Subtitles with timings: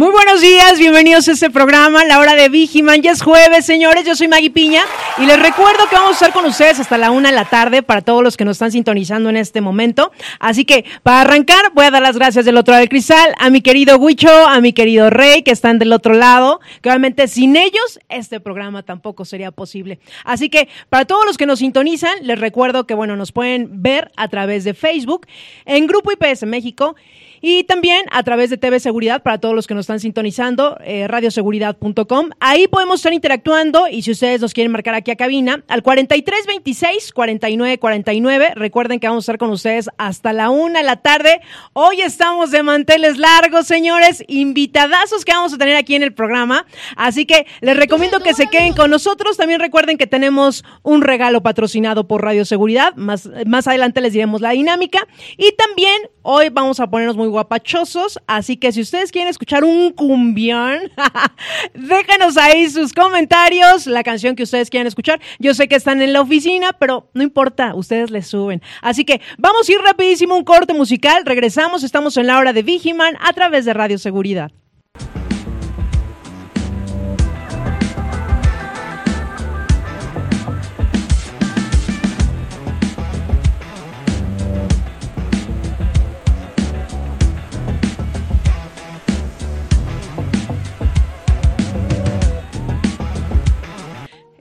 [0.00, 3.02] Muy buenos días, bienvenidos a este programa, la hora de Vigiman.
[3.02, 4.80] Ya es jueves, señores, yo soy Maggie Piña
[5.18, 7.82] y les recuerdo que vamos a estar con ustedes hasta la una de la tarde
[7.82, 10.10] para todos los que nos están sintonizando en este momento.
[10.38, 13.50] Así que para arrancar, voy a dar las gracias del otro lado del cristal a
[13.50, 17.54] mi querido Huicho, a mi querido Rey, que están del otro lado, que obviamente sin
[17.56, 19.98] ellos este programa tampoco sería posible.
[20.24, 24.10] Así que para todos los que nos sintonizan, les recuerdo que, bueno, nos pueden ver
[24.16, 25.26] a través de Facebook
[25.66, 26.96] en Grupo IPS México.
[27.40, 31.08] Y también a través de TV Seguridad para todos los que nos están sintonizando, eh,
[31.08, 32.30] radioseguridad.com.
[32.38, 37.12] Ahí podemos estar interactuando y si ustedes nos quieren marcar aquí a cabina, al 4326
[37.12, 38.52] 4949.
[38.56, 41.40] Recuerden que vamos a estar con ustedes hasta la una de la tarde.
[41.72, 46.66] Hoy estamos de manteles largos, señores, invitadazos que vamos a tener aquí en el programa.
[46.96, 49.38] Así que les recomiendo que se queden con nosotros.
[49.38, 52.94] También recuerden que tenemos un regalo patrocinado por Radio Seguridad.
[52.96, 55.06] Más, más adelante les diremos la dinámica.
[55.38, 58.18] Y también hoy vamos a ponernos muy guapachosos.
[58.26, 60.92] Así que si ustedes quieren escuchar un cumbión,
[61.74, 65.20] déjanos ahí sus comentarios, la canción que ustedes quieran escuchar.
[65.38, 68.62] Yo sé que están en la oficina, pero no importa, ustedes les suben.
[68.82, 71.24] Así que vamos a ir rapidísimo un corte musical.
[71.24, 74.50] Regresamos, estamos en la hora de Vigiman a través de Radio Seguridad.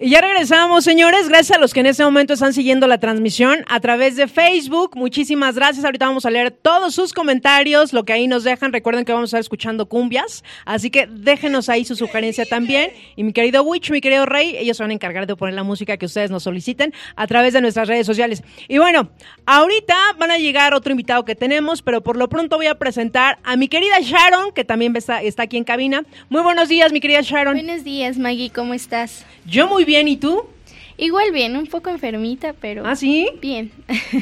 [0.02, 1.28] Y ya regresamos, señores.
[1.28, 4.96] Gracias a los que en este momento están siguiendo la transmisión a través de Facebook.
[4.96, 5.84] Muchísimas gracias.
[5.84, 8.72] Ahorita vamos a leer todos sus comentarios, lo que ahí nos dejan.
[8.72, 12.92] Recuerden que vamos a estar escuchando cumbias, así que déjenos ahí su sugerencia también.
[13.18, 15.64] Y mi querido Witch, mi querido Rey, ellos se van a encargar de poner la
[15.64, 18.42] música que ustedes nos soliciten a través de nuestras redes sociales.
[18.70, 19.10] Y bueno,
[19.46, 23.38] ahorita van a llegar otro invitado que tenemos, pero por lo pronto voy a presentar
[23.44, 26.04] a mi querida Sharon, que también está, está aquí en cabina.
[26.30, 27.56] Muy buenos días, mi querida Sharon.
[27.56, 28.50] Buenos días, Maggie.
[28.50, 29.26] ¿Cómo estás?
[29.46, 30.44] Yo muy bien, ¿y tú?
[30.98, 32.86] Igual bien, un poco enfermita, pero...
[32.86, 33.30] ¿Ah, sí?
[33.42, 33.72] Bien.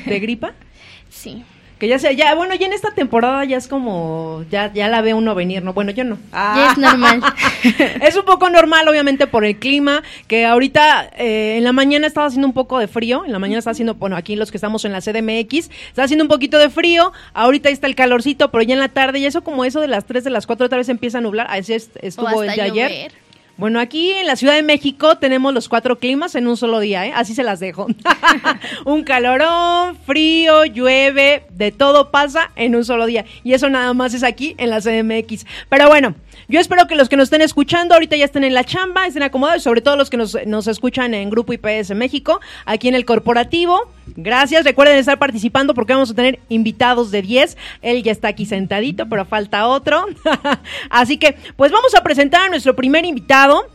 [0.05, 0.53] ¿De gripa?
[1.09, 1.43] sí.
[1.79, 5.01] Que ya sea, ya, bueno, ya en esta temporada ya es como, ya, ya la
[5.03, 5.73] ve uno venir, ¿no?
[5.73, 6.17] Bueno, yo no.
[6.31, 7.21] Ya es normal.
[8.01, 12.25] es un poco normal, obviamente, por el clima, que ahorita eh, en la mañana estaba
[12.25, 14.85] haciendo un poco de frío, en la mañana está haciendo, bueno, aquí los que estamos
[14.85, 18.73] en la CDMX, está haciendo un poquito de frío, ahorita está el calorcito, pero ya
[18.73, 20.89] en la tarde, y eso como eso de las 3 de las 4 otra vez
[20.89, 23.11] empieza a nublar, así es- estuvo el de ayer.
[23.57, 27.07] Bueno, aquí en la Ciudad de México tenemos los cuatro climas en un solo día,
[27.07, 27.13] ¿eh?
[27.15, 27.87] Así se las dejo.
[28.85, 33.25] un calorón, frío, llueve, de todo pasa en un solo día.
[33.43, 35.47] Y eso nada más es aquí en la CDMX.
[35.69, 36.13] Pero bueno,
[36.47, 39.23] yo espero que los que nos estén escuchando ahorita ya estén en la chamba, estén
[39.23, 43.05] acomodados, sobre todo los que nos, nos escuchan en Grupo IPS México, aquí en el
[43.05, 43.91] corporativo.
[44.15, 47.57] Gracias, recuerden estar participando porque vamos a tener invitados de 10.
[47.81, 50.05] Él ya está aquí sentadito, pero falta otro.
[50.89, 53.65] Así que, pues vamos a presentar a nuestro primer invitado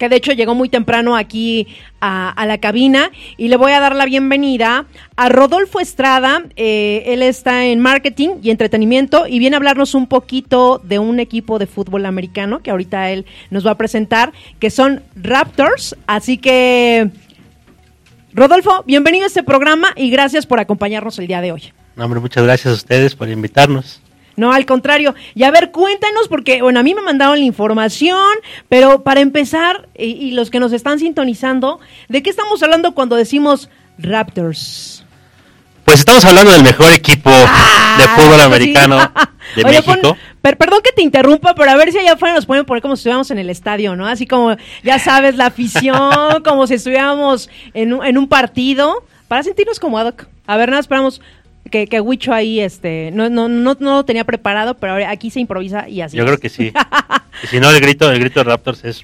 [0.00, 1.68] que de hecho llegó muy temprano aquí
[2.00, 6.42] a, la cabina y le voy a dar la bienvenida a Rodolfo Estrada.
[6.56, 11.20] Eh, él está en marketing y entretenimiento y viene a hablarnos un poquito de un
[11.20, 15.94] equipo de fútbol americano que ahorita él nos va a presentar, que son Raptors.
[16.06, 17.10] Así que,
[18.32, 21.74] Rodolfo, bienvenido a este programa y gracias por acompañarnos el día de hoy.
[21.98, 24.00] Hombre, muchas gracias a ustedes por invitarnos.
[24.40, 25.14] No, al contrario.
[25.34, 28.18] Y a ver, cuéntanos, porque, bueno, a mí me mandaron la información,
[28.70, 31.78] pero para empezar, y, y los que nos están sintonizando,
[32.08, 33.68] ¿de qué estamos hablando cuando decimos
[33.98, 35.04] Raptors?
[35.84, 39.06] Pues estamos hablando del mejor equipo de fútbol americano sí.
[39.56, 39.98] de Oye, México.
[40.02, 42.80] pon- per- perdón que te interrumpa, pero a ver si allá afuera nos pueden poner
[42.82, 44.06] como si estuviéramos en el estadio, ¿no?
[44.06, 49.42] Así como, ya sabes, la afición, como si estuviéramos en un, en un partido, para
[49.42, 50.26] sentirnos como ad hoc.
[50.46, 51.20] A ver, nada, esperamos
[51.70, 55.30] que, que Huicho ahí, este, no, no, no, no lo tenía preparado, pero ahora aquí
[55.30, 56.16] se improvisa y así.
[56.16, 56.28] Yo es.
[56.28, 56.72] creo que sí.
[57.42, 59.02] Y si no, el grito, el grito de Raptors es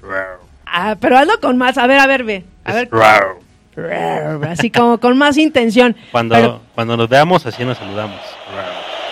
[0.67, 1.79] Ah, pero hazlo con más.
[1.79, 2.45] A ver, a ver, ve.
[2.65, 4.49] A es ver.
[4.51, 5.97] Así como con más intención.
[6.13, 8.21] Cuando, Pero- cuando nos veamos, así nos saludamos.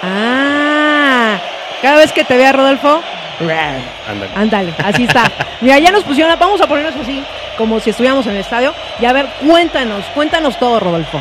[0.02, 1.38] Ah,
[1.80, 3.00] cada vez que te vea Rodolfo.
[3.40, 4.30] Ándale.
[4.36, 5.30] Ándale, así está.
[5.60, 7.22] Mira, ya nos pusieron, vamos a ponernos así,
[7.58, 8.72] como si estuviéramos en el estadio.
[9.00, 11.20] Y a ver, cuéntanos, cuéntanos todo, Rodolfo.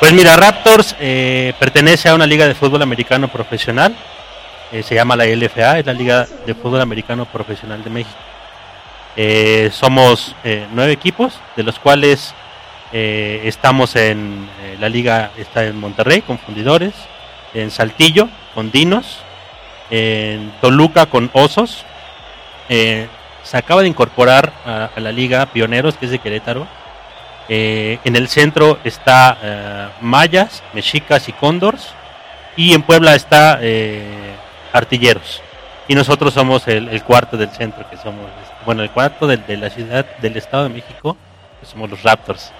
[0.00, 3.94] Pues mira, Raptors eh, pertenece a una liga de fútbol americano profesional.
[4.72, 8.16] eh, se llama la LFA, es la Liga de Fútbol Americano Profesional de México.
[9.16, 12.34] Eh, somos eh, nueve equipos, de los cuales
[12.92, 14.48] estamos en
[14.78, 16.94] la liga, está en Monterrey con Fundidores,
[17.52, 19.18] en Saltillo con Dinos,
[19.90, 21.84] en Toluca con Osos.
[22.68, 26.68] Se acaba de incorporar a, a la liga Pioneros, que es de Querétaro.
[27.48, 31.92] Eh, en el centro está eh, Mayas, Mexicas y Cóndors.
[32.56, 34.34] Y en Puebla está eh,
[34.72, 35.42] Artilleros.
[35.88, 39.56] Y nosotros somos el, cuarto del centro, que somos, este, bueno, el cuarto del- de,
[39.58, 41.16] la ciudad del Estado de México,
[41.60, 42.52] que somos los Raptors.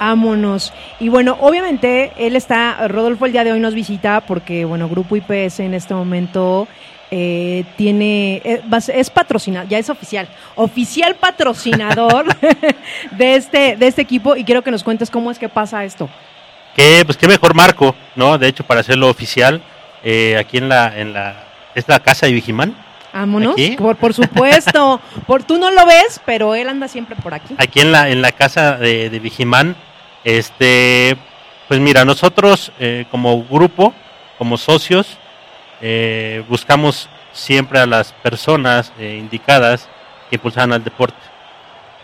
[0.00, 0.72] Vámonos.
[1.00, 5.16] Y bueno, obviamente él está, Rodolfo el día de hoy nos visita porque, bueno, Grupo
[5.16, 6.66] IPS en este momento
[7.10, 12.26] eh, tiene, eh, ser- es patrocinador, ya es oficial, oficial patrocinador
[13.12, 16.08] de este, de este equipo y quiero que nos cuentes cómo es que pasa esto.
[16.74, 18.36] Que, pues qué mejor marco, ¿no?
[18.38, 19.62] De hecho, para hacerlo oficial,
[20.04, 21.44] eh, aquí en la, en la,
[21.74, 22.76] es la casa de Vigimán,
[23.12, 23.76] Vámonos, ¿Aquí?
[23.78, 25.00] por, por supuesto.
[25.26, 27.54] por, tú no lo ves, pero él anda siempre por aquí.
[27.56, 29.74] aquí en la, en la casa de, de Vigimán,
[30.22, 31.16] este,
[31.68, 33.94] pues mira, nosotros eh, como grupo,
[34.36, 35.16] como socios,
[35.80, 39.88] eh, buscamos siempre a las personas eh, indicadas
[40.30, 41.18] que impulsan al deporte.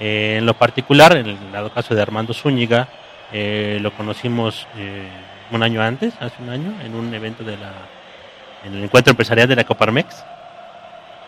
[0.00, 1.38] Eh, en lo particular, en el
[1.74, 2.88] caso de Armando Zúñiga,
[3.32, 5.08] eh, lo conocimos eh,
[5.50, 7.72] un año antes, hace un año, en un evento de la,
[8.64, 10.24] en el encuentro empresarial de la Coparmex.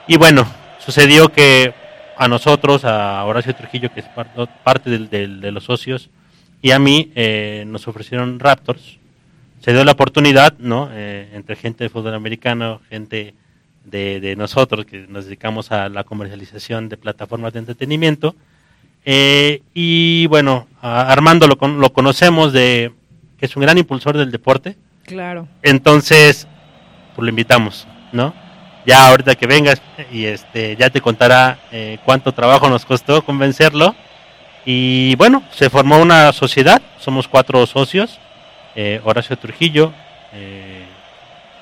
[0.06, 0.46] Y bueno,
[0.78, 1.72] sucedió que
[2.16, 4.28] a nosotros, a Horacio Trujillo, que es par-
[4.62, 6.10] parte del- del- de los socios,
[6.62, 7.12] y a mí
[7.66, 8.98] nos ofrecieron Raptors.
[9.64, 10.90] Se dio la oportunidad, ¿no?
[10.92, 13.34] Eh, entre gente de fútbol americano, gente
[13.84, 18.34] de, de nosotros que nos dedicamos a la comercialización de plataformas de entretenimiento.
[19.06, 22.92] Eh, y bueno, Armando lo, con- lo conocemos de
[23.38, 24.76] que es un gran impulsor del deporte.
[25.06, 25.48] Claro.
[25.62, 26.46] Entonces,
[27.14, 28.34] pues lo invitamos, ¿no?
[28.86, 29.80] Ya ahorita que vengas
[30.12, 33.94] y este ya te contará eh, cuánto trabajo nos costó convencerlo.
[34.66, 38.18] Y bueno, se formó una sociedad, somos cuatro socios,
[38.76, 39.92] eh, Horacio Trujillo,
[40.32, 40.84] eh,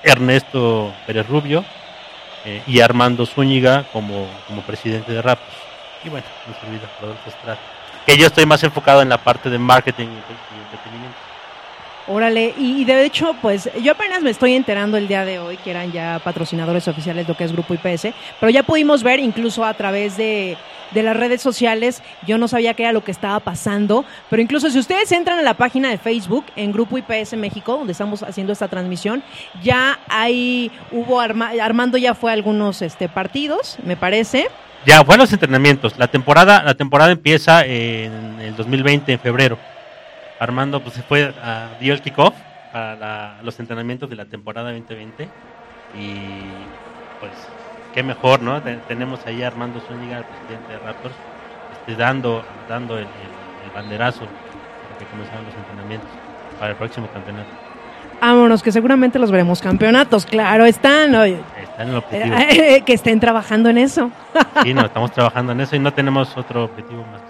[0.03, 1.63] Ernesto Pérez Rubio
[2.45, 5.53] eh, y Armando Zúñiga como, como presidente de Rapos.
[6.03, 7.59] Y bueno, mi servidor, Rodolfo Estrada.
[8.05, 11.17] Que yo estoy más enfocado en la parte de marketing y entretenimiento.
[12.05, 15.55] Órale, y, y de hecho, pues yo apenas me estoy enterando el día de hoy
[15.55, 18.07] que eran ya patrocinadores oficiales de lo que es Grupo IPS,
[18.41, 20.57] pero ya pudimos ver incluso a través de,
[20.93, 24.69] de las redes sociales, yo no sabía qué era lo que estaba pasando, pero incluso
[24.69, 28.53] si ustedes entran a la página de Facebook en Grupo IPS México, donde estamos haciendo
[28.53, 29.23] esta transmisión,
[29.61, 34.47] ya ahí hubo, Arma- Armando ya fue a algunos este, partidos, me parece.
[34.85, 35.97] Ya, fue a los entrenamientos.
[35.97, 39.57] La temporada, la temporada empieza en el 2020, en febrero.
[40.39, 42.33] Armando pues se fue, a, dio el kickoff
[42.73, 45.23] para la- los entrenamientos de la temporada 2020
[45.95, 46.15] y
[47.19, 47.31] pues
[47.93, 48.61] qué mejor, ¿no?
[48.61, 51.15] Te- tenemos ahí a Armando Zúñiga, el presidente de Raptors,
[51.79, 56.09] este, dando, dando el, el- el banderazo para que comenzaran los entrenamientos
[56.59, 57.49] para el próximo campeonato.
[58.21, 62.35] Vámonos, que seguramente los veremos campeonatos, claro, están, oye, Está en el objetivo.
[62.85, 64.11] que estén trabajando en eso.
[64.63, 67.21] Sí, no, estamos trabajando en eso y no tenemos otro objetivo más.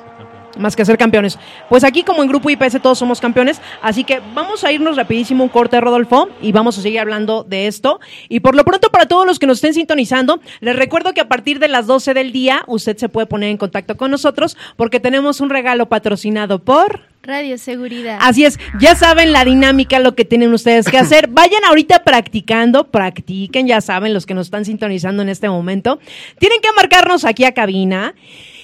[0.57, 1.37] Más que ser campeones.
[1.69, 5.43] Pues aquí como en Grupo IPS todos somos campeones, así que vamos a irnos rapidísimo
[5.43, 7.99] un corte, Rodolfo, y vamos a seguir hablando de esto.
[8.29, 11.27] Y por lo pronto para todos los que nos estén sintonizando, les recuerdo que a
[11.27, 14.99] partir de las 12 del día usted se puede poner en contacto con nosotros porque
[14.99, 17.13] tenemos un regalo patrocinado por...
[17.25, 18.17] Radio Seguridad.
[18.19, 21.27] Así es, ya saben la dinámica, lo que tienen ustedes que hacer.
[21.31, 25.99] Vayan ahorita practicando, practiquen, ya saben los que nos están sintonizando en este momento.
[26.37, 28.13] Tienen que marcarnos aquí a cabina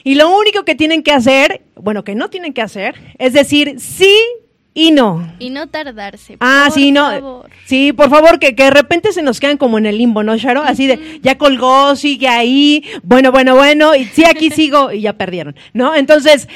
[0.03, 3.75] y lo único que tienen que hacer, bueno, que no tienen que hacer, es decir
[3.79, 4.15] sí
[4.74, 5.34] y no.
[5.39, 6.38] Y no tardarse.
[6.39, 7.10] Ah, por sí, no.
[7.10, 7.50] favor.
[7.65, 10.38] Sí, por favor, que, que de repente se nos quedan como en el limbo, ¿no,
[10.38, 10.62] Sharo?
[10.63, 15.13] Así de, ya colgó, sigue ahí, bueno, bueno, bueno, y sí, aquí sigo, y ya
[15.13, 15.96] perdieron, ¿no?
[15.96, 16.48] Entonces,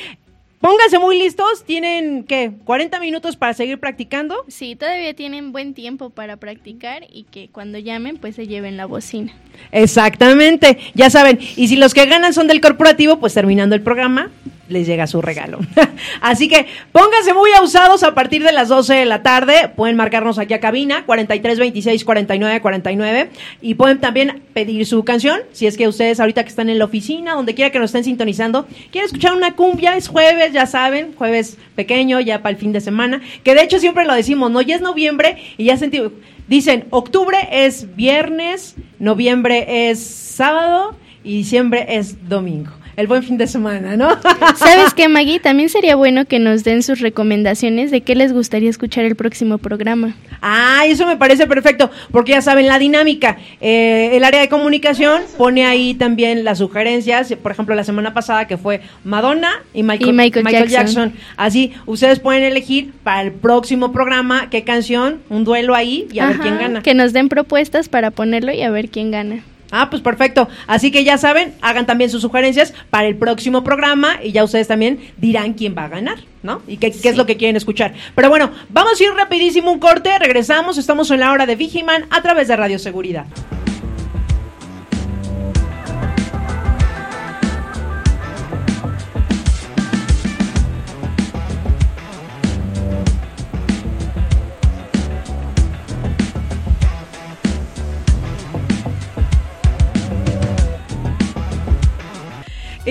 [0.63, 2.50] pónganse muy listos, tienen, ¿qué?
[2.50, 4.46] ¿40 minutos para seguir practicando?
[4.48, 8.86] Sí, todavía tienen buen tiempo para practicar y que cuando llamen pues se lleven la
[8.86, 9.34] bocina.
[9.74, 11.38] Exactamente, ya saben.
[11.58, 14.32] Y si los que ganan son del corporativo, pues terminando el programa,
[14.70, 15.60] les llega su regalo.
[16.22, 19.70] Así que pónganse muy abusados a partir de las 12 de la tarde.
[19.75, 23.29] Pueden marcarnos aquí a cabina, 43 26 49 49.
[23.62, 25.41] Y pueden también pedir su canción.
[25.51, 28.05] Si es que ustedes ahorita que están en la oficina, donde quiera que nos estén
[28.05, 32.72] sintonizando, quieren escuchar una cumbia, es jueves, ya saben, jueves pequeño, ya para el fin
[32.72, 33.22] de semana.
[33.43, 34.62] Que de hecho siempre lo decimos, ¿no?
[34.62, 36.01] Ya es noviembre y ya sentí.
[36.48, 42.83] Dicen, octubre es viernes, noviembre es sábado y diciembre es domingo.
[42.96, 44.10] El buen fin de semana, ¿no?
[44.56, 45.40] ¿Sabes qué, Maggie?
[45.40, 49.58] También sería bueno que nos den sus recomendaciones de qué les gustaría escuchar el próximo
[49.58, 50.16] programa.
[50.42, 53.38] Ah, eso me parece perfecto, porque ya saben la dinámica.
[53.62, 58.48] Eh, el área de comunicación pone ahí también las sugerencias, por ejemplo, la semana pasada
[58.48, 61.14] que fue Madonna y Michael, Y Michael Jackson.
[61.38, 66.28] Así, ustedes pueden elegir para el próximo programa qué canción, un duelo ahí y a
[66.28, 66.82] ver quién gana.
[66.84, 69.44] Que nos den propuestas para ponerlo y a ver quién gana.
[69.75, 70.48] Ah, pues perfecto.
[70.68, 74.68] Así que ya saben, hagan también sus sugerencias para el próximo programa y ya ustedes
[74.68, 76.62] también dirán quién va a ganar, ¿no?
[76.68, 77.96] Y qué, qué es lo que quieren escuchar.
[78.13, 82.06] Pero bueno, vamos a ir rapidísimo un corte, regresamos, estamos en la hora de Vigiman
[82.12, 83.25] a través de Radio Seguridad.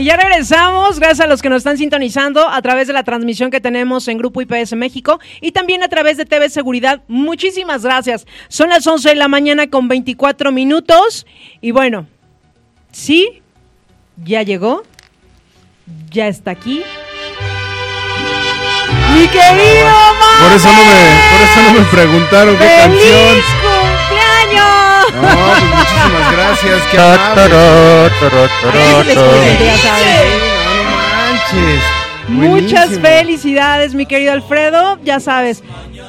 [0.03, 3.53] Y ya regresamos, gracias a los que nos están sintonizando a través de la transmisión
[3.53, 7.03] que tenemos en Grupo IPS México y también a través de TV Seguridad.
[7.07, 8.27] Muchísimas gracias.
[8.49, 11.25] Son las 11 de la mañana con 24 minutos
[11.61, 12.09] y bueno,
[12.91, 13.43] sí,
[14.25, 14.83] ya llegó,
[16.11, 16.83] ya está aquí.
[19.15, 19.87] Mi querido
[20.19, 20.43] Mames.
[20.43, 20.99] Por eso no me,
[21.31, 24.02] por eso no me preguntaron qué canción.
[24.13, 25.15] ¡Feliz cumpleaños!
[25.15, 26.97] No, pues muchísimas gracias, qué.
[32.29, 32.43] No.
[32.49, 34.99] Muchas felicidades, mi querido Alfredo.
[35.05, 35.63] Ya sabes,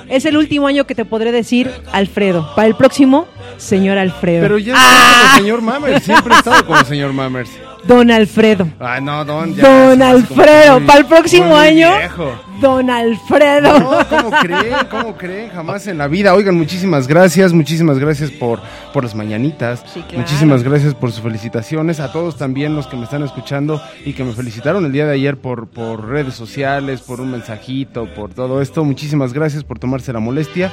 [0.10, 2.50] es el último año que te podré decir Alfredo.
[2.56, 4.42] Para el próximo, señor Alfredo.
[4.42, 7.50] Pero ya estoy como señor Mammers, siempre he estado como señor Mammers.
[7.86, 8.68] Don Alfredo.
[8.80, 9.54] Ay, no, don.
[9.56, 10.86] ya Don Alfredo.
[10.86, 12.32] Para el próximo año, viejo.
[12.62, 13.80] Don Alfredo.
[13.80, 14.76] No, ¿cómo creen?
[14.90, 15.50] ¿Cómo creen?
[15.50, 16.34] Jamás en la vida.
[16.34, 18.62] Oigan, muchísimas gracias, muchísimas gracias por,
[18.94, 19.84] por las mañanitas.
[19.94, 20.20] Sí, claro.
[20.20, 22.00] Muchísimas gracias por sus felicitaciones.
[22.00, 25.16] A todos también los que me están escuchando y que me felicitaron el día de
[25.16, 28.86] ayer por, por redes sociales, por un mensajito, por todo esto.
[28.86, 30.72] Muchísimas gracias por tomarse la molestia.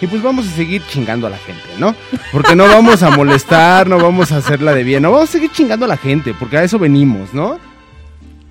[0.00, 1.92] Y pues vamos a seguir chingando a la gente, ¿no?
[2.30, 5.50] Porque no vamos a molestar, no vamos a hacerla de bien, no vamos a seguir
[5.50, 7.58] chingando a la gente, porque a eso venimos, ¿no?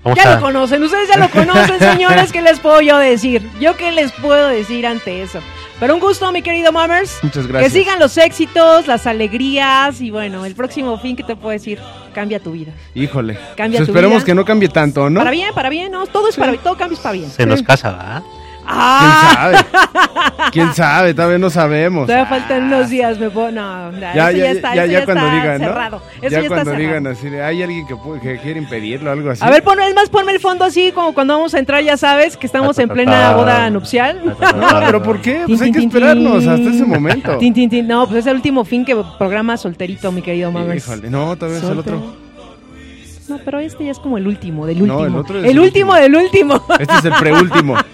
[0.03, 2.31] Vamos Ya a- lo conocen, ustedes ya lo conocen, señores.
[2.33, 3.47] ¿Qué les puedo yo decir?
[3.61, 5.39] ¿Yo qué les puedo decir ante eso?
[5.79, 7.19] Pero un gusto, mi querido Mammers.
[7.23, 7.71] Muchas gracias.
[7.71, 11.79] Que sigan los éxitos, las alegrías y bueno, el próximo fin que te puedo decir,
[12.13, 12.73] cambia tu vida.
[12.95, 13.37] Híjole.
[13.55, 14.25] Cambia Pues tu esperemos vida.
[14.25, 15.19] que no cambie tanto, ¿no?
[15.19, 16.07] Para bien, para bien, ¿no?
[16.07, 17.29] Todo es para todo cambia es para bien.
[17.31, 18.23] Se nos casa, ¿verdad?
[18.67, 19.57] ¿Quién Ah, sabe?
[20.51, 21.13] ¿Quién sabe?
[21.13, 22.05] Todavía no sabemos.
[22.05, 22.29] todavía Ah.
[22.29, 25.05] faltan unos días, me puedo, no, ya, Ya, eso ya, está, ya, eso ya ya
[25.05, 25.67] cuando está digan, ¿no?
[25.67, 26.01] cerrado.
[26.21, 27.17] Eso ya ya, cuando está digan cerrado.
[27.19, 29.43] así, hay alguien que, pu- que quiere impedirlo, algo así.
[29.43, 31.95] A ver, pon, es más, ponme el fondo así, como cuando vamos a entrar, ya
[31.97, 34.21] sabes, que estamos en plena boda nupcial.
[34.25, 34.35] No,
[34.85, 35.43] pero ¿por qué?
[35.47, 37.39] Pues hay que esperarnos hasta ese momento.
[37.85, 40.85] No, pues es el último fin que programa solterito, mi querido Mammers.
[40.85, 42.27] Híjole, no, todavía es el otro.
[43.29, 45.17] No, pero este ya es como el último, del No, último.
[45.19, 46.01] el otro es el el último último.
[46.01, 46.63] del último.
[46.79, 47.75] Este es el preúltimo.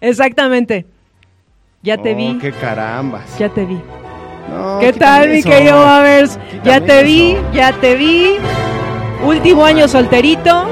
[0.00, 0.86] Exactamente.
[1.82, 3.38] Ya te Oh, vi, qué carambas.
[3.38, 3.80] ya te vi.
[4.50, 6.38] No, ¿Qué tal, mi querido Mammers?
[6.64, 8.36] Ya te vi, ya te vi.
[9.24, 10.68] Último año solterito.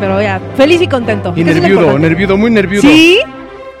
[0.00, 1.32] Pero ya, feliz y contento.
[1.36, 2.82] Y nerviudo, nerviudo, muy nerviudo.
[2.82, 3.20] ¿Sí?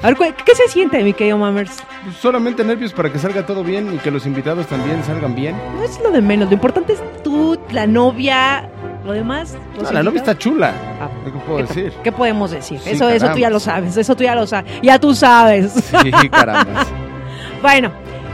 [0.04, 1.78] A ver, ¿qué se siente, mi querido Mammers?
[2.04, 5.56] Pues Solamente nervios para que salga todo bien y que los invitados también salgan bien.
[5.74, 8.68] No es lo de menos, lo importante es tú, la novia,
[9.02, 9.56] lo demás.
[9.82, 10.74] No, la novia está chula.
[11.00, 11.92] Ah, ¿Qué puedo ¿qué, decir?
[12.02, 12.80] ¿Qué podemos decir?
[12.80, 13.50] Sí, eso, eso tú ya caramba.
[13.50, 14.70] lo sabes, eso tú ya lo sabes.
[14.82, 15.72] Ya tú sabes.
[15.72, 16.86] Sí, carambas.
[17.62, 17.90] bueno,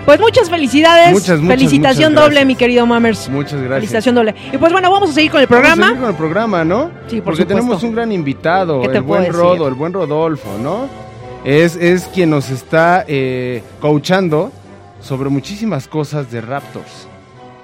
[0.06, 1.12] pues muchas felicidades.
[1.12, 3.28] Muchas, muchas, Felicitación muchas doble, mi querido Mammers.
[3.28, 3.74] Muchas gracias.
[3.76, 4.34] Felicitación doble.
[4.52, 5.86] Y pues bueno, vamos a seguir con el Vamos a programa.
[5.86, 6.90] seguir con el programa, ¿no?
[7.06, 7.46] Sí, por Porque supuesto.
[7.46, 9.36] tenemos un gran invitado, ¿Qué te el buen decir?
[9.36, 11.09] Rodo, el buen Rodolfo, ¿no?
[11.44, 14.52] Es, es quien nos está eh, coachando
[15.00, 17.09] sobre muchísimas cosas de Raptors.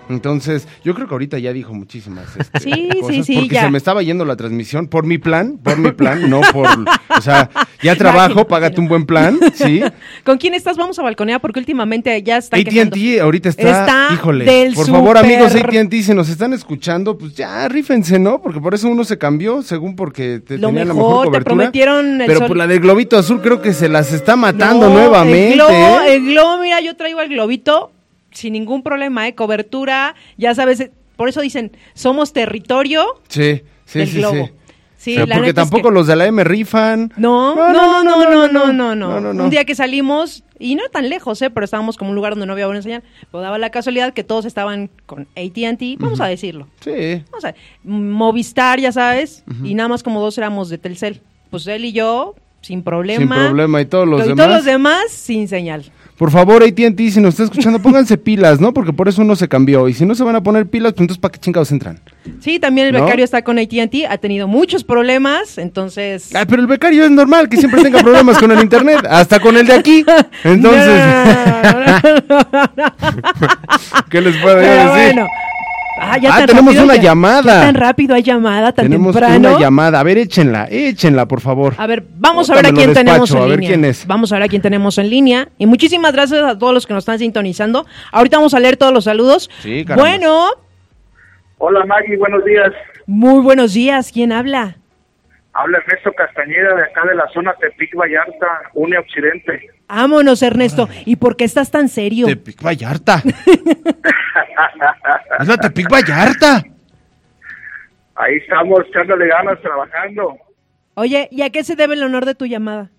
[0.09, 3.63] Entonces, yo creo que ahorita ya dijo muchísimas este, Sí, sí, cosas, sí, porque ya.
[3.63, 7.21] se me estaba yendo la transmisión por mi plan, por mi plan, no por, o
[7.21, 7.51] sea,
[7.83, 8.51] ya trabajo, Imagínate.
[8.51, 9.83] págate un buen plan, ¿sí?
[10.25, 10.77] ¿Con quién estás?
[10.77, 12.57] Vamos a balconear porque últimamente ya está.
[12.57, 17.35] AT&T ahorita está, Está híjole, del por favor amigos AT&T, si nos están escuchando, pues
[17.35, 18.41] ya rífense, ¿no?
[18.41, 21.29] Porque por eso uno se cambió, según porque te Lo tenían la mejor, mejor te
[21.31, 21.55] cobertura.
[21.57, 22.49] prometieron el pero sol.
[22.49, 25.49] pues la del globito azul creo que se las está matando No, nuevamente.
[25.49, 26.15] El globo, ¿eh?
[26.15, 27.91] el globo, mira, yo traigo el globito
[28.37, 29.35] sin ningún problema, ¿eh?
[29.35, 34.47] Cobertura, ya sabes, eh, por eso dicen, somos territorio Sí, sí, del sí, globo.
[34.47, 34.53] sí.
[34.99, 37.13] Sí, Pero la porque es tampoco que- los de la M rifan.
[37.17, 39.45] No, no, no, no, no, no, no, No, no, no.
[39.45, 41.51] Un día que salimos, y no tan lejos, ¿eh?
[41.51, 44.25] Pero estábamos como un lugar donde no había buena señal, pero daba la casualidad que
[44.25, 46.67] todos estaban con AT&T, vamos a decirlo.
[46.81, 47.23] Sí.
[47.31, 51.21] Vamos a Movistar, ya sabes, y nada más como dos éramos de Telcel.
[51.51, 53.37] Pues él y yo, sin problema.
[53.37, 54.45] Sin problema y todos los y demás.
[54.47, 55.85] todos los demás, sin señal.
[56.17, 58.73] Por favor, AT&T, si nos está escuchando, pónganse pilas, ¿no?
[58.73, 59.89] Porque por eso uno se cambió.
[59.89, 62.01] Y si no se van a poner pilas, pues entonces ¿para qué chingados entran?
[62.41, 63.05] Sí, también el ¿No?
[63.05, 66.35] becario está con AT&T, ha tenido muchos problemas, entonces...
[66.35, 69.57] Ah, pero el becario es normal que siempre tenga problemas con el internet, hasta con
[69.57, 70.05] el de aquí.
[70.45, 70.85] Entonces,
[74.11, 74.89] ¿qué les puedo decir?
[74.89, 75.27] bueno.
[75.99, 77.43] Ah, ya Ah, tan tenemos rápido, una ya- llamada.
[77.43, 79.49] ya tan rápido hay llamada, tan Tenemos temprano.
[79.51, 80.01] una llamada.
[80.01, 81.75] A ver, échenla, échenla, por favor.
[81.79, 83.71] A ver, vamos a ver a quién lo tenemos despacho, en a ver línea.
[83.71, 84.07] quién es.
[84.07, 85.49] Vamos a ver a quién tenemos en línea.
[85.57, 87.87] Y muchísimas gracias a todos los que nos están sintonizando.
[88.13, 89.49] Ahorita vamos a leer todos los saludos.
[89.63, 90.09] Sí, caramba.
[90.11, 90.47] bueno,
[91.59, 92.73] Hola Maggie, buenos días.
[93.07, 94.11] muy buenos días.
[94.13, 94.77] ¿Quién habla?
[95.59, 99.71] Habla Ernesto Castañeda de acá de la zona Tepic Vallarta, UNE Occidente.
[99.89, 100.87] Vámonos, Ernesto.
[101.07, 102.27] ¿Y por qué estás tan serio?
[102.27, 103.23] Tepic Vallarta.
[105.41, 106.63] es la Tepic Vallarta.
[108.17, 110.37] Ahí estamos echándole ganas trabajando.
[110.95, 112.91] Oye, ¿y a qué se debe el honor de tu llamada?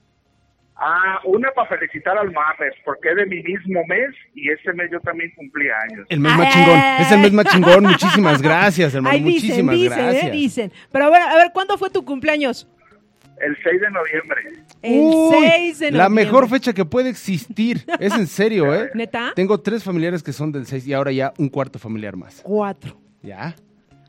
[0.80, 4.90] Ah, una para felicitar al Mames, porque es de mi mismo mes y ese mes
[4.92, 6.06] yo también cumplí años.
[6.10, 6.80] El mes más chingón.
[6.80, 7.84] ay, Es el mes más chingón.
[7.84, 9.16] Muchísimas gracias, hermano.
[9.16, 10.24] Ay, dicen, Muchísimas dicen, gracias.
[10.26, 10.72] eh, dicen.
[10.92, 12.68] Pero a ver, a ver, ¿cuándo fue tu cumpleaños?
[13.40, 14.66] El 6 de noviembre.
[14.82, 16.26] El Uy, 6 de La noviembre.
[16.26, 17.84] mejor fecha que puede existir.
[18.00, 18.90] Es en serio, ¿eh?
[18.94, 19.32] ¿Neta?
[19.36, 22.42] Tengo tres familiares que son del 6 y ahora ya un cuarto familiar más.
[22.44, 23.00] Cuatro.
[23.24, 23.56] ¿Ya?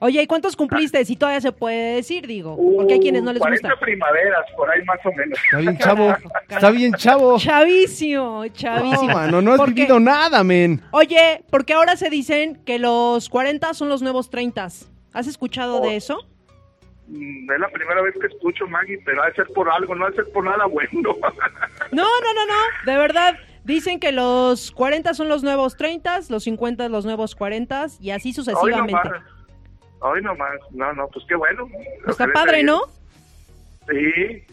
[0.00, 1.04] Oye, ¿y cuántos cumpliste?
[1.04, 2.56] Si todavía se puede decir, digo.
[2.76, 3.80] Porque hay quienes no les 40 gusta.
[3.84, 5.38] primaveras, por ahí más o menos.
[5.44, 6.16] Está bien chavo.
[6.48, 7.38] Está bien chavo.
[7.38, 9.08] Chavísimo, chavísimo.
[9.08, 10.82] No, mano, no has Porque- vivido nada, men.
[10.92, 14.68] Oye, porque ahora se dicen que los 40 son los nuevos 30.
[15.12, 16.18] ¿Has escuchado de eso?
[17.08, 20.04] Mm, Es la primera vez que escucho Maggie, pero ha de ser por algo, no
[20.06, 20.90] ha de ser por nada bueno.
[21.92, 22.92] No, no, no, no.
[22.92, 23.34] De verdad.
[23.64, 28.32] Dicen que los 40 son los nuevos 30, los 50 los nuevos 40 y así
[28.32, 28.96] sucesivamente.
[30.00, 30.52] Hoy nomás.
[30.70, 31.68] No, no, pues qué bueno.
[32.08, 32.82] Está padre, ¿no?
[33.88, 34.44] Sí,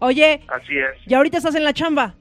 [0.00, 0.96] Oye, así es.
[1.06, 2.14] y ahorita estás en la chamba.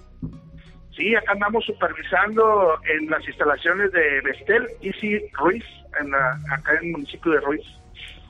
[0.95, 5.63] Sí, acá andamos supervisando en las instalaciones de Bestel Easy Ruiz,
[6.01, 7.61] en la- acá en el municipio de Ruiz.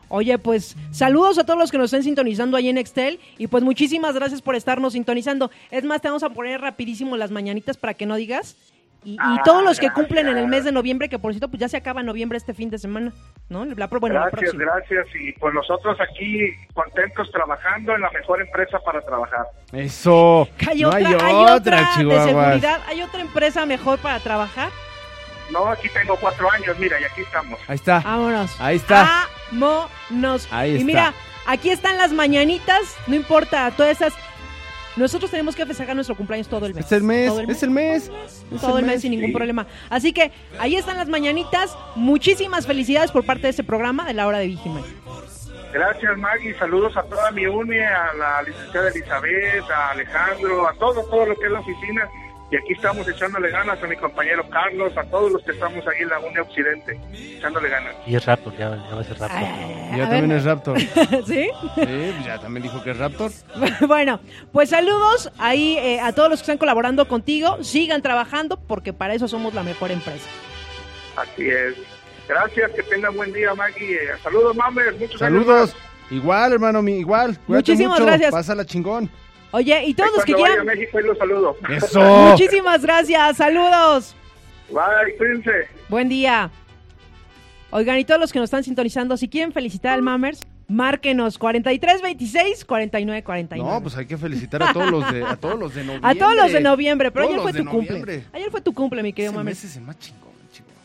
[0.10, 3.64] Oye, pues saludos a todos los que nos estén sintonizando ahí en Excel y pues
[3.64, 5.52] muchísimas gracias por estarnos sintonizando.
[5.70, 8.56] Es más, te vamos a poner rapidísimo las mañanitas para que no digas.
[9.04, 9.94] Y, y Ah, todos los que gracias.
[10.06, 12.54] cumplen en el mes de noviembre, que por cierto, pues ya se acaba noviembre este
[12.54, 13.14] fin de semana,
[13.48, 13.64] ¿no?
[13.66, 15.08] La, bueno, gracias, gracias.
[15.16, 19.46] Y pues nosotros aquí contentos trabajando en la mejor empresa para trabajar.
[19.72, 20.48] Eso.
[20.68, 24.70] Hay no otra, hay hay otra, otra de seguridad, hay otra empresa mejor para trabajar.
[25.52, 27.60] No, aquí tengo cuatro años, mira, y aquí estamos.
[27.68, 28.00] Ahí está.
[28.02, 28.62] Vámonos.
[28.62, 29.28] Ahí está.
[29.52, 30.48] Vámonos.
[30.52, 30.86] Ahí y está.
[30.86, 31.14] mira,
[31.48, 34.14] aquí están las mañanitas, no importa, todas esas.
[35.00, 36.86] Nosotros tenemos que festejar nuestro cumpleaños todo el mes.
[36.86, 38.12] Es el mes, Todo el es el mes.
[38.54, 39.66] Es todo el el mes mes, sin ningún problema.
[39.90, 41.78] Así que ahí están las mañanitas.
[41.96, 44.84] Muchísimas felicidades por parte de este programa de la hora de Vigiman.
[45.72, 46.54] Gracias, Maggie.
[46.60, 51.36] Saludos a toda mi UNE, a la licenciada Elizabeth, a Alejandro, a todo, todo lo
[51.36, 52.10] que es la oficina.
[52.52, 56.02] Y aquí estamos echándole ganas a mi compañero Carlos, a todos los que estamos ahí
[56.02, 57.94] en la UNE Occidente, echándole ganas.
[58.08, 59.40] Y es Raptor, ya, ya va a ser Raptor.
[59.96, 60.38] Ya A también ver.
[60.40, 60.80] es Raptor.
[60.80, 61.50] Sí, ¿Sí?
[61.76, 63.32] pues ya también dijo que es Raptor.
[63.88, 64.20] bueno,
[64.52, 67.64] pues saludos ahí eh, a todos los que están colaborando contigo.
[67.64, 70.28] Sigan trabajando porque para eso somos la mejor empresa.
[71.18, 71.76] Así es.
[72.28, 73.94] Gracias, que tengan buen día, Maggie.
[73.96, 75.00] Eh, Saludos, mames.
[75.00, 75.76] Muchos años Saludos.
[75.76, 76.12] más.
[76.12, 77.38] Igual, hermano, mi, igual.
[77.46, 78.06] Cuídate Muchísimas mucho.
[78.08, 78.32] gracias.
[78.32, 79.08] Pásala chingón.
[79.52, 80.60] Oye, y todos los que quieran.
[80.60, 81.58] a México, ahí los saludo.
[81.70, 82.00] Eso.
[82.32, 83.38] Muchísimas gracias.
[83.38, 84.16] Saludos.
[84.70, 85.68] Bye, cuídense.
[85.90, 86.52] Buen día.
[87.72, 92.66] Oigan, y todos los que nos están sintonizando, si quieren felicitar al Mammers, márquenos 4326
[92.66, 93.64] 4949.
[93.76, 96.10] No, pues hay que felicitar a todos los de, a todos los de noviembre.
[96.12, 98.24] a todos los de noviembre, pero Todos ayer fue tu cumple.
[98.34, 99.64] Ayer fue tu cumple, mi querido Ese Mammers.
[99.64, 100.30] es el más chingón.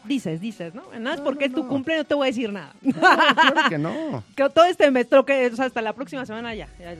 [0.05, 0.83] Dices, dices, ¿no?
[0.93, 1.69] Nada más No, porque no, es tu no.
[1.71, 2.75] cumple, no te voy a decir nada.
[2.83, 4.23] Claro que no.
[4.37, 6.95] que todo este mes, lo que, o sea, hasta la próxima semana ya, ya,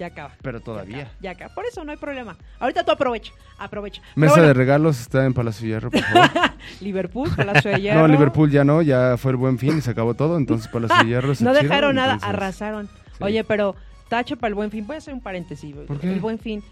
[0.00, 0.34] ya acaba.
[0.42, 1.12] Pero todavía.
[1.20, 1.54] Ya acaba.
[1.54, 2.36] Por eso no hay problema.
[2.58, 4.02] Ahorita tú aprovecha, aprovecha.
[4.16, 6.30] Mesa bueno, de regalos está en Palacio Hierro, por favor.
[6.80, 8.00] Liverpool, Palacio de Hierro.
[8.00, 11.04] No, Liverpool ya no, ya fue el buen fin y se acabó todo, entonces Palacio
[11.06, 12.86] Hierro es el no chido, dejaron nada, entonces- arrasaron.
[13.18, 13.24] Sí.
[13.24, 13.76] Oye, pero
[14.08, 14.86] tache para el buen fin.
[14.86, 15.74] Voy a hacer un paréntesis.
[15.86, 16.12] ¿Por qué?
[16.12, 16.62] El buen fin.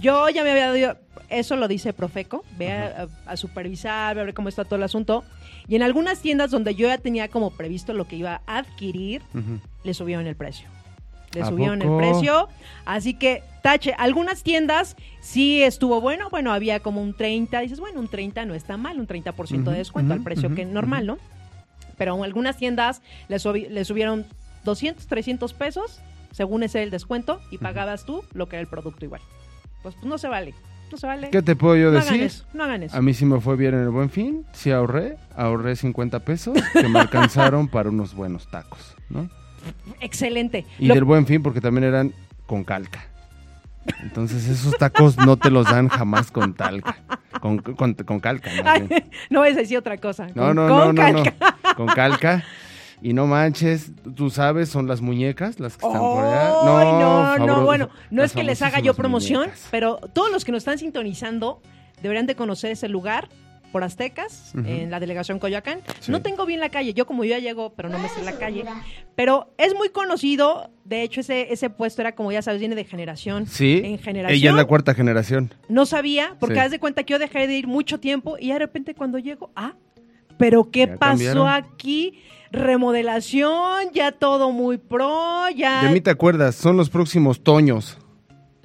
[0.00, 4.24] Yo ya me había dado, eso lo dice Profeco, ve a, a- a supervisar, a
[4.24, 5.24] ver cómo está todo el asunto.
[5.68, 9.22] Y en algunas tiendas donde yo ya tenía como previsto lo que iba a adquirir,
[9.84, 10.68] le subieron el precio.
[11.34, 11.92] Le ¿A subieron poco?
[11.92, 12.48] el precio.
[12.86, 16.30] Así que, tache, algunas tiendas sí estuvo bueno.
[16.30, 17.60] Bueno, había como un 30.
[17.60, 20.56] Dices, bueno, un 30 no está mal, un 30% Ujú, de descuento al precio ujú,
[20.56, 21.18] que normal, ¿no?
[21.96, 23.38] Pero algunas tiendas le,
[23.70, 24.24] le subieron
[24.64, 26.00] 200, 300 pesos,
[26.32, 29.20] según ese el descuento, y pagabas tú lo que era el producto igual.
[29.82, 30.54] Pues, pues no se vale.
[30.90, 31.28] No se vale.
[31.30, 32.22] ¿Qué te puedo yo no hagan decir?
[32.22, 32.96] eso, no hagan eso.
[32.96, 36.56] A mí sí me fue bien en el buen fin, sí ahorré, ahorré 50 pesos
[36.72, 39.28] que me alcanzaron para unos buenos tacos, ¿no?
[40.00, 40.64] Excelente.
[40.78, 42.12] Y Lo- del buen fin porque también eran
[42.46, 43.04] con calca.
[44.02, 46.98] Entonces esos tacos no te los dan jamás con talca.
[47.40, 48.50] Con, con, con calca.
[48.64, 48.88] Ay,
[49.30, 50.26] no es decir otra cosa.
[50.34, 51.22] No, con- no, con no, no, no.
[51.24, 51.56] calca.
[51.76, 52.44] Con calca.
[53.00, 56.48] Y no manches, tú sabes, son las muñecas las que están por allá.
[56.48, 56.98] No,
[57.38, 59.68] no, favor- bueno, no es que les haga yo promoción, muñecas.
[59.70, 61.62] pero todos los que nos están sintonizando
[62.02, 63.28] deberían de conocer ese lugar
[63.72, 65.80] por Aztecas, en la delegación Coyoacán.
[66.00, 66.10] Sí.
[66.10, 68.32] No tengo bien la calle, yo como yo ya llego, pero no me sé la
[68.38, 68.64] calle.
[69.14, 72.84] Pero es muy conocido, de hecho ese, ese puesto era como ya sabes, viene de
[72.84, 74.36] generación Sí, en generación.
[74.38, 75.52] ella es la cuarta generación.
[75.68, 76.60] No sabía, porque Sí.
[76.60, 79.50] haz de cuenta que yo dejé de ir mucho tiempo y de repente cuando llego,
[79.54, 79.74] ah,
[80.38, 81.48] pero ¿qué Ya pasó cambiaron.
[81.48, 82.18] aquí?
[82.50, 85.82] Remodelación, ya todo muy pro, ya...
[85.84, 87.98] De mí te acuerdas, son los próximos toños.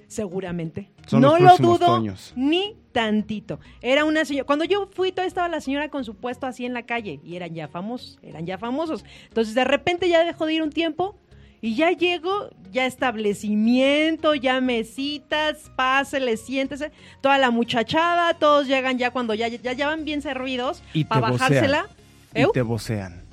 [0.08, 0.90] Seguramente.
[1.08, 2.34] Son no los lo dudo Toños.
[2.36, 3.60] ni tantito.
[3.82, 4.46] Era una señora.
[4.46, 7.36] Cuando yo fui, todavía estaba la señora con su puesto así en la calle y
[7.36, 9.04] eran ya famosos, eran ya famosos.
[9.28, 11.16] Entonces de repente ya dejó de ir un tiempo
[11.60, 19.12] y ya llego, ya establecimiento, ya mesitas, pásele, siéntese, toda la muchachada, todos llegan ya
[19.12, 21.88] cuando ya, ya, ya van bien servidos Y para bajársela.
[22.36, 23.24] Y te vocean.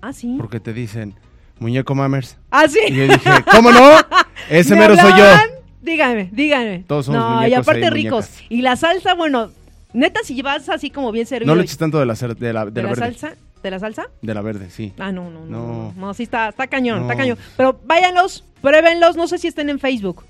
[0.00, 0.36] Ah, sí.
[0.38, 1.14] Porque te dicen,
[1.58, 2.36] muñeco mamers.
[2.50, 2.78] Ah, sí.
[2.88, 3.80] Y yo dije, ¿cómo no?
[4.50, 5.57] Ese ¿Me mero soy yo.
[5.80, 5.84] Hablaban?
[5.84, 6.84] Dígame, dígame.
[6.86, 8.26] Todos somos no, y aparte ahí, ricos.
[8.26, 8.44] muñecas.
[8.50, 9.50] Y la salsa, bueno,
[9.92, 11.46] neta, si vas así como bien servido.
[11.52, 13.18] No le y- eches tanto de la, cer- de la, de de la la verde.
[13.18, 14.06] salsa, ¿de la salsa?
[14.22, 14.92] De la verde, sí.
[14.98, 15.46] Ah, no, no, no.
[15.46, 15.94] No, No.
[15.96, 17.18] no, sí está, está cañón, está No.
[17.18, 17.38] cañón.
[17.56, 20.24] Pero váyanlos, pruébenlos, no sé si estén en Facebook.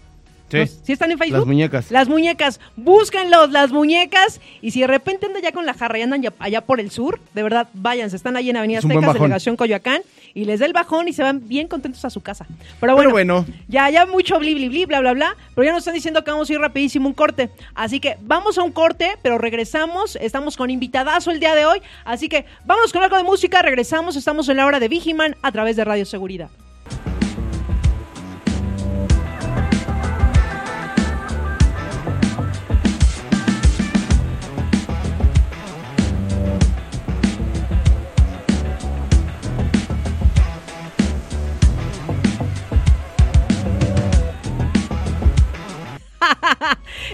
[0.50, 0.56] Sí.
[0.61, 0.66] ¿No?
[0.66, 1.40] ¿Sí están en Facebook?
[1.40, 1.90] Las muñecas.
[1.90, 4.40] Las muñecas, búsquenlos, las muñecas.
[4.62, 6.90] Y si de repente andan ya con la jarra y andan ya- allá por el
[6.90, 8.16] sur, de verdad, váyanse.
[8.16, 9.20] Están ahí en Avenida Es un buen bajón.
[9.24, 10.00] Delegación Coyoacán.
[10.38, 12.46] Y les da el bajón y se van bien contentos a su casa.
[12.79, 15.37] Pero bueno, ya, ya mucho bli, bli, bli, bla, bla, bla.
[15.57, 17.51] Pero ya nos están diciendo que vamos a ir rapidísimo un corte.
[17.74, 20.14] Así que vamos a un corte, pero regresamos.
[20.14, 21.83] Estamos con invitadazo el día de hoy.
[22.05, 23.62] Así que vámonos con algo de música.
[23.62, 24.14] Regresamos.
[24.14, 26.51] Estamos en la hora de Vigiman a través de Radio Seguridad.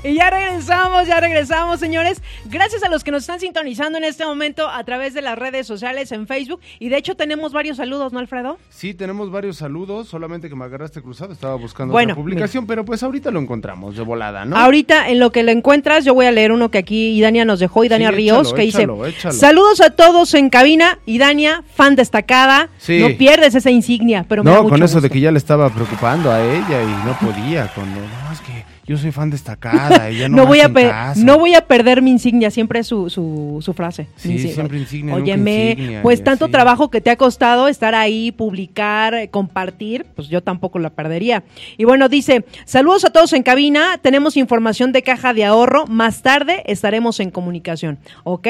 [0.03, 2.23] Y ya regresamos, ya regresamos, señores.
[2.47, 5.67] Gracias a los que nos están sintonizando en este momento a través de las redes
[5.67, 6.61] sociales en Facebook.
[6.79, 8.59] Y de hecho tenemos varios saludos, ¿no, Alfredo?
[8.71, 12.85] sí tenemos varios saludos, solamente que me agarraste cruzado, estaba buscando Bueno, otra publicación, pero
[12.85, 14.57] pues ahorita lo encontramos de volada, ¿no?
[14.57, 17.61] Ahorita, en lo que lo encuentras, yo voy a leer uno que aquí Idania nos
[17.61, 19.35] dejó, Idania Sí, Ríos, échalo, que échalo, dice: échalo.
[19.35, 20.99] Saludos a todos en cabina.
[21.07, 22.69] Idania, fan destacada.
[22.79, 22.99] Sí.
[22.99, 25.39] No pierdes esa insignia, pero me da no, con mucho eso de que ya le
[25.39, 30.09] estaba preocupando a ella y no podía, cuando, no, es que yo soy fan destacada,
[30.09, 31.21] ella no, no, voy a hacen pe- caso".
[31.25, 34.07] no voy a perder mi insignia, siempre es su, su, su frase.
[34.17, 34.55] Sí, insignia.
[34.55, 36.53] siempre insignia, Óyeme, insignia, pues y tanto así.
[36.53, 41.45] trabajo que te ha costado estar ahí, publicar, eh, compartir, pues yo tampoco la perdería.
[41.79, 46.23] Y bueno, dice, saludos a todos en cabina, tenemos información de caja de ahorro, más
[46.23, 48.49] tarde estaremos en comunicación, ¿ok?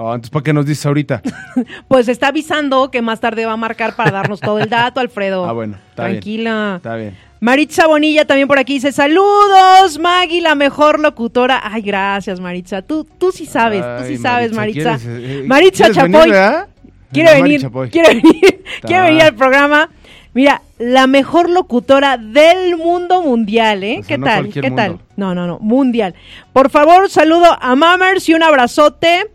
[0.00, 1.22] Oh, entonces, ¿para qué nos dices ahorita?
[1.88, 5.44] Pues está avisando que más tarde va a marcar para darnos todo el dato, Alfredo.
[5.48, 6.14] Ah, bueno, está bien.
[6.20, 6.74] Tranquila.
[6.76, 7.27] Está bien.
[7.40, 11.60] Maritza Bonilla también por aquí dice, saludos, Maggie, la mejor locutora.
[11.62, 12.82] Ay, gracias, Maritza.
[12.82, 14.98] Tú, tú sí sabes, tú sí sabes, Maritza.
[14.98, 16.66] ¿quieres, eh, Maritza ¿quieres venir, Chapoy.
[17.12, 17.90] Quiere venir, Chapoy.
[17.92, 19.04] quiere venir, quiere Ta.
[19.04, 19.88] venir al programa.
[20.34, 23.98] Mira, la mejor locutora del mundo mundial, ¿eh?
[24.00, 24.48] O sea, ¿Qué no tal?
[24.52, 24.98] ¿Qué tal?
[25.16, 26.14] No, no, no, mundial.
[26.52, 29.30] Por favor, saludo a Mammers y un abrazote.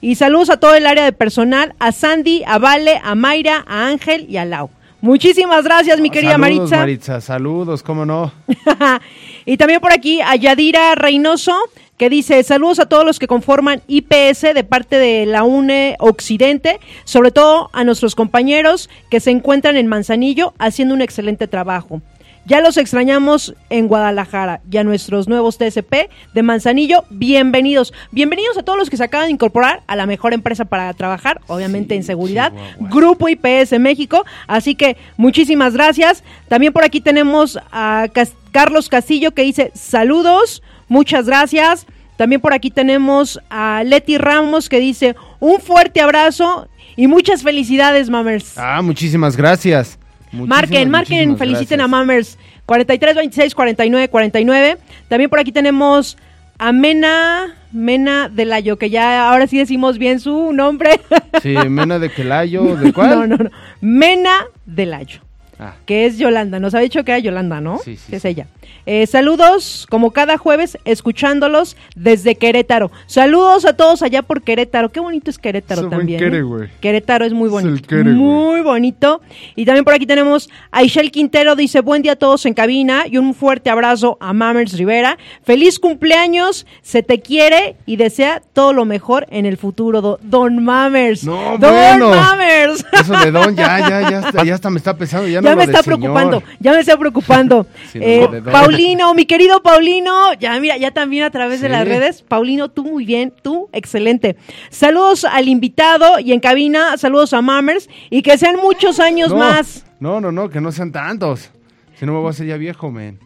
[0.00, 3.88] Y saludos a todo el área de personal, a Sandy, a Vale, a Mayra, a
[3.88, 4.70] Ángel y a Lau.
[5.00, 6.76] Muchísimas gracias, mi querida saludos, Maritza.
[6.76, 8.32] Maritza, saludos, cómo no.
[9.46, 11.56] y también por aquí a Yadira Reynoso,
[11.96, 16.80] que dice saludos a todos los que conforman IPS de parte de la UNE Occidente,
[17.04, 22.02] sobre todo a nuestros compañeros que se encuentran en Manzanillo haciendo un excelente trabajo.
[22.46, 27.92] Ya los extrañamos en Guadalajara y a nuestros nuevos TSP de Manzanillo, bienvenidos.
[28.10, 31.40] Bienvenidos a todos los que se acaban de incorporar a la mejor empresa para trabajar,
[31.46, 32.88] obviamente Sí, en seguridad, Chihuahua.
[32.90, 34.24] Grupo IPS México.
[34.48, 36.24] Así que muchísimas gracias.
[36.48, 41.86] También por aquí tenemos a Cas- Carlos Castillo que dice saludos, muchas gracias.
[42.16, 48.10] También por aquí tenemos a Leti Ramos que dice un fuerte abrazo y muchas felicidades,
[48.10, 48.58] Mamers.
[48.58, 49.99] Ah, muchísimas gracias.
[50.32, 51.88] Muchísimas, marquen, marquen, feliciten a.
[51.88, 52.38] Mamers.
[52.66, 54.78] 43 26 49 49.
[55.08, 56.16] También por aquí tenemos
[56.58, 61.00] a Mena, Mena Delayo, que ya ahora sí decimos bien su nombre.
[61.42, 63.10] Sí, Mena de Quelayo, ¿de cuál?
[63.10, 63.50] No, no, no.
[63.80, 65.20] Mena Delayo.
[65.60, 65.74] Ah.
[65.84, 66.58] que es Yolanda.
[66.58, 67.78] Nos ha dicho que era Yolanda, ¿no?
[67.84, 68.46] Sí, sí, Que es ella.
[68.86, 72.90] Eh, saludos, como cada jueves, escuchándolos desde Querétaro.
[73.06, 74.90] Saludos a todos allá por Querétaro.
[74.90, 76.18] Qué bonito es Querétaro también.
[76.18, 76.70] Quere, ¿eh?
[76.80, 77.74] Querétaro es muy Es bonito.
[77.74, 79.20] el Quere, muy bonito.
[79.56, 83.04] Y también por aquí tenemos a Ishel Quintero, dice, buen día a todos en cabina
[83.10, 85.18] y un fuerte abrazo a Mamers Rivera.
[85.42, 90.62] Feliz cumpleaños, se te quiere y desea todo lo mejor en el futuro, do- Don
[90.64, 91.24] Mamers.
[91.24, 92.10] No, Don bueno.
[92.10, 92.84] Mamers.
[92.92, 95.28] Eso de don, ya, ya, ya, está- ya hasta me está pesando.
[95.28, 95.98] Ya, Ya, me está señor.
[96.00, 97.66] preocupando, ya me está preocupando.
[97.92, 98.42] Sí, no, Eh.
[98.50, 102.22] Paulino, mi querido Paulino, ya mira, ya también a través de las redes.
[102.22, 104.36] Paulino, tú muy bien, tú excelente.
[104.70, 109.36] Saludos al invitado y en cabina, saludos a Mammers y que sean muchos años No,
[109.36, 109.84] más.
[109.98, 111.50] No, no, no, que no sean tantos.
[111.98, 113.18] Si no me voy a hacer ya viejo, men.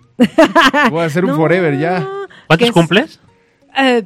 [0.91, 2.07] Voy a hacer un No, forever ya.
[2.47, 3.21] ¿Cuántos cumples?
[3.77, 4.05] Eh,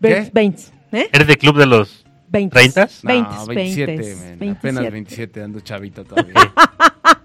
[0.00, 0.30] ¿Qué?
[0.32, 1.08] 20, ¿eh?
[1.12, 2.52] ¿Eres de club de los 20.
[2.52, 2.88] 30?
[3.04, 4.50] No, 20, 27, 20, men.
[4.56, 4.90] Apenas 27.
[4.90, 6.34] 27, ando chavito todavía.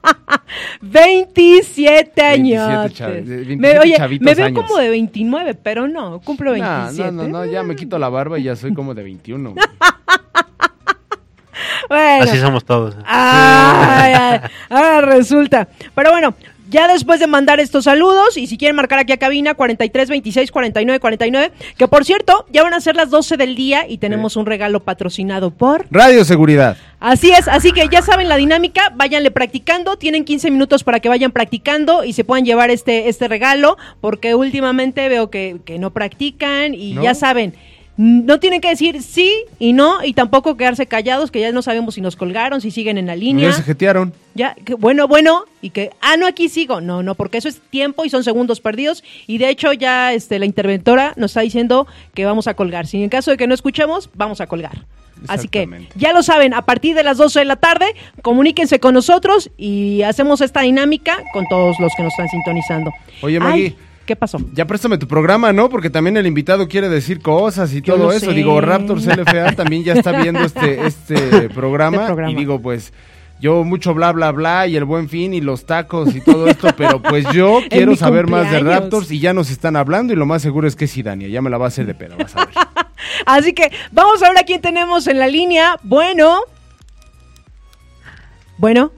[0.81, 2.67] 27 años.
[2.67, 4.65] 27 chavi- de 27 me, oye, chavitos me veo años.
[4.65, 7.11] como de 29, pero no, cumplo No, 27.
[7.11, 9.51] no, no, no, ya me quito la barba y ya soy como de 21.
[9.51, 9.65] güey.
[11.89, 12.23] Bueno.
[12.23, 12.95] Así somos todos.
[13.05, 14.39] Ay, ay,
[14.69, 15.67] ahora resulta.
[15.93, 16.33] Pero bueno,
[16.73, 20.51] ya después de mandar estos saludos, y si quieren marcar aquí a cabina, 43 26
[20.51, 24.35] 49 49, que por cierto, ya van a ser las 12 del día y tenemos
[24.35, 25.85] un regalo patrocinado por.
[25.91, 26.75] Radio Seguridad.
[26.99, 31.09] Así es, así que ya saben la dinámica, váyanle practicando, tienen 15 minutos para que
[31.09, 35.91] vayan practicando y se puedan llevar este, este regalo, porque últimamente veo que, que no
[35.91, 37.03] practican y ¿No?
[37.03, 37.53] ya saben.
[37.95, 41.93] No tienen que decir sí y no, y tampoco quedarse callados, que ya no sabemos
[41.93, 43.49] si nos colgaron, si siguen en la línea.
[43.49, 44.13] Ya se jetearon.
[44.33, 46.81] Ya, que bueno, bueno, y que, ah, no, aquí sigo.
[46.81, 49.03] No, no, porque eso es tiempo y son segundos perdidos.
[49.27, 52.87] Y de hecho, ya este, la interventora nos está diciendo que vamos a colgar.
[52.87, 54.85] Si en caso de que no escuchemos, vamos a colgar.
[55.27, 57.85] Así que ya lo saben, a partir de las 12 de la tarde,
[58.21, 62.91] comuníquense con nosotros y hacemos esta dinámica con todos los que nos están sintonizando.
[63.21, 63.75] Oye, Ay, Maggie.
[64.05, 64.37] ¿Qué pasó?
[64.53, 65.69] Ya préstame tu programa, ¿no?
[65.69, 68.27] Porque también el invitado quiere decir cosas y Yo todo eso.
[68.27, 68.33] sé.
[68.33, 71.97] Digo, Raptors LFA también ya está viendo este, este programa.
[71.97, 72.31] Este programa.
[72.31, 72.91] Y digo, pues,
[73.39, 76.69] yo mucho bla, bla, bla, y el buen fin, y los tacos y todo esto,
[76.77, 78.59] pero pues yo quiero saber más de.
[78.59, 81.41] Raptors y ya nos están hablando y lo más seguro es que sí, Dania, ya
[81.41, 82.55] me la va a hacer de pedo, vas a ver.
[83.25, 85.77] Así que vamos a ver a quién tenemos en la línea.
[85.83, 86.41] Bueno.
[88.57, 88.91] Bueno.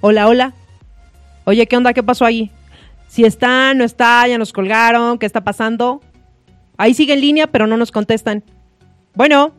[0.00, 0.52] Hola, hola.
[1.44, 1.92] Oye, ¿qué onda?
[1.92, 2.50] ¿Qué pasó ahí?
[3.14, 6.00] Si está, no está, ya nos colgaron, ¿qué está pasando?
[6.76, 8.42] Ahí sigue en línea, pero no nos contestan.
[9.14, 9.52] Bueno.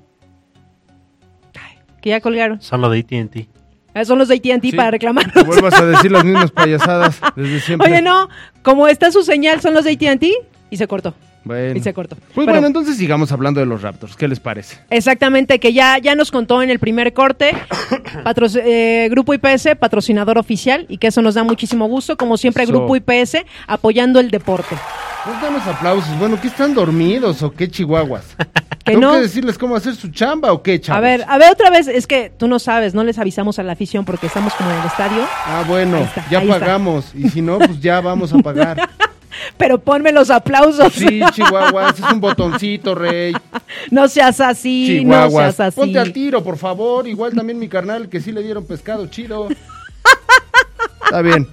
[1.58, 2.60] Ay, que ya colgaron.
[2.62, 3.48] Son los de AT&T.
[3.94, 5.46] Eh, Son los de AT&T Sí, para que reclamarnos.
[5.46, 7.90] vuelvas a decir las mismas payasadas desde siempre.
[7.90, 8.28] Oye, no,
[8.62, 10.34] como está su señal, son los de AT&T
[10.70, 11.14] y se cortó.
[11.46, 11.78] Bueno.
[11.78, 12.16] Y se cortó.
[12.16, 14.16] Pues Pero- bueno, entonces sigamos hablando de los Raptors.
[14.18, 14.78] ¿Qué les parece?
[14.90, 17.52] Exactamente, que ya, ya nos contó en el primer corte,
[18.24, 22.18] patro- eh, Grupo IPS, patrocinador oficial, y que eso nos da muchísimo gusto.
[22.18, 22.74] Como siempre, Eso.
[22.74, 24.76] Grupo IPS apoyando el deporte.
[25.24, 26.18] Pues danos aplausos.
[26.20, 28.36] Bueno, ¿qué están dormidos o qué chihuahuas?
[28.86, 29.14] Que ¿Tengo no.
[29.14, 31.00] que decirles cómo hacer su chamba o qué, chavos?
[31.00, 33.64] A ver, a ver otra vez, es que tú no sabes, no les avisamos a
[33.64, 36.60] la afición porque estamos como en el estadio, Ah, bueno, está, ya está.
[36.60, 37.12] pagamos.
[37.16, 38.88] Y si no, pues ya vamos a pagar.
[39.58, 40.94] pero ponme los aplausos.
[40.94, 43.34] Sí, chihuahuas, es un botoncito, rey.
[43.92, 45.80] No seas así, no seas así.
[45.80, 47.08] Ponte al tiro, por favor.
[47.08, 49.48] Igual también mi carnal, que sí le dieron pescado chido.
[51.04, 51.48] Está bien.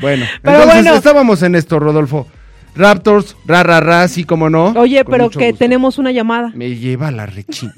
[0.00, 0.96] Bueno, Pero entonces bueno.
[0.96, 2.26] estábamos en esto, Rodolfo.
[2.76, 4.72] Raptors, ra, ra, ra, sí, como no.
[4.76, 5.58] Oye, pero que gusto.
[5.58, 6.50] tenemos una llamada.
[6.54, 7.70] Me lleva la rechín.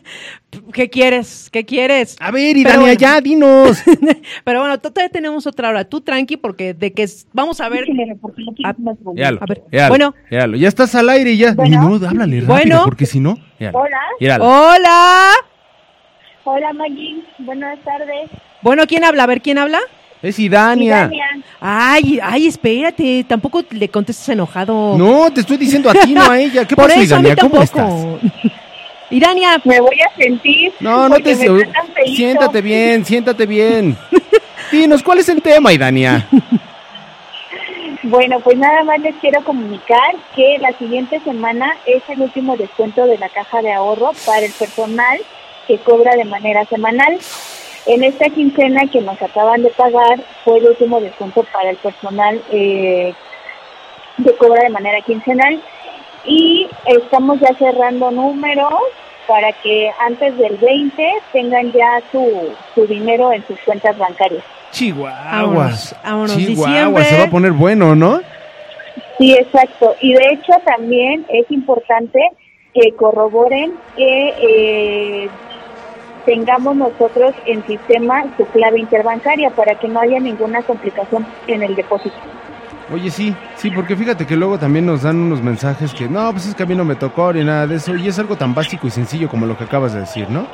[0.72, 1.50] ¿Qué quieres?
[1.52, 2.16] ¿Qué quieres?
[2.20, 2.90] A ver, y bueno.
[2.94, 3.82] ya, dinos.
[4.44, 5.84] Pero bueno, todavía tenemos otra hora.
[5.84, 7.84] Tú tranqui porque de que es- vamos a ver.
[8.64, 8.74] A-
[9.14, 10.14] Yalo, A ver, yalo, bueno.
[10.30, 10.56] yalo.
[10.56, 11.52] ya estás al aire y ya.
[11.52, 11.80] Bueno.
[11.82, 12.82] Ni modo, háblale rápido, Bueno.
[12.84, 13.36] porque si no.
[13.60, 13.98] yalo, Hola.
[14.20, 14.44] yalo.
[14.46, 15.30] Hola.
[16.44, 18.30] Hola Maggie, buenas tardes.
[18.62, 19.24] Bueno, ¿quién habla?
[19.24, 19.80] A ver, ¿quién habla?
[20.22, 21.02] Es Idania.
[21.02, 21.26] Dania.
[21.60, 24.96] Ay, ay, espérate, tampoco le contestes enojado.
[24.98, 26.66] No, te estoy diciendo a ti, no a ella.
[26.66, 27.48] ¿Qué Por pasó, eso a mí Idania?
[27.48, 27.92] ¿Cómo estás?
[29.10, 30.72] Irania, Me voy a sentir.
[30.80, 31.34] No, no te.
[32.14, 33.96] Siéntate bien, siéntate bien.
[34.72, 36.28] Dinos, ¿cuál es el tema, Idania?
[38.02, 43.06] Bueno, pues nada más les quiero comunicar que la siguiente semana es el último descuento
[43.06, 45.18] de la caja de ahorro para el personal
[45.66, 47.18] que cobra de manera semanal.
[47.88, 52.38] En esta quincena que nos acaban de pagar fue el último descuento para el personal
[52.52, 53.14] eh,
[54.22, 55.58] que cobra de manera quincenal
[56.26, 58.74] y estamos ya cerrando números
[59.26, 64.44] para que antes del 20 tengan ya su, su dinero en sus cuentas bancarias.
[64.70, 65.96] Chihuahuas.
[66.04, 67.04] Vámonos, diciembre.
[67.04, 68.20] se va a poner bueno, ¿no?
[69.16, 69.96] Sí, exacto.
[70.02, 72.20] Y de hecho también es importante
[72.74, 75.28] que corroboren que eh,
[76.28, 81.74] tengamos nosotros en sistema su clave interbancaria para que no haya ninguna complicación en el
[81.74, 82.16] depósito.
[82.92, 86.46] Oye, sí, sí, porque fíjate que luego también nos dan unos mensajes que no, pues
[86.46, 88.54] es que a mí no me tocó ni nada de eso, y es algo tan
[88.54, 90.46] básico y sencillo como lo que acabas de decir, ¿no?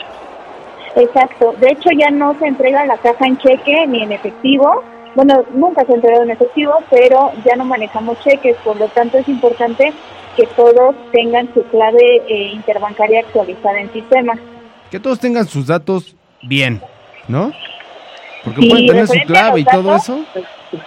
[0.94, 1.54] Exacto.
[1.58, 4.84] De hecho, ya no se entrega la caja en cheque ni en efectivo.
[5.16, 8.56] Bueno, nunca se ha entregado en efectivo, pero ya no manejamos cheques.
[8.62, 9.92] Por lo tanto, es importante
[10.36, 14.38] que todos tengan su clave eh, interbancaria actualizada en sistema.
[14.94, 16.80] Que todos tengan sus datos bien,
[17.26, 17.52] ¿no?
[18.44, 20.24] Porque Sí, pueden tener su clave y todo eso.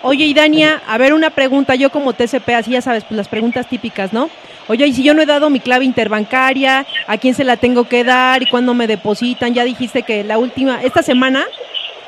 [0.01, 3.27] Oye, y Dania, a ver una pregunta, yo como TCP, así ya sabes, pues las
[3.27, 4.29] preguntas típicas, ¿no?
[4.69, 7.89] Oye, y si yo no he dado mi clave interbancaria, ¿a quién se la tengo
[7.89, 9.53] que dar y cuándo me depositan?
[9.53, 11.43] Ya dijiste que la última, esta semana,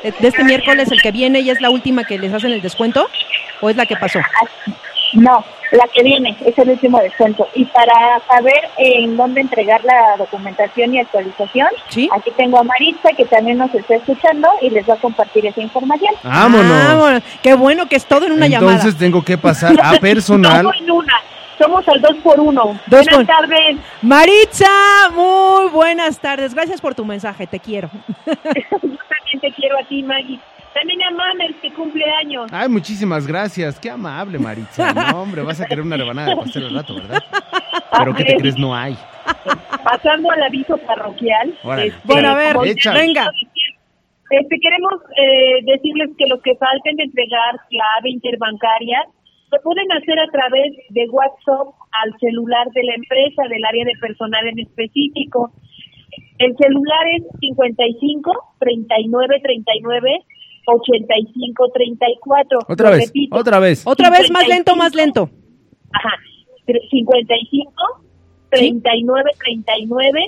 [0.02, 2.62] de de este miércoles, el que viene, ya es la última que les hacen el
[2.62, 3.10] descuento,
[3.60, 4.20] ¿o es la que pasó?
[5.14, 7.48] No, la que viene es el último descuento.
[7.56, 12.10] Y para saber en dónde entregar la documentación y actualización, Sí.
[12.16, 15.62] aquí tengo a Maritza que también nos está escuchando y les va a compartir esa
[15.62, 16.14] información.
[16.24, 16.86] Vámonos.
[16.88, 17.24] Vámonos.
[17.42, 19.00] Qué bueno que es todo en una Entonces llamada.
[19.00, 20.62] tengo que pasar a personal.
[20.64, 21.14] Todo en una.
[21.58, 23.78] Somos al 2 por 1 Dos Buenas por- tardes.
[24.02, 24.66] Maritza,
[25.14, 26.54] muy buenas tardes.
[26.54, 27.90] Gracias por tu mensaje, te quiero.
[28.26, 30.40] Yo también te quiero a ti, Maggie.
[30.80, 32.50] También a Mamer, que cumple años.
[32.54, 33.78] Ay, muchísimas gracias.
[33.80, 34.94] Qué amable, Maritza.
[34.94, 37.24] No, hombre, vas a querer una rebanada de pastel al rato, ¿verdad?
[37.98, 38.58] Pero ¿qué te crees?
[38.58, 38.96] No hay.
[39.84, 41.54] Pasando al aviso parroquial.
[41.64, 41.88] Órale.
[41.88, 43.30] este, Bueno, a ver, venga.
[44.30, 49.04] Este, queremos eh, decirles que los que falten de entregar clave interbancaria
[49.52, 54.00] lo pueden hacer a través de WhatsApp al celular de la empresa, del área de
[54.00, 55.52] personal en específico.
[56.38, 60.24] El celular es 55 39 39
[60.76, 62.60] 85 34.
[62.68, 63.38] Otra vez, repito.
[63.38, 63.86] otra vez.
[63.86, 65.30] Otra vez, más lento, más lento.
[65.92, 66.16] Ajá.
[66.66, 67.74] Tre- 55
[68.50, 70.26] 39 39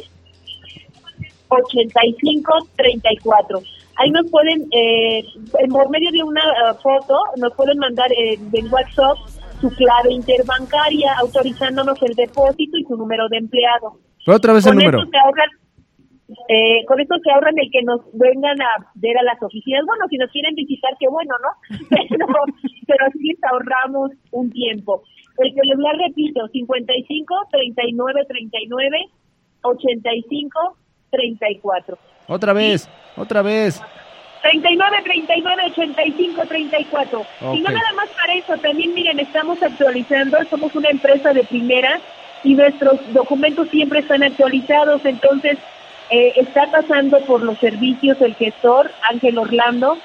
[1.50, 3.62] 85 34.
[3.98, 5.24] Ahí nos pueden, eh,
[5.70, 9.18] por medio de una eh, foto, nos pueden mandar eh, del WhatsApp
[9.60, 14.00] su clave interbancaria, autorizándonos el depósito y su número de empleado.
[14.26, 15.00] Pero otra vez el número.
[15.00, 15.50] esto se ahorran,
[16.48, 19.86] eh, con esto se ahorran el que nos vengan a ver a las oficinas.
[19.86, 21.78] Bueno, si nos quieren visitar, qué bueno, ¿no?
[21.90, 22.26] Pero,
[22.88, 25.04] pero así les ahorramos un tiempo.
[25.38, 28.98] El celular, repito, 55 39 39
[29.62, 30.76] 85
[31.10, 31.98] 34.
[32.28, 33.82] Otra vez, otra vez.
[34.42, 37.26] 39, 39, 85, 34.
[37.54, 42.00] Y no nada más para eso, también miren, estamos actualizando, somos una empresa de primera
[42.44, 45.60] y nuestros documentos siempre están actualizados, entonces
[46.12, 49.98] eh, está pasando por los servicios el gestor Ángel Orlando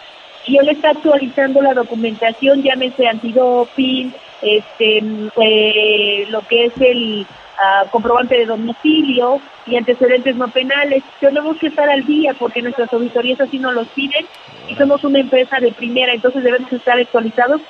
[0.46, 7.26] y él está actualizando la documentación, llámese antidoping, este, mm, eh, lo que es el
[7.58, 11.02] ah, comprobante de domicilio y antecedentes no penales.
[11.18, 14.26] Tenemos que estar al día porque nuestras auditorías así nos los piden
[14.68, 17.60] y somos una empresa de primera, entonces debemos estar actualizados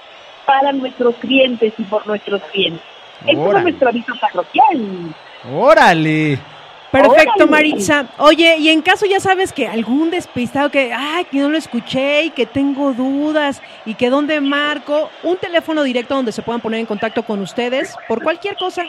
[0.44, 2.82] para nuestros clientes y por nuestros clientes.
[3.26, 5.14] Este es nuestro aviso parroquial.
[5.50, 6.38] ¡Órale!
[7.02, 7.46] Perfecto.
[7.46, 8.06] Maritza.
[8.18, 12.24] Oye, y en caso ya sabes que algún despistado que, ay, que no lo escuché
[12.24, 16.80] y que tengo dudas y que dónde marco, un teléfono directo donde se puedan poner
[16.80, 18.84] en contacto con ustedes por cualquier cosa.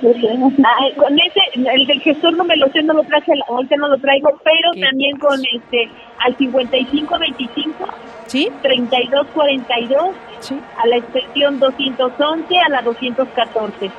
[0.00, 3.98] Con ese, el del gestor no me lo sé, no lo traje, ahorita no lo
[3.98, 7.86] traigo, pero ¿Qué también con este, al 5525,
[8.26, 8.48] ¿Sí?
[8.62, 10.58] 3242, Sí.
[10.78, 13.90] a la extensión 211, a la 214.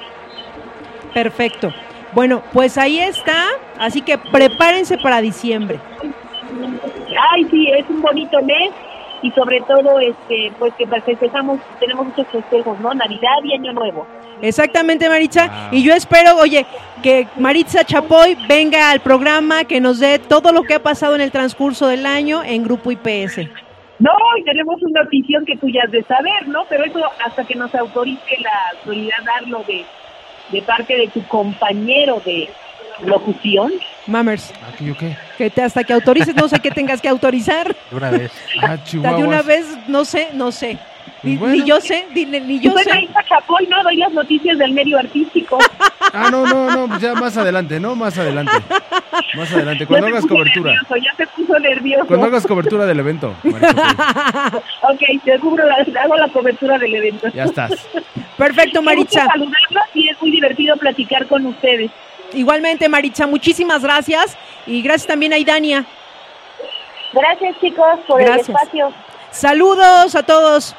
[1.13, 1.71] Perfecto.
[2.13, 3.45] Bueno, pues ahí está.
[3.80, 5.80] Así que prepárense para diciembre.
[7.32, 8.71] Ay, sí, es un bonito mes
[9.23, 12.93] y sobre todo, este, pues que festejamos, tenemos muchos festejos, ¿no?
[12.93, 14.06] Navidad y Año Nuevo.
[14.41, 15.47] Exactamente, Maritza.
[15.47, 15.80] Wow.
[15.80, 16.65] Y yo espero, oye,
[17.02, 21.21] que Maritza Chapoy venga al programa, que nos dé todo lo que ha pasado en
[21.21, 23.47] el transcurso del año en Grupo IPS.
[23.99, 26.65] No, y tenemos una notición que tú ya has de saber, ¿no?
[26.67, 29.86] Pero eso hasta que nos autorice la autoridad darlo de,
[30.51, 32.49] de parte de tu compañero de
[33.06, 33.71] locución.
[34.08, 35.15] Mamers, ¿Aquí yo qué?
[35.38, 37.75] que te, hasta que autorices, no sé qué tengas que autorizar.
[37.89, 38.32] De una vez.
[38.62, 40.77] Ah, De una vez, no sé, no sé.
[41.23, 41.55] Ni, Pues bueno.
[41.63, 42.89] ni yo sé, ni, ni yo sé.
[42.89, 45.57] Marisa Chapoy, no doy las noticias del medio artístico.
[46.15, 47.95] Ah, no, no, no, pues ya más adelante, ¿no?
[47.95, 48.51] Más adelante.
[49.36, 50.71] Más adelante, cuando Ya hagas cobertura.
[50.73, 52.05] nervioso, ya se puso nervioso.
[52.05, 53.33] Cuando hagas cobertura del evento.
[54.81, 57.29] Ok, te cubro la, hago la cobertura del evento.
[57.29, 57.71] Ya estás.
[58.38, 59.25] Perfecto, Maritza.
[59.25, 61.89] saludarlos y es muy divertido platicar con ustedes.
[62.33, 64.38] Igualmente, Maritza, muchísimas gracias.
[64.67, 65.86] Y gracias también a Idania.
[67.13, 68.49] Gracias chicos por Gracias.
[68.49, 68.93] el espacio.
[69.31, 70.75] Saludos a todos.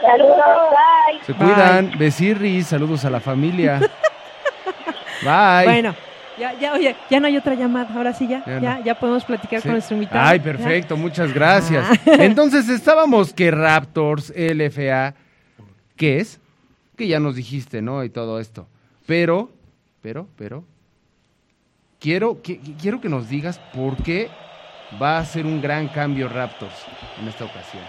[0.00, 0.36] Saludos,
[0.70, 1.24] bye.
[1.24, 1.92] Se cuidan.
[1.98, 3.80] Besirris, saludos a la familia.
[5.22, 5.64] Bye.
[5.64, 5.94] Bueno,
[6.38, 7.92] Ya, ya, oye, ya no hay otra llamada.
[7.96, 8.84] Ahora sí, ya, Ya ya, no.
[8.84, 9.64] ya, podemos platicar Sí.
[9.68, 10.24] con nuestro invitado.
[10.24, 10.44] Ay, Ya.
[10.44, 11.84] perfecto, muchas gracias.
[12.06, 12.16] Ah.
[12.20, 15.14] Entonces estábamos que Raptors, LFA,
[15.96, 16.40] ¿qué es?
[16.96, 18.04] Que ya nos dijiste, ¿no?
[18.04, 18.68] Y todo esto.
[19.06, 19.50] Pero,
[20.00, 20.62] pero, pero,
[21.98, 24.28] quiero que, quiero que nos digas por qué
[25.02, 26.84] va a ser un gran cambio Raptors
[27.20, 27.82] en esta ocasión.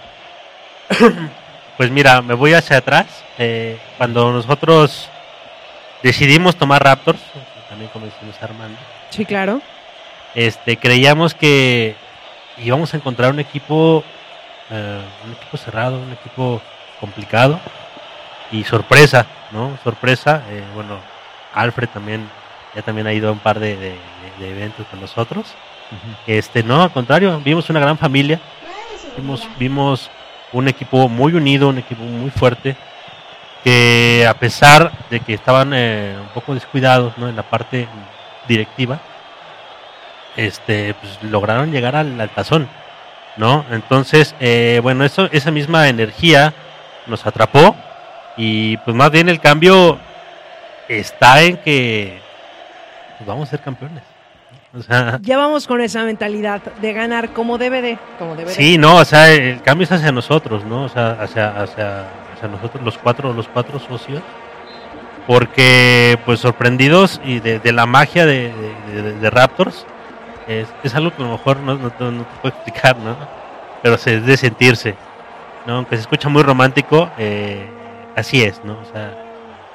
[1.80, 3.05] Pues mira, me voy hacia atrás.
[3.38, 5.07] eh, cuando nosotros
[6.03, 7.21] decidimos tomar Raptors,
[7.69, 8.77] también como decimos Armando,
[9.11, 9.61] Sí, claro.
[10.36, 11.95] este, creíamos que
[12.57, 14.03] íbamos a encontrar un equipo,
[14.69, 16.61] eh, un equipo cerrado, un equipo
[16.99, 17.61] complicado
[18.51, 19.77] y sorpresa, ¿no?
[19.86, 20.43] Sorpresa.
[20.49, 20.97] eh, bueno,
[21.53, 22.30] Alfred también
[22.75, 23.95] ya también ha ido a un par de, de-
[24.38, 25.47] de eventos con nosotros.
[26.27, 28.38] Este, no, al contrario, vimos una gran familia,
[29.15, 30.11] vimos, vimos
[30.54, 32.76] un equipo muy unido, un equipo muy fuerte,
[33.64, 37.28] que a pesar de que estaban eh, un poco descuidados ¿no?
[37.28, 37.88] en la parte
[38.47, 39.00] directiva,
[40.36, 42.70] este, pues, lograron llegar al, al tazón,
[43.36, 43.66] ¿no?
[43.72, 46.54] Entonces, eh, bueno, eso, esa misma energía
[47.08, 47.76] nos atrapó
[48.38, 50.00] y pues más bien el cambio
[50.88, 52.22] está en que
[53.18, 54.04] pues, vamos a ser campeones.
[54.78, 57.97] O sea, Ya vamos con esa mentalidad de ganar como debe de.
[58.20, 58.55] Como debe de.
[58.55, 60.84] Sí, no, o sea, el cambio es hacia nosotros, ¿no?
[60.84, 62.01] O sea, hacia, hacia,
[62.36, 64.22] hacia nosotros, los cuatro, los cuatro socios,
[65.28, 69.86] porque, pues, sorprendidos y de, de la magia de, de- de- de Raptors,
[70.47, 73.15] es, es algo que a lo mejor no, no, te- no te puedo explicar, ¿no?
[73.82, 74.95] Pero se, es de sentirse,
[75.65, 75.78] ¿no?
[75.78, 77.67] Aunque se escucha muy romántico, eh,
[78.15, 78.74] así es, ¿no?
[78.74, 79.15] O sea,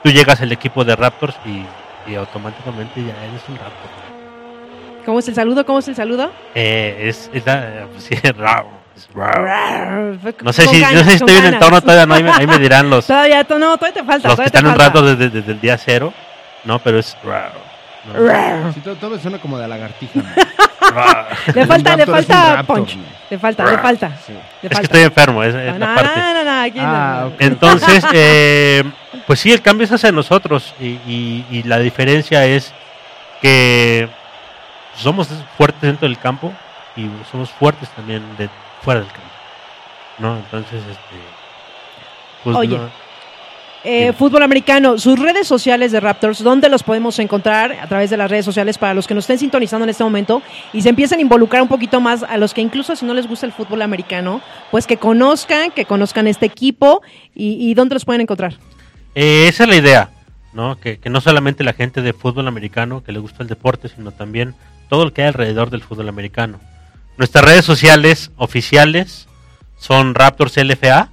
[0.03, 1.65] tú llegas al equipo de Raptors y,
[2.11, 4.04] y automáticamente ya eres un Raptor.
[5.05, 5.65] ¿Cómo es el saludo?
[5.67, 6.31] ¿Cómo es el saludo?
[6.55, 10.17] Eh, es, es la, sí, es raro, es raro.
[10.43, 12.47] No sé si, no sé si estoy en el tono todavía, no, ahí, me, ahí
[12.47, 14.29] me dirán los, Todavía, to- no, todavía te falta.
[14.29, 16.13] los que están un rato desde, desde el día cero,
[16.65, 17.61] no, pero es raro.
[18.07, 18.73] ¿no?
[18.73, 20.21] Sí, todo, todo suena como de lagartija.
[21.55, 22.97] Le falta, le falta punch.
[22.97, 23.03] ¿no?
[23.31, 24.11] Le falta, le falta.
[24.27, 24.33] Sí.
[24.33, 24.83] Le Es que falta.
[24.83, 26.21] estoy enfermo, es, es no, la parte.
[26.21, 26.85] no, no, no, aquí no.
[26.87, 27.35] Ah, ok.
[27.41, 28.85] Entonces, eh,
[29.27, 32.73] pues sí, el cambio es hacia nosotros y, y- y la diferencia es
[33.41, 34.09] que
[34.97, 36.53] somos fuertes dentro del campo
[36.97, 38.49] y somos fuertes también de
[38.83, 39.23] fuera del campo.
[40.19, 40.37] ¿No?
[40.37, 41.17] Entonces, este.
[42.45, 43.05] Pues Oye, no-
[43.87, 47.73] Eh, fútbol americano, sus redes sociales de Raptors, ¿dónde los podemos encontrar?
[47.73, 50.41] A través de las redes sociales para los que nos estén sintonizando en este momento
[50.73, 53.27] y se empiecen a involucrar un poquito más a los que incluso si no les
[53.29, 54.41] gusta el fútbol americano,
[54.71, 57.03] pues que conozcan, que conozcan este equipo
[57.35, 58.55] y, y dónde los pueden encontrar.
[59.15, 60.11] Eh, esa es la idea,
[60.55, 60.77] ¿no?
[60.81, 64.13] Que, que no solamente la gente de fútbol americano que le gusta el deporte, sino
[64.13, 64.55] también
[64.89, 66.61] todo lo que hay alrededor del fútbol americano.
[67.17, 69.29] Nuestras redes sociales oficiales
[69.79, 71.11] son Raptors LFA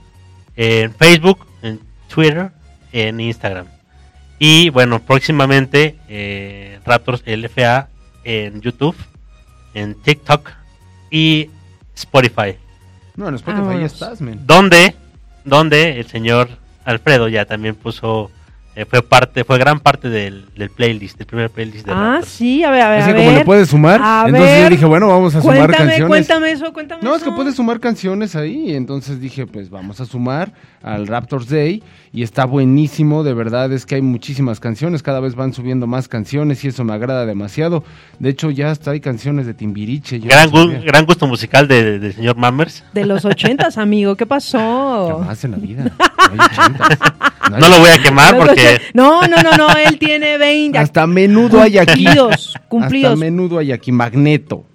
[0.56, 1.80] en Facebook, en
[2.14, 2.52] Twitter,
[2.92, 3.68] en Instagram.
[4.40, 7.90] Y bueno, próximamente eh, Raptors LFA
[8.24, 8.96] en YouTube,
[9.74, 10.50] en TikTok
[11.12, 11.50] y
[11.96, 12.58] Spotify.
[13.16, 14.46] No, en Spotify ya estás, men.
[14.48, 14.96] donde
[15.44, 16.50] donde el señor
[16.86, 18.32] Alfredo ya también puso
[18.76, 22.32] eh, fue parte fue gran parte del, del playlist del primer playlist de Ah, Raptors.
[22.32, 23.00] sí, a ver, a ver.
[23.00, 23.38] Es a como ver.
[23.40, 26.08] le puedes sumar, A entonces yo dije, bueno, vamos a sumar Cuéntame, canciones.
[26.08, 30.06] cuéntame eso, cuéntame No, es que puedes sumar canciones ahí, entonces dije, pues vamos a
[30.06, 30.54] sumar
[30.84, 35.36] al Raptors Day y está buenísimo, de verdad es que hay muchísimas canciones, cada vez
[35.36, 37.84] van subiendo más canciones y eso me agrada demasiado.
[38.20, 40.20] De hecho, ya hasta hay canciones de Timbiriche.
[40.20, 40.80] yo gran no gu- sabía.
[40.82, 45.18] gran gusto musical de- del señor Mammers De los ochentas, amigo, ¿qué pasó?
[45.20, 45.84] Jamás en la vida.
[45.84, 45.92] No
[46.44, 47.00] hay ochentas.
[47.58, 50.78] No lo voy a quemar porque No, no, no, no, él tiene 20.
[50.78, 52.04] Hasta menudo hay aquí.
[52.06, 53.14] Cumplidos, cumplidos.
[53.14, 53.92] Hasta menudo hay aquí.
[53.92, 54.66] Magneto.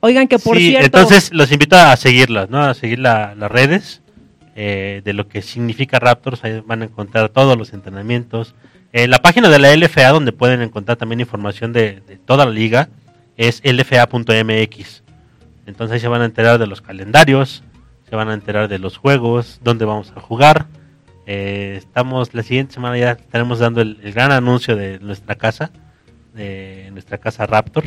[0.00, 0.86] Oigan, que por Sí, cierto.
[0.86, 4.00] entonces los invito a seguirlas no a seguir la- las redes
[4.56, 8.54] eh, de lo que significa Raptors ahí van a encontrar todos los entrenamientos
[8.92, 12.50] Eh, la página de la LFA donde pueden encontrar también información de, de toda la
[12.50, 12.88] liga
[13.38, 15.02] es lfa.mx
[15.66, 17.62] entonces ahí se van a enterar de los calendarios
[18.08, 20.66] se van a enterar de los juegos dónde vamos a jugar
[21.26, 25.70] Eh, estamos la siguiente semana ya estaremos dando el, el gran anuncio de nuestra casa
[26.34, 27.84] de nuestra casa Raptor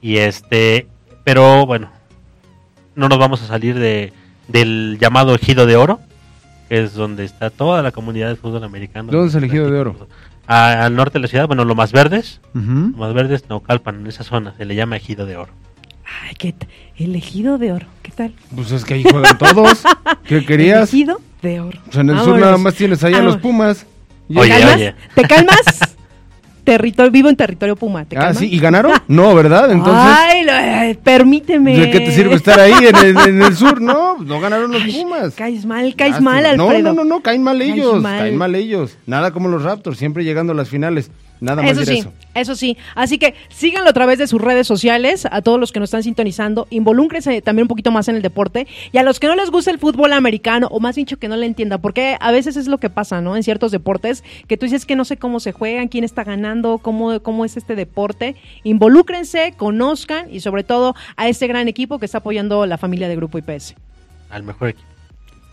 [0.00, 0.88] y este
[1.22, 1.90] pero bueno
[2.96, 4.12] no nos vamos a salir de
[4.48, 6.00] del llamado ejido de oro
[6.68, 9.78] que es donde está toda la comunidad de fútbol americano ¿Dónde es el Ejido de
[9.78, 10.08] Oro?
[10.48, 12.90] A- al norte de la ciudad bueno lo más verdes Ujú.
[12.90, 15.52] lo más verdes Naucalpan en esa zona se le llama ejido de oro
[16.24, 16.54] Ay, qué
[16.96, 17.86] elegido de oro.
[18.02, 18.32] ¿Qué tal?
[18.54, 19.82] Pues es que ahí juegan todos.
[20.26, 20.92] ¿Qué querías?
[20.92, 21.78] Elegido de oro.
[21.86, 23.42] Pues en el sur nada más tienes allá los Vámonos.
[23.42, 23.86] Pumas.
[24.28, 24.74] Y- ¿Te Oye, calmas?
[24.76, 24.94] oye.
[25.14, 25.60] ¿Te calmas?
[26.64, 28.04] Territorio, vivo en territorio Puma.
[28.04, 28.38] ¿Te Ah, calmas?
[28.38, 28.92] sí, ¿y ganaron?
[29.08, 29.70] No, ¿verdad?
[29.72, 31.74] Entonces, Ay, lo- ay, permíteme.
[31.78, 33.80] ¿de qué te sirve estar ahí en el, en el sur?
[33.80, 35.34] No, no ganaron los Pumas.
[35.34, 36.32] Caes mal, caes Lástima.
[36.32, 36.92] mal, No, Alfredo.
[36.92, 38.18] no, no, no, caen mal ellos, mal.
[38.18, 38.98] caen mal ellos.
[39.06, 41.10] Nada como los Raptors, siempre llegando a las finales.
[41.40, 42.12] Nada más Eso sí, eso.
[42.34, 42.76] eso sí.
[42.94, 46.02] Así que síganlo a través de sus redes sociales, a todos los que nos están
[46.02, 49.50] sintonizando, involúcrense también un poquito más en el deporte y a los que no les
[49.50, 52.68] gusta el fútbol americano, o más dicho que no le entiendan, porque a veces es
[52.68, 53.36] lo que pasa, ¿no?
[53.36, 56.78] En ciertos deportes, que tú dices que no sé cómo se juegan, quién está ganando,
[56.78, 58.36] cómo, cómo es este deporte.
[58.64, 63.16] Involúcrense, conozcan y sobre todo a este gran equipo que está apoyando la familia de
[63.16, 63.74] Grupo IPS.
[64.30, 64.97] Al mejor equipo.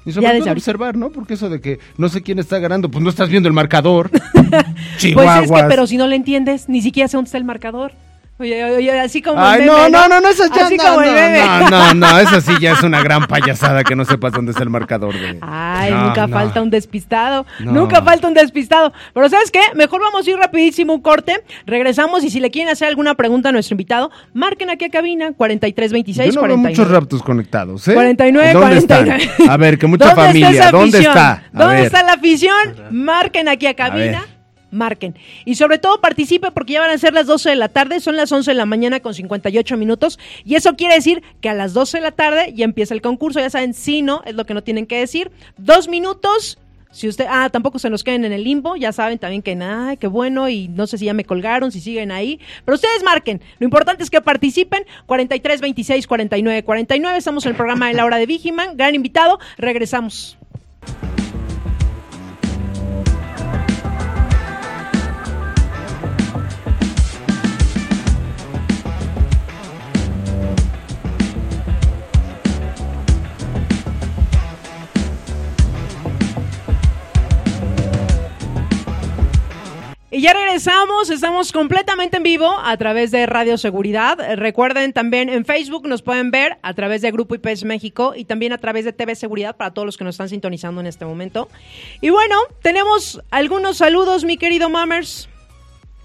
[0.06, 1.10] Y Ya sobre desde todo observar, ¿no?
[1.10, 4.12] Porque eso de que no sé quién está ganando, pues no estás viendo el marcador.
[4.95, 5.43] Pues Chihuahuas.
[5.45, 7.91] es que, pero si no le entiendes, ni siquiera sé dónde está el marcador.
[8.38, 11.01] Oye, oye, así como el Ay, no, no, no, no, esa ya Así no, como
[11.03, 11.39] el no, meme.
[11.39, 14.61] no, no, no, esa sí ya es una gran payasada que no sepas dónde está
[14.61, 15.38] el marcador de.
[15.41, 17.45] Ay, No, nunca falta un despistado.
[17.59, 18.91] Nunca falta un despistado.
[19.13, 19.61] Pero ¿sabes qué?
[19.75, 21.45] Mejor vamos a ir rapidísimo un corte.
[21.65, 25.31] Regresamos y si le quieren hacer alguna pregunta a nuestro invitado, marquen aquí a cabina
[25.31, 26.69] 4326 Yo no veo 49.
[26.77, 27.93] muchos raptos conectados, ¿eh?
[27.93, 29.23] 49, ¿Dónde 49.
[29.23, 29.49] están?
[29.49, 30.49] A ver, que mucha ¿Dónde familia.
[30.49, 31.31] está ¿Dónde está?
[31.31, 31.86] A ¿Dónde ver.
[31.86, 32.53] está la afición?
[32.91, 34.25] Marquen aquí a cabina.
[34.76, 35.15] Marquen.
[35.45, 38.15] Y sobre todo participe porque ya van a ser las 12 de la tarde, son
[38.15, 40.19] las 11 de la mañana con 58 minutos.
[40.43, 43.39] Y eso quiere decir que a las 12 de la tarde ya empieza el concurso.
[43.39, 45.32] Ya saben, si no, es lo que no tienen que decir.
[45.57, 46.57] Dos minutos.
[46.91, 49.97] Si usted, ah, tampoco se nos queden en el limbo, ya saben también que nada,
[49.97, 53.41] qué bueno, y no sé si ya me colgaron, si siguen ahí, pero ustedes marquen,
[53.59, 58.05] lo importante es que participen, 43 26 49 49, estamos en el programa de la
[58.05, 60.38] hora de Vigiman, gran invitado, regresamos.
[80.26, 84.17] Ya regresamos, estamos completamente en vivo a través de Radio Seguridad.
[84.38, 88.51] Recuerden también en Facebook nos pueden ver a través de Grupo IPS México y también
[88.51, 91.47] a través de TV Seguridad para todos los que nos están sintonizando en este momento.
[92.01, 95.30] Y bueno, tenemos algunos saludos, mi querido Mammers.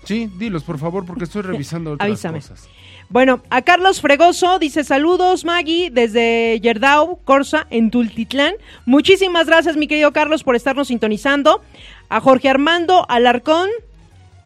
[0.04, 2.40] Sí, dilos, por favor, porque estoy revisando otras Avísame.
[2.40, 2.68] cosas.
[3.08, 8.52] Bueno, a Carlos Fregoso dice saludos, Maggie, desde Yerdau, Corsa, en Tultitlán.
[8.84, 11.62] Muchísimas gracias, mi querido Carlos, por estarnos sintonizando.
[12.10, 13.70] A Jorge Armando Alarcón,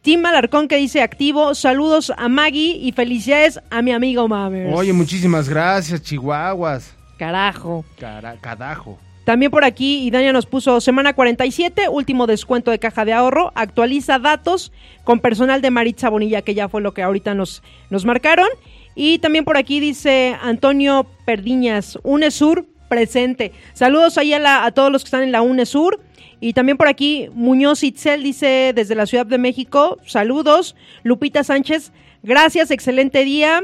[0.05, 1.55] Tim Alarcón que dice activo.
[1.55, 4.73] Saludos a Maggie y felicidades a mi amigo Mammers.
[4.77, 6.95] Oye, muchísimas gracias, Chihuahuas.
[7.19, 7.85] Carajo.
[7.99, 8.99] Cara, cadajo.
[9.25, 14.19] También por aquí, Idania nos puso semana 47, último descuento de caja de ahorro, actualiza
[14.19, 14.71] datos
[15.05, 18.49] con personal de Maritza Bonilla, que ya fue lo que ahorita nos, nos marcaron.
[18.95, 23.53] Y también por aquí dice Antonio Perdiñas, UNESUR presente.
[23.73, 26.01] Saludos ahí a, la- a todos los que están en la UNESUR.
[26.45, 30.77] Y también por aquí Muñoz Itzel dice desde la Ciudad de México, saludos.
[31.03, 31.91] Lupita Sánchez,
[32.23, 33.63] gracias, excelente día.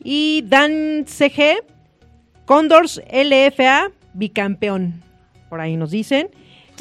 [0.00, 1.64] Y Dan CG,
[2.44, 5.02] Condors LFA, bicampeón.
[5.50, 6.28] Por ahí nos dicen.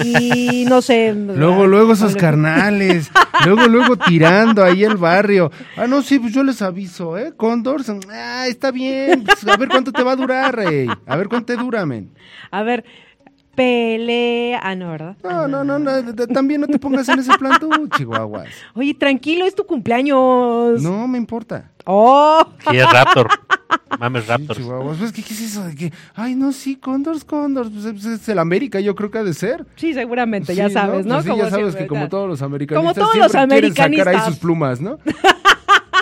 [0.04, 1.16] Y no sé.
[1.16, 3.10] Luego, luego esos carnales.
[3.44, 5.52] luego, luego tirando ahí el barrio.
[5.76, 7.34] Ah, no, sí, pues yo les aviso, ¿eh?
[7.36, 7.92] Condors.
[8.12, 9.24] Ah, está bien.
[9.24, 10.88] Pues, a ver cuánto te va a durar, rey.
[11.08, 12.12] A ver cuánto te dura, men.
[12.52, 12.86] A ver,
[13.56, 14.60] pelea.
[14.64, 15.16] Ah, no, ¿verdad?
[15.24, 18.48] No, no, no, no, de- de- también no te pongas en ese plan tú, Chihuahuas.
[18.76, 20.82] Oye, tranquilo, es tu cumpleaños.
[20.82, 21.72] No me importa.
[21.86, 23.28] Oh, Sí, es Raptor.
[24.00, 24.58] Mames Raptors.
[24.60, 28.06] Chihuahuas, pues, ¿qué, ¿qué es eso de que, ay, no, sí, Condors, Condors, pues, es-
[28.06, 29.66] es el América, yo creo que ha de ser.
[29.76, 31.16] sí, seguramente, ya Sí, sabes, ¿no?
[31.16, 32.10] Pues sí, ya sabes siempre, que como ya.
[32.10, 34.34] todos los americanistas Como todos los siempre quieren sacar ahí americanistas.
[34.34, 34.98] sus plumas, ¿no?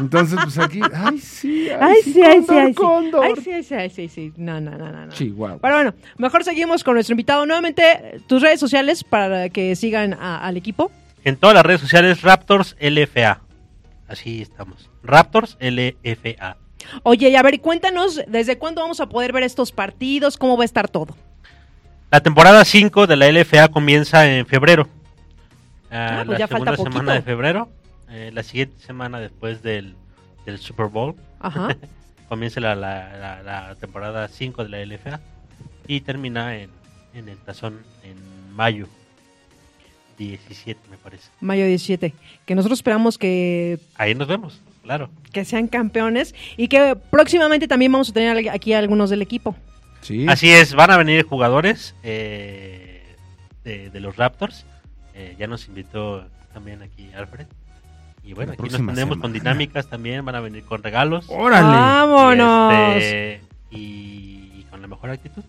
[0.01, 2.73] Entonces, pues aquí, ay, sí, ay, Ay, sí, ay, sí, Cóndor, ay, sí.
[2.73, 3.25] Cóndor.
[3.25, 4.33] Ay, sí, ay, sí, ay, sí, sí.
[4.37, 5.05] No, no, no, no.
[5.05, 5.11] no.
[5.13, 5.59] Chihuahua.
[5.61, 7.45] Pero bueno, mejor seguimos con nuestro invitado.
[7.45, 10.91] Nuevamente, tus redes sociales para que sigan a- al equipo.
[11.23, 13.41] En todas las redes sociales, Raptors LFA.
[14.07, 14.89] Así estamos.
[15.03, 16.57] Raptors LFA.
[17.03, 20.35] Oye, y a ver, cuéntanos, ¿desde cuándo vamos a poder ver estos partidos?
[20.37, 21.15] ¿Cómo va a estar todo?
[22.09, 24.89] La temporada 5 de la LFA comienza en febrero.
[25.91, 26.91] Ah, Ah, pues la ya falta segunda poquito.
[26.91, 27.69] semana de febrero.
[28.11, 29.95] Eh, la siguiente semana después del,
[30.45, 31.15] del Super Bowl.
[31.39, 31.75] Ajá.
[32.29, 35.19] comienza la, la- la- la temporada 5 de la LFA.
[35.87, 36.69] Y termina en,
[37.13, 38.15] en el tazón en
[38.55, 38.87] mayo
[40.17, 41.29] 17, me parece.
[41.41, 42.13] Mayo 17.
[42.45, 45.09] Que nosotros esperamos que, Ahí nos vemos, claro.
[45.31, 49.55] que sean campeones y que próximamente también vamos a tener aquí a algunos del equipo.
[50.01, 50.25] Sí.
[50.29, 53.15] Así es, van a venir jugadores eh,
[53.63, 54.65] de, de los Raptors.
[55.15, 57.47] Eh, ya nos invitó también aquí Alfred.
[58.23, 61.25] Y bueno, La aquí nos tenemos con dinámicas también, van a venir con regalos.
[61.29, 61.67] Órale.
[61.67, 62.73] ¡Vámonos!
[62.73, 63.41] Y, este,
[63.71, 65.43] y- y con la mejor actitud.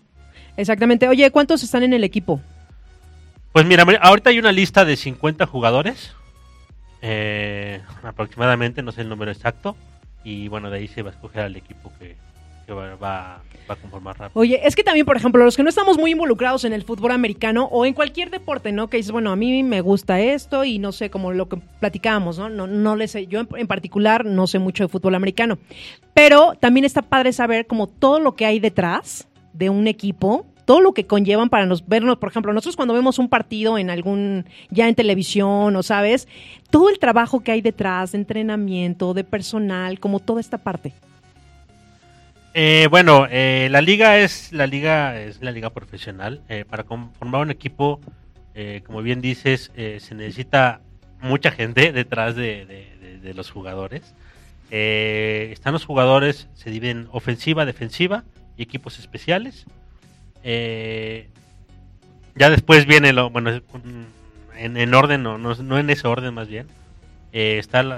[0.57, 1.07] Exactamente.
[1.07, 2.41] Oye, ¿cuántos están en el equipo?
[3.51, 6.13] Pues mira, mira, ahorita hay una lista de 50 jugadores.
[7.05, 9.75] eh, aproximadamente, no sé el número exacto.
[10.23, 12.15] Y bueno, de ahí se va a escoger al equipo que,
[12.65, 14.35] que va, va, va a conformar Raptors.
[14.35, 17.11] Oye, es que también, por ejemplo, los que no estamos muy involucrados en el fútbol
[17.11, 18.89] americano o en cualquier deporte, ¿no?
[18.89, 22.37] Que dices, bueno, a mí me gusta esto y no sé, como lo que platicábamos,
[22.37, 22.49] ¿no?
[22.49, 25.57] No, no le sé, yo en, en particular no sé mucho de fútbol americano,
[26.13, 30.81] pero también está padre saber como todo lo que hay detrás de un equipo, todo
[30.81, 34.45] lo que conllevan para nos vernos, por ejemplo, nosotros cuando vemos un partido en algún,
[34.69, 36.27] ya en televisión o sabes,
[36.69, 40.93] todo el trabajo que hay detrás de entrenamiento, de personal, como toda esta parte.
[42.55, 46.41] Eh, bueno, eh, la liga es la liga es la liga profesional.
[46.49, 47.99] Eh, para conformar un equipo,
[48.55, 50.81] eh, como bien dices, eh, se necesita
[51.21, 52.89] mucha gente detrás de,
[53.35, 54.13] los jugadores.
[54.69, 58.23] Eh, están los jugadores, se dividen ofensiva, defensiva
[58.57, 59.65] y equipos especiales.
[62.35, 63.61] Ya después viene lo, bueno,
[64.55, 66.67] en, en orden, no, no, en ese orden más bien.
[67.31, 67.89] Están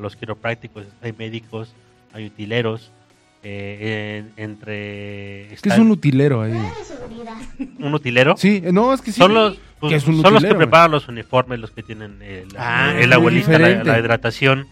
[0.00, 1.74] los quiroprácticos, hay médicos,
[2.12, 2.90] hay utileros.
[3.44, 6.52] Eh, en- entre ¿Qué es están- un utilero ahí?
[7.78, 9.18] un utilero Sí, no, es que sí.
[9.18, 12.20] son los pues, ¿Qué es un son los que preparan los uniformes los que tienen
[12.22, 14.66] el, Ah, el abuelita la, hidratación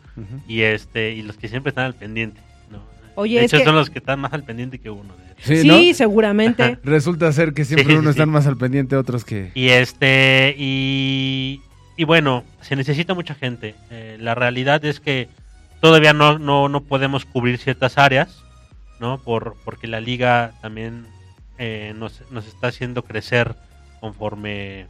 [0.48, 2.82] y este y los que siempre están al pendiente ¿no?
[3.14, 5.56] Oye, de es que- son los que están más al pendiente que uno de Sí,
[5.62, 5.94] Sí, ¿no?
[5.94, 6.78] seguramente.
[6.84, 8.30] Resulta ser que siempre Sí, sí, uno están sí.
[8.32, 9.50] más al pendiente, otros que...
[9.56, 11.60] Y este y,
[11.96, 13.74] y bueno, se necesita mucha gente.
[13.90, 15.28] Eh, la realidad es que
[15.80, 18.40] todavía no, no, no podemos cubrir ciertas áreas,
[19.02, 19.18] ¿no?
[19.18, 21.06] Por, porque la liga también
[21.58, 23.54] eh, nos, nos está haciendo crecer
[24.00, 24.86] conforme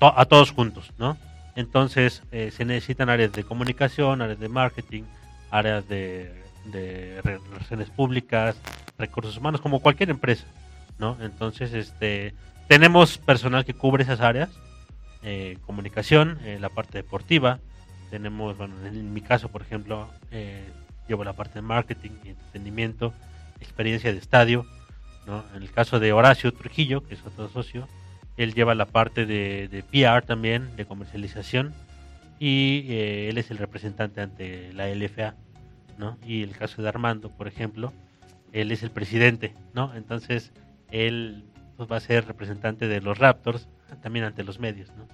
[0.00, 1.16] a todos juntos, ¿no?
[1.54, 5.02] Entonces eh, se necesitan áreas de comunicación, áreas de marketing,
[5.50, 6.32] áreas de,
[6.72, 8.56] de re- relaciones públicas,
[8.98, 10.46] recursos humanos, como cualquier empresa,
[10.98, 11.16] ¿no?
[11.20, 12.32] Entonces, este,
[12.68, 14.48] tenemos personal que cubre esas áreas,
[15.22, 17.58] eh, comunicación, eh, la parte deportiva,
[18.10, 20.66] tenemos, bueno, en mi caso, por ejemplo, eh,
[21.10, 23.12] llevo la parte de marketing y entretenimiento,
[23.60, 24.64] experiencia de estadio,
[25.26, 25.44] ¿no?
[25.56, 27.88] En el caso de Horacio Trujillo, que es otro socio,
[28.36, 31.74] él lleva la parte de, de PR también, de comercialización,
[32.38, 35.34] y eh, él es el representante ante la LFA,
[35.98, 36.16] ¿no?
[36.24, 37.92] Y el caso de Armando, por ejemplo,
[38.52, 39.92] él es el presidente, ¿no?
[39.96, 40.52] Entonces,
[40.92, 41.44] él
[41.76, 45.04] pues, va a ser representante de los Raptors también ante los medios, ¿no?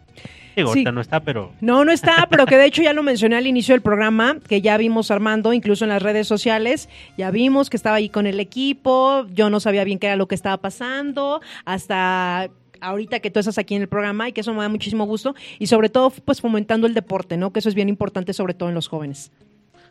[0.57, 0.79] Digo, Sí.
[0.81, 3.47] ahorita no está, pero No, no está, pero que de hecho ya lo mencioné al
[3.47, 7.77] inicio del programa, que ya vimos Armando, incluso en las redes sociales, ya vimos que
[7.77, 11.41] estaba ahí con el equipo, yo no sabía bien qué era lo que estaba pasando,
[11.65, 12.51] hasta
[12.81, 15.35] ahorita que tú estás aquí en el programa y que eso me da muchísimo gusto
[15.59, 17.53] y sobre todo pues fomentando el deporte, ¿no?
[17.53, 19.33] Que eso es bien importante sobre todo en los jóvenes.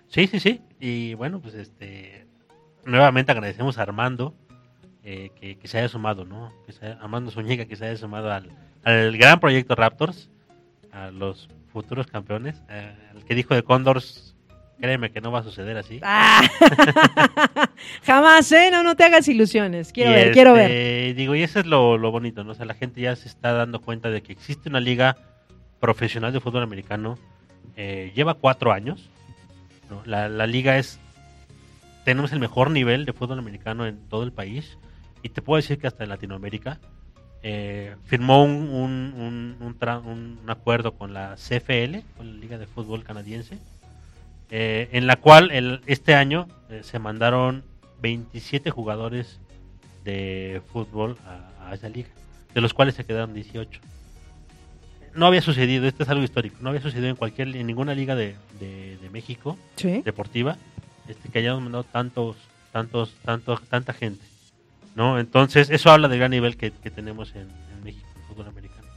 [0.07, 0.61] Sí, sí, sí.
[0.79, 2.25] Y bueno, pues este
[2.85, 4.35] nuevamente agradecemos a Armando
[5.05, 6.51] eh, que, que se haya sumado, ¿no?
[6.65, 8.49] Que se haya- Armando Zúñiga que se haya sumado al,
[8.83, 10.29] al gran proyecto Raptors,
[10.91, 12.61] a los futuros campeones.
[12.69, 14.35] Eh, el que dijo de Condors,
[14.79, 15.99] créeme que no va a suceder así.
[16.03, 16.41] Ah,
[18.03, 18.69] jamás, ¿eh?
[18.71, 19.91] No, no te hagas ilusiones.
[19.91, 21.15] Quiero Y, ver, quiero este, ver.
[21.15, 22.51] Digo, y eso es lo, lo bonito, ¿no?
[22.51, 25.17] O sea, la gente ya se está dando cuenta de que existe una liga
[25.79, 27.17] profesional de fútbol americano.
[27.75, 29.09] eh, lleva cuatro años.
[29.89, 30.01] ¿no?
[30.05, 30.99] La, la liga es...
[32.05, 34.77] Tenemos el mejor nivel de fútbol americano en todo el país.
[35.25, 36.77] Y te puedo decir que hasta en Latinoamérica.
[37.47, 42.39] eh, firmó un, un, un, un tra- un- un acuerdo con la CFL, con la
[42.39, 43.57] Liga de Fútbol Canadiense,
[44.49, 47.63] eh, en la cual el, este año eh, se mandaron
[48.01, 49.39] 27 jugadores
[50.03, 52.09] de fútbol a, a esa liga,
[52.55, 53.79] de los cuales se quedaron 18.
[55.13, 58.15] No había sucedido, esto es algo histórico, no había sucedido en cualquier en ninguna liga
[58.15, 60.01] de, de- de México Sí.
[60.03, 60.57] deportiva
[61.07, 62.37] este, que hayamos mandado tantos,
[62.71, 64.23] tantos, tantos, tanta gente.
[64.95, 65.19] ¿No?
[65.19, 68.87] Entonces, eso habla del gran nivel que, que tenemos en, en México, el fútbol americano.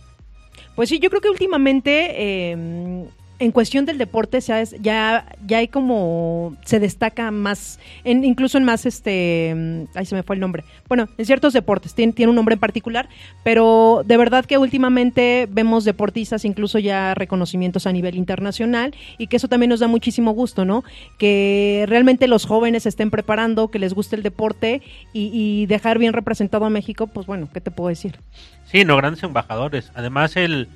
[0.75, 2.15] Pues sí, yo creo que últimamente
[2.53, 3.05] eh,
[3.41, 8.59] en cuestión del deporte se ha- ya, ya hay como se destaca más, en, incluso
[8.59, 10.65] en más este, mm, ahí se me fue el nombre.
[10.89, 13.09] Bueno, en ciertos deportes tiene, un nombre en particular,
[13.45, 19.37] pero de verdad que últimamente vemos deportistas incluso ya reconocimientos a nivel internacional y que
[19.37, 20.83] eso también nos da muchísimo gusto, ¿no?
[21.19, 24.83] Que realmente los jóvenes estén preparando, que les guste el deporte
[25.13, 28.19] y dejar bien representado a México, pues bueno, ¿qué te puedo decir?
[28.65, 29.91] Sí, no, grandes embajadores.
[29.95, 30.69] Además, el,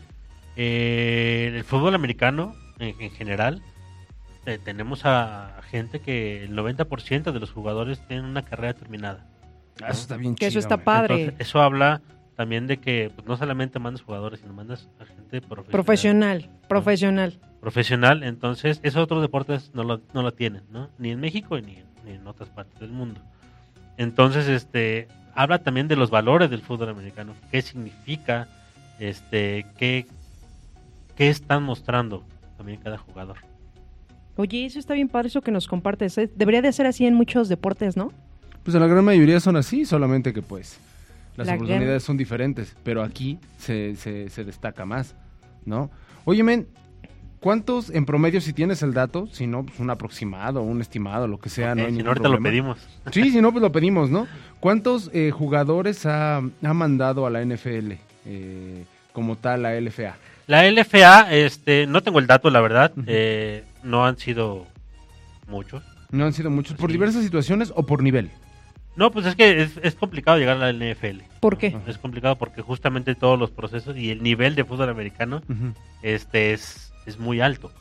[0.57, 3.63] eh, el fútbol americano en, en general,
[4.45, 9.27] eh, tenemos a gente que el 90% de los jugadores tienen una carrera terminada.
[9.81, 11.15] Ah, Eso está bien Que eso chido, está padre.
[11.15, 12.03] Entonces, eso habla
[12.37, 15.71] también de que pues, no solamente mandas jugadores, sino mandas a gente profesional.
[15.71, 17.39] Profesional, profesional.
[17.61, 20.91] profesional, entonces esos otros deportes no lo, no lo tienen, ¿no?
[20.99, 23.21] Ni en México ni, ni en otras partes del mundo.
[23.97, 28.49] Entonces, este, habla también de los valores del fútbol americano, qué significa,
[28.99, 30.07] este, qué,
[31.23, 32.25] qué están mostrando
[32.57, 33.37] también cada jugador.
[34.37, 36.19] Oye, eso está bien padre eso que nos compartes.
[36.19, 36.29] ¿eh?
[36.35, 38.11] Debería de ser así en muchos deportes, ¿no?
[38.65, 40.81] Pues en la gran mayoría son así, solamente que pues
[41.37, 42.01] las La oportunidades guerra.
[42.01, 45.15] son diferentes, pero aquí se, se, se destaca más,
[45.65, 45.91] ¿no?
[46.25, 46.67] Oye, men,
[47.39, 51.39] ¿cuántos en promedio, si tienes el dato, si no, pues un aproximado, un estimado, lo
[51.39, 52.79] que sea, no hay si ningún no, ahorita lo pedimos.
[53.13, 54.27] Sí, si no, pues lo pedimos, ¿no?
[54.59, 57.93] ¿Cuántos eh, jugadores ha, ha mandado a la NFL
[58.27, 60.17] eh, como tal la LFA?
[60.47, 62.93] La LFA, este, no tengo el dato, la verdad.
[63.07, 64.67] Eh, no han sido
[65.49, 65.83] muchos.
[66.11, 66.95] No han sido muchos, por Sí.
[66.95, 68.31] diversas situaciones o por nivel.
[68.97, 71.23] No, pues es que es, es complicado llegar a la NFL.
[71.41, 71.75] ¿Por qué?
[71.87, 75.41] Es complicado porque justamente todos los procesos y el nivel de fútbol americano
[76.03, 77.73] este es, es muy alto,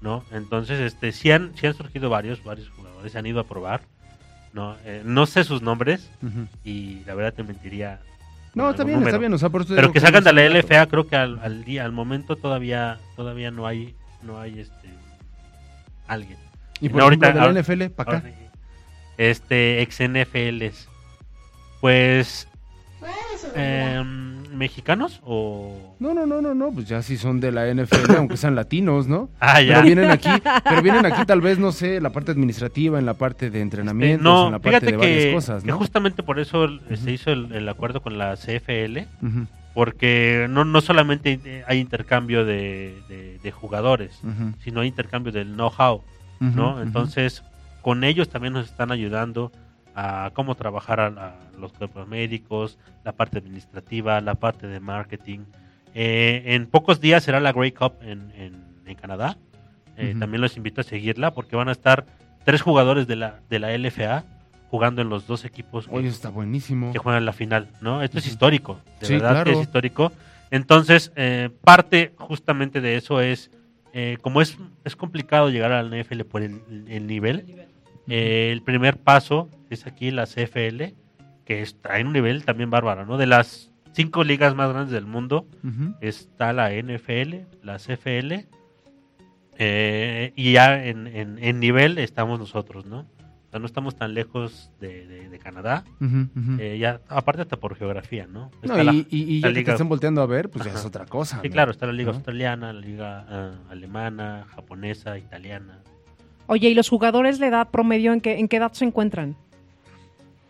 [0.00, 0.24] ¿no?
[0.30, 3.80] Entonces, este sí han, sí han surgido varios, varios jugadores, se han ido a probar,
[4.52, 4.76] ¿no?
[4.84, 6.08] Eh, no sé sus nombres
[6.64, 7.98] y la verdad te mentiría.
[8.54, 9.18] No, está bien, está número.
[9.20, 9.34] bien.
[9.34, 10.48] O sea, por eso Pero que salgan de no la.
[10.60, 14.88] LFA creo que al, al día, al momento todavía, todavía no hay, no hay este
[16.08, 16.38] alguien.
[16.80, 18.26] Y No, por ahorita- ejemplo, de ahora- la NFL, para acá.
[18.28, 18.36] Ahora,
[19.18, 20.88] Este, ex NFLs.
[21.80, 22.48] Pues.
[23.54, 25.96] em, ¿Mexicanos o.?
[26.00, 29.06] No, no, no, no, no, pues ya sí son de la NFL, aunque sean latinos,
[29.08, 29.28] ¿no?
[29.40, 29.74] Ah, ya.
[29.74, 30.28] Pero vienen aquí,
[30.64, 34.18] pero vienen aquí tal vez, no sé, la parte administrativa, en la parte de entrenamientos,
[34.18, 35.78] Este, no, en la parte fíjate de varias que, cosas, que ¿no?
[35.78, 38.98] justamente por eso se hizo el, el acuerdo con la CFL,
[39.74, 44.20] porque no, no solamente hay intercambio de, de- de jugadores,
[44.64, 46.02] sino hay intercambio del know-how,
[46.40, 46.82] ¿no?
[46.82, 47.42] Entonces,
[47.82, 49.52] con ellos también nos están ayudando
[49.94, 55.40] a cómo trabajar a, a los cuerpos médicos, la parte administrativa, la parte de marketing.
[55.94, 59.36] Eh, en pocos días será la Grey Cup en, en- en Canadá.
[59.96, 60.14] Eh.
[60.18, 62.06] También los invito a seguirla porque van a estar
[62.44, 64.24] tres jugadores de la, de la LFA
[64.70, 66.92] jugando en los dos equipos que, Oye, está buenísimo.
[66.92, 68.02] que juegan la final, ¿no?
[68.02, 70.12] Esto es histórico, de Sí, verdad que es histórico.
[70.52, 73.50] Entonces, eh, parte justamente de eso es,
[73.92, 77.66] eh, como es, es complicado llegar al NFL por el, el nivel,
[78.08, 80.94] eh, el primer paso es aquí la CFL,
[81.44, 83.16] que es, trae un nivel también bárbaro, ¿no?
[83.18, 85.94] De las cinco ligas más grandes del mundo, Ujú.
[86.00, 88.46] está la NFL, la CFL,
[89.58, 93.00] eh, y ya en, en- en nivel estamos nosotros, ¿no?
[93.00, 96.56] O sea, no estamos tan lejos de, de- de Canadá, Ujú, ujú.
[96.60, 98.50] eh, ya aparte hasta por geografía, ¿no?
[98.62, 100.50] No, Está la- y, y- y la ya que te liga- estén volteando a ver,
[100.50, 100.80] pues ya Ajá.
[100.80, 101.40] es otra cosa.
[101.42, 101.52] Sí, ¿no?
[101.52, 102.16] claro, está la liga ¿No?
[102.16, 105.80] australiana, la liga ah, alemana, japonesa, italiana.
[106.46, 109.36] Oye, ¿y los jugadores de edad promedio en qué, en qué edad se encuentran?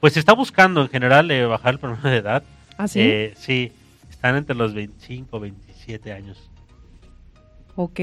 [0.01, 2.43] Pues se está buscando en general eh, bajar el promedio de edad.
[2.79, 3.01] ¿Ah, sí?
[3.01, 3.73] Eh, sí,
[4.11, 6.39] están entre los 25, 27 años.
[7.77, 8.01] Ok,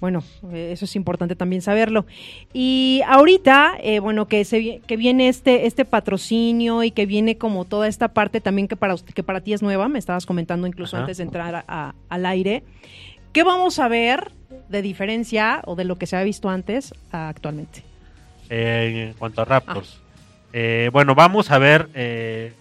[0.00, 0.22] bueno,
[0.52, 2.06] eh, eso es importante también saberlo.
[2.52, 7.64] Y ahorita, eh, bueno, que se que viene este este patrocinio y que viene como
[7.64, 10.66] toda esta parte también que para usted- que para ti es nueva, me estabas comentando
[10.66, 11.02] incluso Ajá.
[11.04, 12.62] antes de entrar a- a- al aire.
[13.32, 14.30] ¿Qué vamos a ver
[14.70, 17.82] de diferencia o de lo que se ha visto antes a actualmente?
[18.48, 20.00] Eh, en cuanto a Raptors.
[20.52, 22.52] Eh, bueno, vamos a ver eh,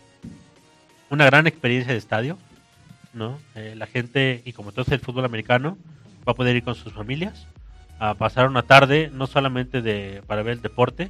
[1.09, 2.37] una gran experiencia de estadio.
[3.17, 3.39] ¿no?
[3.55, 5.77] Eh, la gente, y como todo es el fútbol americano,
[6.27, 7.47] va a poder ir con sus familias
[7.99, 11.09] a pasar una tarde, no solamente de para ver el deporte,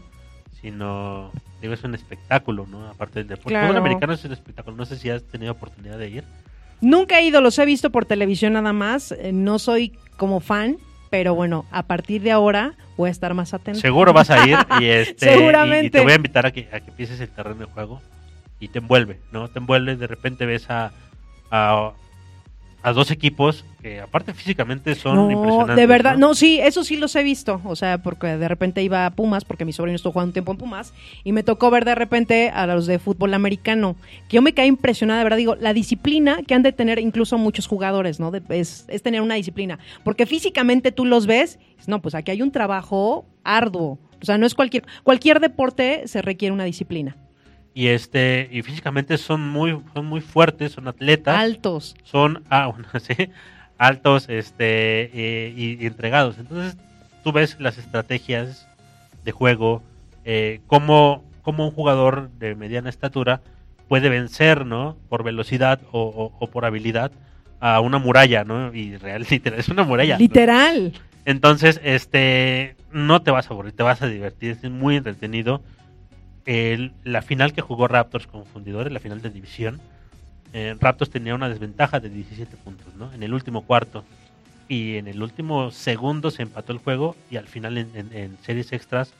[0.61, 2.87] sino digo, es un espectáculo, ¿no?
[2.87, 3.53] Aparte del deporte.
[3.53, 4.77] El fútbol americano es un espectáculo.
[4.77, 6.23] No sé si has tenido oportunidad de ir.
[6.79, 10.77] Nunca he ido, los he visto por televisión nada más, eh, no soy como fan,
[11.09, 13.79] pero bueno, a partir de ahora voy a estar más atento.
[13.79, 15.89] Seguro vas a ir y, este, y- y, Seguramente.
[15.91, 18.01] te voy a invitar a que, a que empieces el terreno de juego
[18.59, 19.47] y te envuelve, ¿no?
[19.49, 20.91] Te envuelve, de repente ves a,
[21.51, 21.91] a,
[22.83, 25.75] a dos equipos que aparte físicamente son no, impresionantes.
[25.75, 29.05] de verdad, no, sí, eso sí los he visto, o sea, porque de repente iba
[29.05, 31.85] a Pumas, porque mi sobrino estuvo jugando un tiempo en Pumas, y me tocó ver
[31.85, 33.95] de repente a los de fútbol americano,
[34.29, 37.37] que yo me caí impresionada, de verdad, digo, la disciplina que han de tener incluso
[37.37, 38.31] muchos jugadores, ¿no?
[38.31, 42.41] De- es, es tener una disciplina, porque físicamente tú los ves, no, pues aquí hay
[42.41, 47.17] un trabajo arduo, o sea, no es cualquier, cualquier deporte se requiere una disciplina,
[47.77, 52.87] Y este y físicamente son muy son muy fuertes, son atletas, altos, son ah, bueno,
[52.99, 53.29] sí,
[53.77, 56.39] altos este eh, y, y entregados.
[56.39, 56.75] Entonces
[57.23, 58.67] tú ves las estrategias
[59.23, 59.83] de juego,
[60.25, 63.41] eh, cómo, cómo un jugador de mediana estatura
[63.87, 64.97] puede vencer, ¿no?
[65.07, 67.11] Por velocidad o, o- o por habilidad
[67.59, 68.73] a una muralla, ¿no?
[68.73, 70.15] Y real, literal, es una muralla.
[70.15, 70.19] ¿no?
[70.19, 70.93] literal.
[71.25, 75.61] Entonces, este, no te vas a aburrir, te vas a divertir, es muy entretenido.
[76.47, 79.79] El- la final que jugó Raptors con Fundidores, la final de división,
[80.53, 83.13] eh, Raptors tenía una desventaja de 17 puntos, ¿no?
[83.13, 84.03] En el último cuarto.
[84.69, 88.37] Y en el último segundo se empató el juego y al final en, en- en
[88.43, 89.13] series extras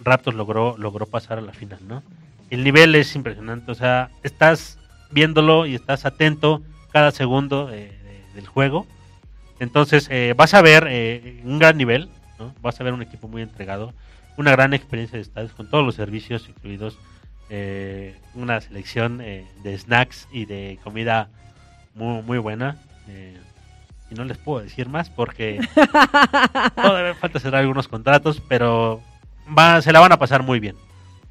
[0.00, 2.02] Raptors logró, logró pasar a la final, ¿no?
[2.50, 4.78] El nivel es impresionante, o sea, estás
[5.10, 8.86] viéndolo y estás atento cada segundo eh, de- del juego.
[9.60, 12.08] Entonces, eh, vas a ver eh, un gran nivel.
[12.62, 13.92] Vas a ver un equipo muy entregado,
[14.38, 16.98] una gran experiencia de estadios con todos los servicios incluidos.
[17.50, 21.28] eh, una selección eh, de snacks y de comida
[21.94, 22.76] muy, muy buena.
[23.08, 23.36] Eh,
[24.10, 25.58] y no les puedo decir más porque
[26.76, 29.02] todavía falta cerrar algunos contratos, pero
[29.56, 30.76] va, se la van a pasar muy bien.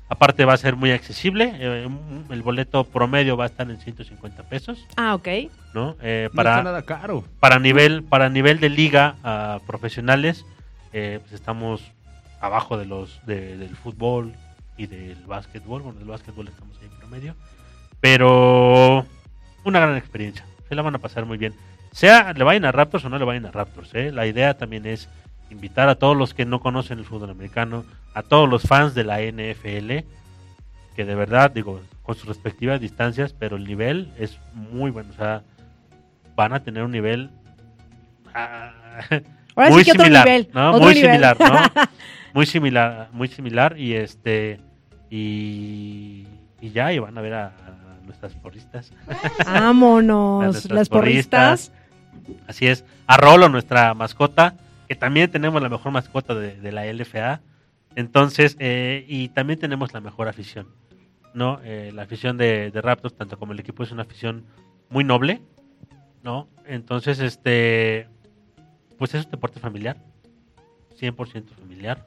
[0.09, 1.87] Aparte va a ser muy accesible, eh,
[2.29, 5.27] el boleto promedio va a estar en 150 pesos, Ah, ok.
[5.73, 5.97] ¿no?
[6.01, 7.25] Eh, No para, está nada caro.
[7.41, 10.45] para nivel para nivel de liga a profesionales
[10.93, 11.81] eh, pues estamos
[12.39, 14.33] abajo de los de- del fútbol
[14.77, 17.35] y del básquetbol bueno del básquetbol estamos ahí promedio
[17.99, 19.05] pero
[19.63, 21.53] una gran experiencia se la van a pasar muy bien
[21.91, 24.11] sea le vayan a Raptors o no le vayan a Raptors ¿eh?
[24.11, 25.09] la idea también es
[25.49, 29.03] invitar a todos los que no conocen el fútbol americano a todos los fans de
[29.03, 30.05] la NFL
[30.95, 35.15] que de verdad digo con sus respectivas distancias pero el nivel es muy bueno o
[35.17, 35.41] sea
[36.35, 37.29] van a tener un nivel
[38.33, 38.71] ah,
[39.55, 40.49] Ahora muy sí que otro similar, nivel.
[40.53, 40.69] ¿no?
[40.69, 41.09] otro muy nivel.
[41.11, 41.81] similar, ¿no?
[42.33, 44.59] muy similar, muy similar y este
[45.09, 46.25] y,
[46.61, 48.91] y ya y van a ver a, a nuestras porristas.
[49.45, 50.43] A Vámonos.
[50.43, 51.71] nuestras Las porristas.
[52.47, 54.55] Así es, a Rolo nuestra mascota,
[54.87, 57.41] que también tenemos la mejor mascota de, de la LFA.
[57.95, 60.67] Entonces, eh, y también tenemos la mejor afición,
[61.33, 61.59] ¿no?
[61.63, 64.45] Eh, la afición de, de Raptors, tanto como el equipo, es una afición
[64.89, 65.41] muy noble,
[66.23, 66.47] ¿no?
[66.65, 68.07] Entonces, este,
[68.97, 69.97] pues es un deporte familiar,
[70.99, 72.05] 100% familiar.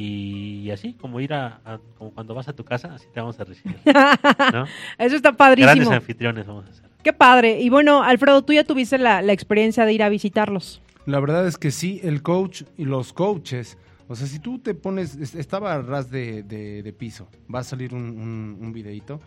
[0.00, 3.40] Y así, como ir a, a- como cuando vas a tu casa, así te vamos
[3.40, 3.78] a recibir,
[4.52, 4.64] ¿no?
[4.98, 5.90] Eso está Grandes padrísimo.
[5.92, 6.84] anfitriones vamos a hacer.
[7.02, 7.60] Qué padre.
[7.62, 10.82] Y bueno, Alfredo, tú ya tuviste la, la experiencia de ir a visitarlos.
[11.06, 13.78] La verdad es que sí, el coach y los coaches,
[14.08, 17.60] o sea, si tú te pones, es- estaba a ras de, de- de piso, va
[17.60, 19.18] a salir un, un, un videíto,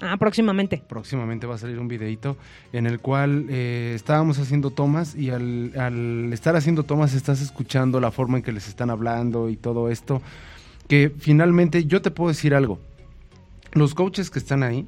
[0.00, 0.82] Ah, próximamente.
[0.88, 2.36] próximamente va a salir un videíto
[2.72, 8.10] en el cual eh, estábamos haciendo tomas y al, estar haciendo tomas estás escuchando la
[8.10, 10.22] forma en que les están hablando y todo esto,
[10.86, 12.78] que finalmente yo te puedo decir algo,
[13.72, 14.86] los coaches que están ahí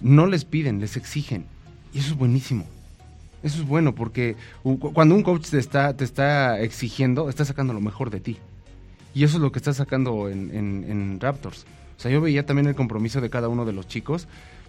[0.00, 1.46] no les piden, les exigen
[1.92, 2.66] y eso es buenísimo.
[3.42, 4.36] Eso es bueno porque
[4.92, 8.38] cuando un coach te está, te está exigiendo, está sacando lo mejor de ti.
[9.14, 11.64] Y eso es lo que está sacando en Raptors.
[11.96, 14.28] O sea, yo veía también el compromiso de cada uno de los chicos.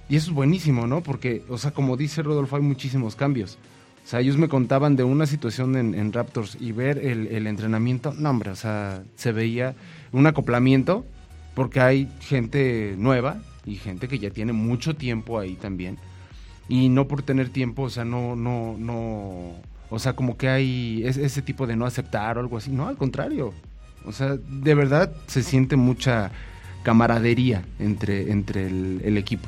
[0.09, 1.01] Y eso es buenísimo, ¿no?
[1.01, 3.57] Porque, o sea, como dice Rodolfo, hay muchísimos cambios.
[4.05, 8.13] O sea, ellos me contaban de una situación en, Raptors y ver el, entrenamiento.
[8.13, 9.75] No, hombre, o sea, se veía
[10.13, 11.05] un acoplamiento
[11.55, 15.97] porque hay gente nueva y gente que ya tiene mucho tiempo ahí también.
[16.69, 19.55] Y no por tener tiempo, o sea, no, no, no,
[19.89, 22.71] o sea, como que hay es- ese tipo de no aceptar o algo así.
[22.71, 23.53] No, al contrario.
[24.05, 26.32] O sea, de verdad se siente mucha
[26.88, 29.45] camaradería entre, entre el, el equipo.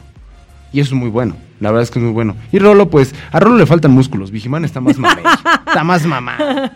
[0.74, 2.36] Y eso es muy bueno, la verdad es que es muy bueno.
[2.52, 4.30] Y Rolo, pues, a Rolo le faltan músculos.
[4.30, 5.22] Vigimán está más mamado.
[5.66, 6.70] está más mamado.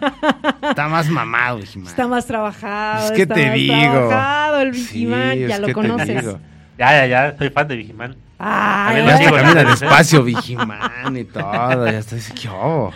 [0.62, 1.90] Está más mamado, Vigimán.
[1.90, 3.08] Está más trabajado.
[3.08, 3.74] Es que está te más digo.
[3.76, 6.22] Trabajado, el Sí, Vigimán, es ya lo que te conoces.
[6.22, 6.40] digo.
[6.80, 8.16] Ya, ya, ya, soy fan de Vigimán.
[8.46, 9.70] Ay, Ya hasta camina ¿no?
[9.70, 11.86] despacio, Vigimán y todo.
[11.86, 12.50] Ya está dice, ¿qué?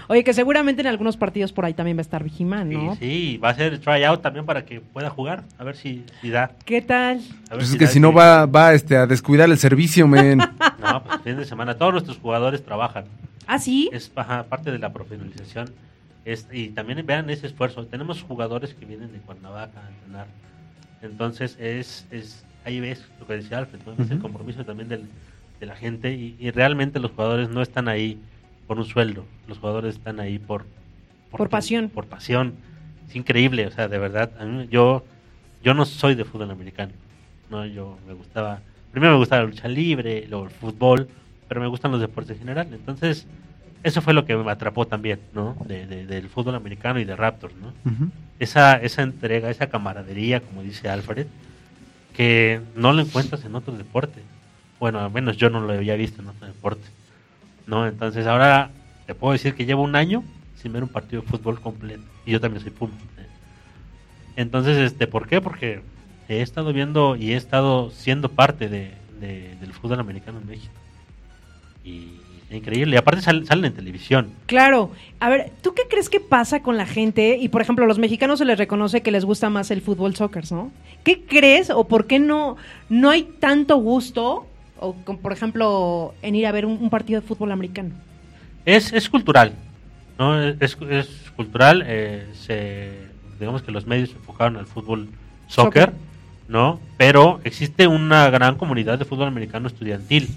[0.08, 2.96] Oye, que seguramente en algunos partidos por ahí también va a estar Vigimán, ¿no?
[2.96, 6.30] Sí, sí, va a ser tryout también para que pueda jugar, a ver si, si
[6.30, 6.52] da.
[6.66, 7.22] ¿Qué tal?
[7.50, 10.40] Pues es si que si no va, va este, a descuidar el servicio, men.
[10.80, 11.76] No, pues fin de semana.
[11.76, 13.06] Todos nuestros jugadores trabajan.
[13.48, 13.90] ¿Ah, sí?
[13.92, 15.70] Es ajá, parte de la profesionalización.
[16.24, 17.86] Es, y también vean ese esfuerzo.
[17.88, 20.28] Tenemos jugadores que vienen de Cuernavaca a entrenar.
[21.02, 24.04] Entonces, es, es ahí ves lo que decía Alfred, ¿no?
[24.04, 25.08] es el compromiso también del-
[25.60, 26.14] de la gente.
[26.14, 28.20] Y, y realmente los jugadores no están ahí
[28.68, 29.26] por un sueldo.
[29.48, 30.66] Los jugadores están ahí por...
[31.32, 31.90] Por pasión.
[31.90, 32.54] Por pasión.
[33.10, 34.32] Es increíble, o sea, de verdad.
[34.40, 35.04] A mí- yo,
[35.64, 36.92] yo no soy de fútbol americano.
[37.50, 38.60] No, yo me gustaba...
[38.92, 41.08] Primero me gustaba la lucha libre, luego el fútbol,
[41.48, 42.68] pero me gustan los deportes en general.
[42.72, 43.28] Entonces,
[43.84, 45.56] eso fue lo que me atrapó también, ¿no?
[45.68, 47.74] De, de- del fútbol americano y de Raptors, ¿no?
[48.40, 51.28] Esa, esa entrega, esa camaradería, como dice Alfred,
[52.16, 54.22] que no lo encuentras en otro deporte.
[54.80, 56.86] Bueno, al menos yo no lo había visto en otro deporte,
[57.66, 57.88] ¿no?
[57.88, 58.70] Entonces ahora
[59.06, 60.24] te puedo decir que llevo un año
[60.62, 62.04] sin ver un partido de fútbol completo.
[62.26, 62.94] Y yo también soy Puma.
[64.36, 65.42] Entonces, este, ¿por qué?
[65.42, 65.82] Porque
[66.30, 70.74] he estado viendo y he estado siendo parte de, de- del fútbol americano en México.
[71.84, 72.12] Y
[72.52, 72.96] increíble.
[72.96, 74.30] Y aparte sal- salen en televisión.
[74.46, 74.92] Claro.
[75.20, 77.38] A ver, ¿tú qué crees que pasa con la gente?
[77.40, 80.16] Y por ejemplo, a los mexicanos se les reconoce que les gusta más el fútbol
[80.16, 80.72] soccer, ¿no?
[81.04, 82.58] ¿Qué crees o por qué no,
[82.90, 84.46] no hay tanto gusto,
[84.80, 87.92] o con- por ejemplo, en ir a ver un, un partido de fútbol americano?
[88.66, 89.54] Es, es cultural,
[90.20, 90.42] ¿no?
[90.42, 91.84] Es, es cultural.
[91.86, 92.92] eh, se,
[93.40, 95.10] digamos que los medios se enfocaron al fútbol
[95.48, 95.94] soccer, Soccer.
[96.48, 96.80] ¿no?
[96.98, 100.28] Pero existe una gran comunidad de fútbol americano estudiantil.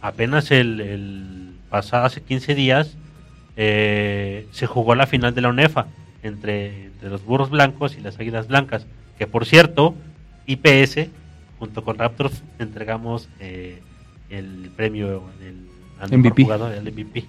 [0.00, 2.96] Apenas el, el pasado, hace 15 días,
[3.56, 5.86] eh, se jugó la final de la UNEFA
[6.22, 8.86] entre, entre los burros blancos y las águilas blancas.
[9.18, 9.94] Que por cierto,
[10.46, 11.08] IPS,
[11.64, 13.80] junto con Raptors entregamos eh,
[14.28, 15.56] el premio del
[15.98, 16.42] al MVP.
[16.44, 17.24] jugador, el MVP,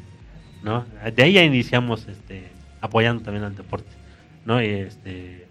[0.61, 0.83] ¿no?
[1.15, 2.49] De ahí ya iniciamos este,
[2.81, 3.87] apoyando también al deporte,
[4.45, 4.61] ¿no?
[4.61, 5.45] Y, este,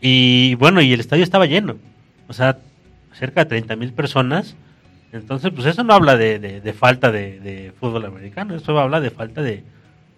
[0.00, 1.76] y bueno, y el estadio estaba lleno,
[2.26, 2.56] o sea,
[3.12, 4.54] cerca de 30 mil personas.
[5.12, 9.00] Entonces, pues eso no habla de, de- de falta de, de fútbol americano, eso habla
[9.00, 9.62] de falta de,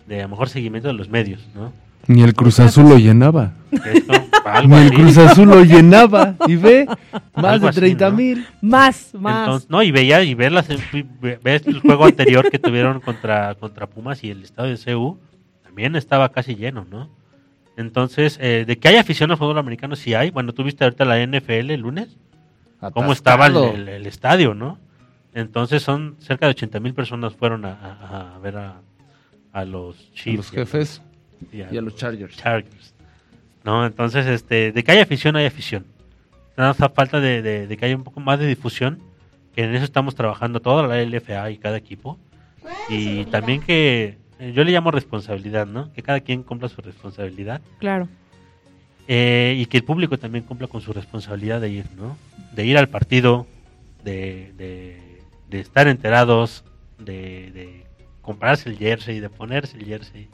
[0.07, 1.72] de a lo mejor seguimiento de los medios, ¿no?
[2.07, 3.53] Ni el Cruz Azul lo llenaba.
[3.72, 4.12] Esto,
[4.45, 4.93] algo el.
[4.93, 6.34] Cruz Azul lo llenaba.
[6.47, 6.86] Y ve,
[7.34, 8.16] más Algo de así, 30 ¿no?
[8.16, 8.47] mil.
[8.61, 9.47] Más, más.
[9.47, 10.68] Entonces, no, y veía y ver las,
[11.20, 15.18] ve- ves el juego anterior que tuvieron contra, contra Pumas y el estadio de CU
[15.62, 17.09] también estaba casi lleno, ¿no?
[17.76, 20.30] Entonces, eh, de que hay afición al fútbol americano, sí hay.
[20.30, 22.16] Bueno, tú viste ahorita la NFL el lunes,
[22.93, 23.74] cómo estaba el, Atascado.
[23.76, 24.78] el- el estadio, ¿no?
[25.34, 28.74] Entonces, son cerca de 80 mil personas fueron a, a- a ver a,
[29.53, 30.36] a los A Chiefs.
[30.36, 31.03] los y a jefes
[31.53, 32.36] y a y a los Chargers.
[32.36, 32.91] Chargers.
[33.64, 33.86] ¿No?
[33.86, 35.86] Entonces, este, de que hay afición, hay afición.
[36.56, 38.98] Nada más falta de, de- de que haya un poco más de difusión,
[39.54, 42.18] que en eso estamos trabajando toda la LFA y cada equipo.
[42.88, 45.92] Y también que, eh, yo le llamo responsabilidad, ¿no?
[45.92, 47.60] Que cada quien cumpla su responsabilidad.
[47.78, 48.08] Claro.
[49.08, 52.16] Eh, y que el público también cumpla con su responsabilidad de ir, ¿no?
[52.54, 53.46] De ir al partido,
[54.04, 56.64] de, de- de estar enterados,
[56.98, 57.84] de, de
[58.22, 60.28] comprarse el jersey, de ponerse el jersey,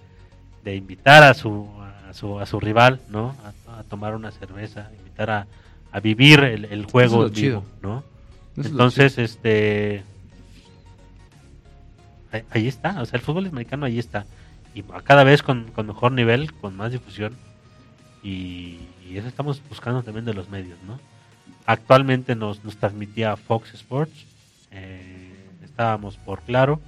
[0.64, 1.66] de invitar a su,
[2.08, 3.34] a su, a su rival, ¿no?
[3.68, 5.46] A, a tomar una cerveza, invitar a,
[5.92, 7.60] a vivir el, el juego chido.
[7.60, 8.04] vivo, ¿no?
[8.56, 10.02] Es Entonces, este...
[12.32, 14.26] ahí- Ahí está, o sea, el fútbol americano ahí está.
[14.74, 17.34] Y cada vez con, con mejor nivel, con más difusión.
[18.22, 18.78] Y,
[19.08, 20.98] y eso estamos buscando también de los medios, ¿no?
[21.66, 24.26] Actualmente nos, nos transmitía Fox Sports.
[24.70, 25.34] eh,
[25.64, 26.80] estábamos por Claro,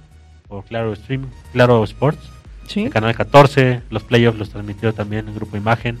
[0.47, 2.19] por Claro Stream, Claro Sports.
[2.67, 2.83] Sí.
[2.83, 5.99] El canal 14, los playoffs los transmitió también el Grupo Imagen.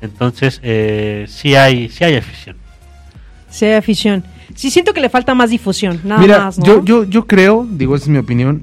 [0.00, 2.56] Entonces, eh, sí hay sí hay afición.
[3.50, 4.24] Sí, hay afición.
[4.54, 6.64] Sí, siento que le falta más difusión, nada Mira, más, ¿no?
[6.64, 8.62] yo, yo, yo creo, digo, esa es mi opinión,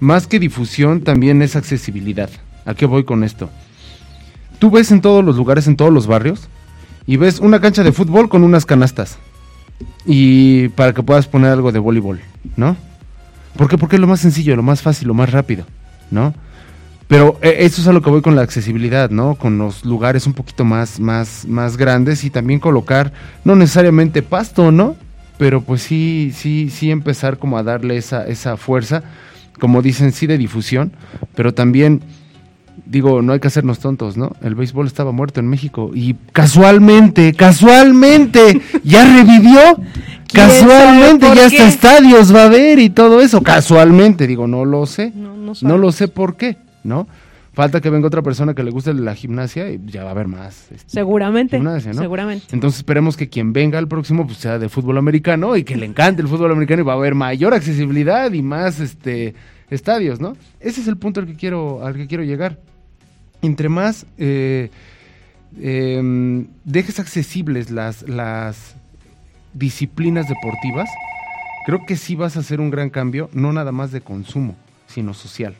[0.00, 2.30] más que difusión también es accesibilidad.
[2.64, 3.50] ¿A qué voy con esto?
[4.58, 6.48] Tú ves en todos los lugares, en todos los barrios,
[7.06, 9.18] y ves una cancha de fútbol con unas canastas.
[10.06, 12.20] Y para que puedas poner algo de voleibol,
[12.56, 12.76] ¿no?
[13.56, 13.76] ¿Por qué?
[13.76, 15.66] Porque es lo más sencillo, lo más fácil, lo más rápido,
[16.12, 16.34] ¿no?
[17.08, 19.34] Pero eh, eso es a lo que voy con la accesibilidad, ¿no?
[19.34, 23.12] Con los lugares un poquito más, más, más grandes y también colocar,
[23.44, 24.96] no necesariamente pasto, ¿no?
[25.36, 29.02] Pero pues sí, sí, sí empezar como a darle esa, esa fuerza,
[29.60, 30.92] como dicen, sí de difusión,
[31.34, 32.00] pero también,
[32.86, 34.32] digo, no hay que hacernos tontos, ¿no?
[34.42, 39.60] El béisbol estaba muerto en México y casualmente, casualmente, ya revivió.
[40.28, 43.42] ¿Quién sabe Casualmente ya hasta estadios va a haber y todo eso.
[43.42, 45.12] Casualmente, digo, no lo sé.
[45.14, 47.06] No, no No lo sé por qué, ¿no?
[47.54, 50.26] Falta que venga otra persona que le guste la gimnasia y ya va a haber
[50.26, 50.72] más.
[50.72, 51.58] este, Seguramente.
[51.58, 52.00] gimnasia, ¿no?
[52.00, 52.46] Seguramente.
[52.50, 55.84] Entonces esperemos que quien venga al próximo pues sea de fútbol americano y que le
[55.84, 59.34] encante el fútbol americano y va a haber mayor accesibilidad y más este
[59.72, 60.36] estadios, ¿no?
[60.60, 62.58] Ese es el punto al que quiero al que quiero llegar.
[63.40, 64.70] Entre más eh,
[65.60, 68.76] em, dejes accesibles las las
[69.54, 70.88] disciplinas deportivas,
[71.66, 74.56] creo que sí vas a hacer un gran cambio, no nada más de consumo,
[74.86, 75.54] sino social.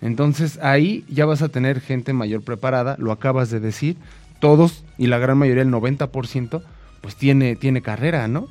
[0.00, 3.96] Entonces ahí ya vas a tener gente mayor preparada, lo acabas de decir,
[4.38, 6.62] todos y la gran mayoría, el 90%,
[7.02, 8.48] pues tiene, tiene carrera, ¿no?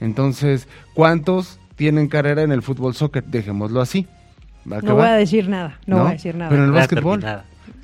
[0.00, 3.24] Entonces, ¿cuántos tienen carrera en el fútbol soccer?
[3.24, 4.06] Dejémoslo así.
[4.70, 5.02] ¿Va que No va?
[5.04, 5.78] voy a decir nada.
[5.86, 6.02] No, ¿No?
[6.02, 6.50] voy a decir nada.
[6.50, 7.24] Pero en el básquetbol.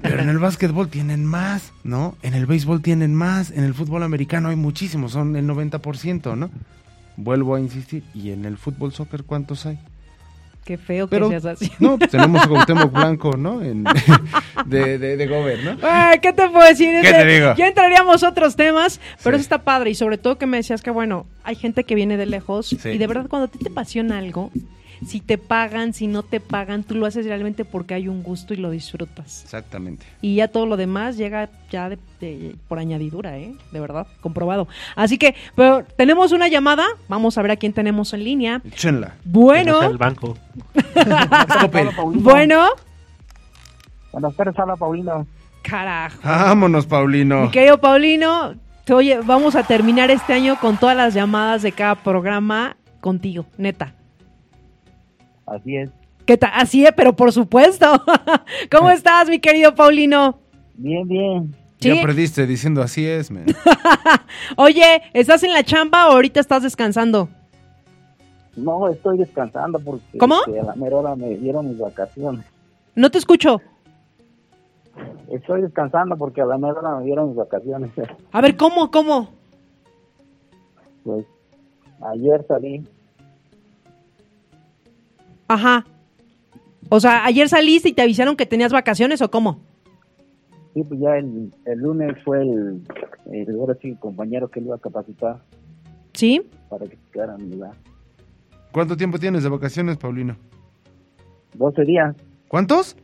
[0.00, 2.16] Pero en el básquetbol tienen más, ¿no?
[2.22, 6.50] En el béisbol tienen más, en el fútbol americano hay muchísimos, son el 90%, ¿no?
[7.16, 9.76] Vuelvo a insistir, ¿y en el fútbol soccer cuántos hay?
[10.64, 11.72] Qué feo Pero, que seas así.
[11.80, 13.60] no, pues tenemos a Cuauhtémoc Blanco, ¿no?
[13.62, 13.84] En-
[14.66, 15.78] de, de, de Gober, ¿no?
[15.82, 17.00] Ay, ¿qué te puedo decir?
[17.02, 17.54] ¿Qué te digo?
[17.56, 19.40] Ya entraríamos a otros temas, pero Sí.
[19.40, 19.90] eso está padre.
[19.90, 22.66] Y sobre todo que me decías que, bueno, hay gente que viene de lejos.
[22.68, 22.90] Sí.
[22.90, 24.52] Y de verdad, cuando a ti te apasiona algo,
[25.06, 28.54] si te pagan, si no te pagan, tú lo haces realmente porque hay un gusto
[28.54, 29.42] y lo disfrutas.
[29.44, 30.04] Exactamente.
[30.20, 33.54] Y ya todo lo demás llega ya de- de- por añadidura, ¿eh?
[33.72, 34.68] De verdad, comprobado.
[34.96, 36.84] Así que, pero tenemos una llamada.
[37.08, 38.60] Vamos a ver a quién tenemos en línea.
[38.64, 39.14] Échenla.
[39.24, 40.36] Bueno, el banco.
[42.14, 42.66] Bueno.
[44.12, 45.26] Buenas tardes, habla Paulino.
[45.62, 46.18] Carajo.
[46.24, 47.42] Vámonos, Paulino.
[47.42, 51.72] Mi querido Paulino, te oye, vamos a terminar este año con todas las llamadas de
[51.72, 53.92] cada programa contigo, neta.
[55.50, 55.90] Así es.
[56.26, 56.50] ¿Qué tal?
[56.54, 57.86] Así es, pero por supuesto.
[58.70, 60.38] ¿Cómo estás, mi querido Paulino?
[60.74, 61.54] Bien, bien.
[61.80, 61.94] Sí.
[61.94, 63.46] Ya perdiste diciendo así es, man.
[64.56, 67.28] Oye, ¿estás en la chamba o ahorita estás descansando?
[68.56, 70.40] No, estoy descansando porque ¿Cómo?
[70.46, 72.44] este, a la mera hora me dieron mis vacaciones.
[72.96, 73.62] No te escucho.
[75.30, 77.92] Estoy descansando porque a la mera hora me dieron mis vacaciones.
[78.32, 79.30] A ver, ¿cómo, cómo?
[81.04, 81.24] Pues
[82.12, 82.84] ayer salí.
[85.48, 85.84] Ajá.
[86.90, 89.60] O sea, ayer saliste y te avisaron que tenías vacaciones o cómo?
[90.74, 92.82] Sí, pues ya el, el lunes fue el,
[93.32, 95.42] el, ahora sí, compañero que lo iba a capacitar
[96.12, 96.42] ¿Sí?
[96.68, 97.72] para que se quedara en mi lugar.
[98.72, 100.36] ¿Cuánto tiempo tienes de vacaciones, Paulino?
[101.54, 102.14] 12 días,
[102.46, 102.96] ¿Cuántos?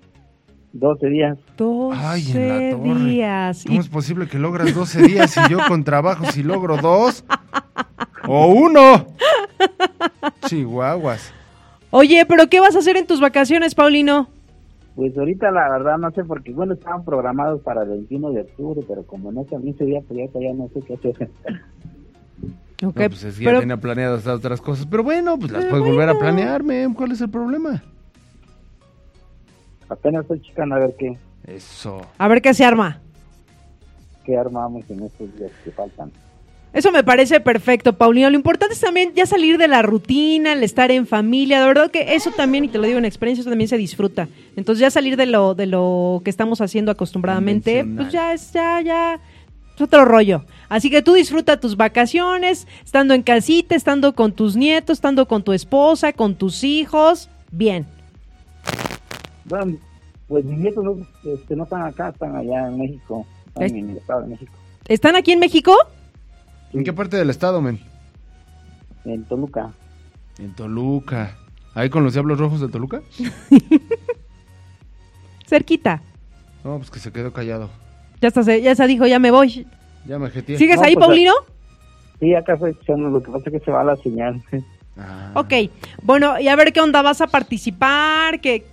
[0.72, 1.38] 12 días.
[1.56, 3.04] 12 Ay, en la torre.
[3.10, 3.64] días.
[3.66, 7.24] ¿Cómo Y- es posible que logras 12 días y yo con trabajo si logro dos?
[8.26, 9.06] ¡O uno!
[10.46, 11.32] Chihuahuas.
[11.96, 14.28] Oye, pero ¿qué vas a hacer en tus vacaciones, Paulino?
[14.96, 18.80] Pues ahorita la verdad no sé, porque bueno, estaban programados para el 21 de octubre,
[18.88, 21.30] pero como no salí ese día, pues ya, ya no sé qué hacer.
[22.84, 24.86] Ok, No, pues es que ya pero- tenía planeadas otras cosas.
[24.86, 26.86] Pero bueno, pues las Pero puedes volver a planearme.
[26.96, 27.80] ¿Cuál es el problema?
[29.88, 31.16] Apenas estoy checando a ver qué,
[31.46, 32.00] Eso.
[32.18, 33.00] A ver qué se arma.
[34.24, 36.10] qué armamos en estos días que faltan.
[36.74, 38.28] Eso me parece perfecto, Paulino.
[38.30, 41.60] Lo importante es también ya salir de la rutina, el estar en familia.
[41.60, 44.28] De verdad que eso también, y te lo digo en experiencia, eso también se disfruta.
[44.56, 48.80] Entonces ya salir de lo, de lo que estamos haciendo acostumbradamente, pues ya es, ya,
[48.80, 49.20] ya,
[49.74, 50.44] es otro rollo.
[50.68, 55.44] Así que tú disfruta tus vacaciones, estando en casita, estando con tus nietos, estando con
[55.44, 57.30] tu esposa, con tus hijos.
[57.52, 57.86] Bien.
[59.44, 59.76] Bueno,
[60.26, 60.96] pues mis nietos no,
[61.32, 64.52] este, no están acá, están allá en México, están Es- en el Estado de México,
[64.88, 65.72] ¿Están aquí en México?
[66.74, 67.80] ¿En qué parte del estado, men?
[69.04, 69.72] en Toluca.
[70.38, 71.36] En Toluca.
[71.74, 73.02] ¿Ahí con los Diablos Rojos de Toluca?
[75.46, 76.00] Cerquita.
[76.64, 77.70] No, pues que se quedó callado.
[78.20, 79.66] Ya está, se- ya se dijo, ya me voy.
[80.06, 80.56] Ya me jeteé.
[80.58, 81.32] ¿Sigues No, ahí, pues, Paulino?
[82.20, 84.42] Sí, acá estoy escuchando, lo que pasa es que se va la señal.
[84.96, 85.32] Ah.
[85.34, 85.52] Ok,
[86.04, 88.40] bueno, y a ver qué onda, ¿vas a participar?
[88.40, 88.64] ¿Qué?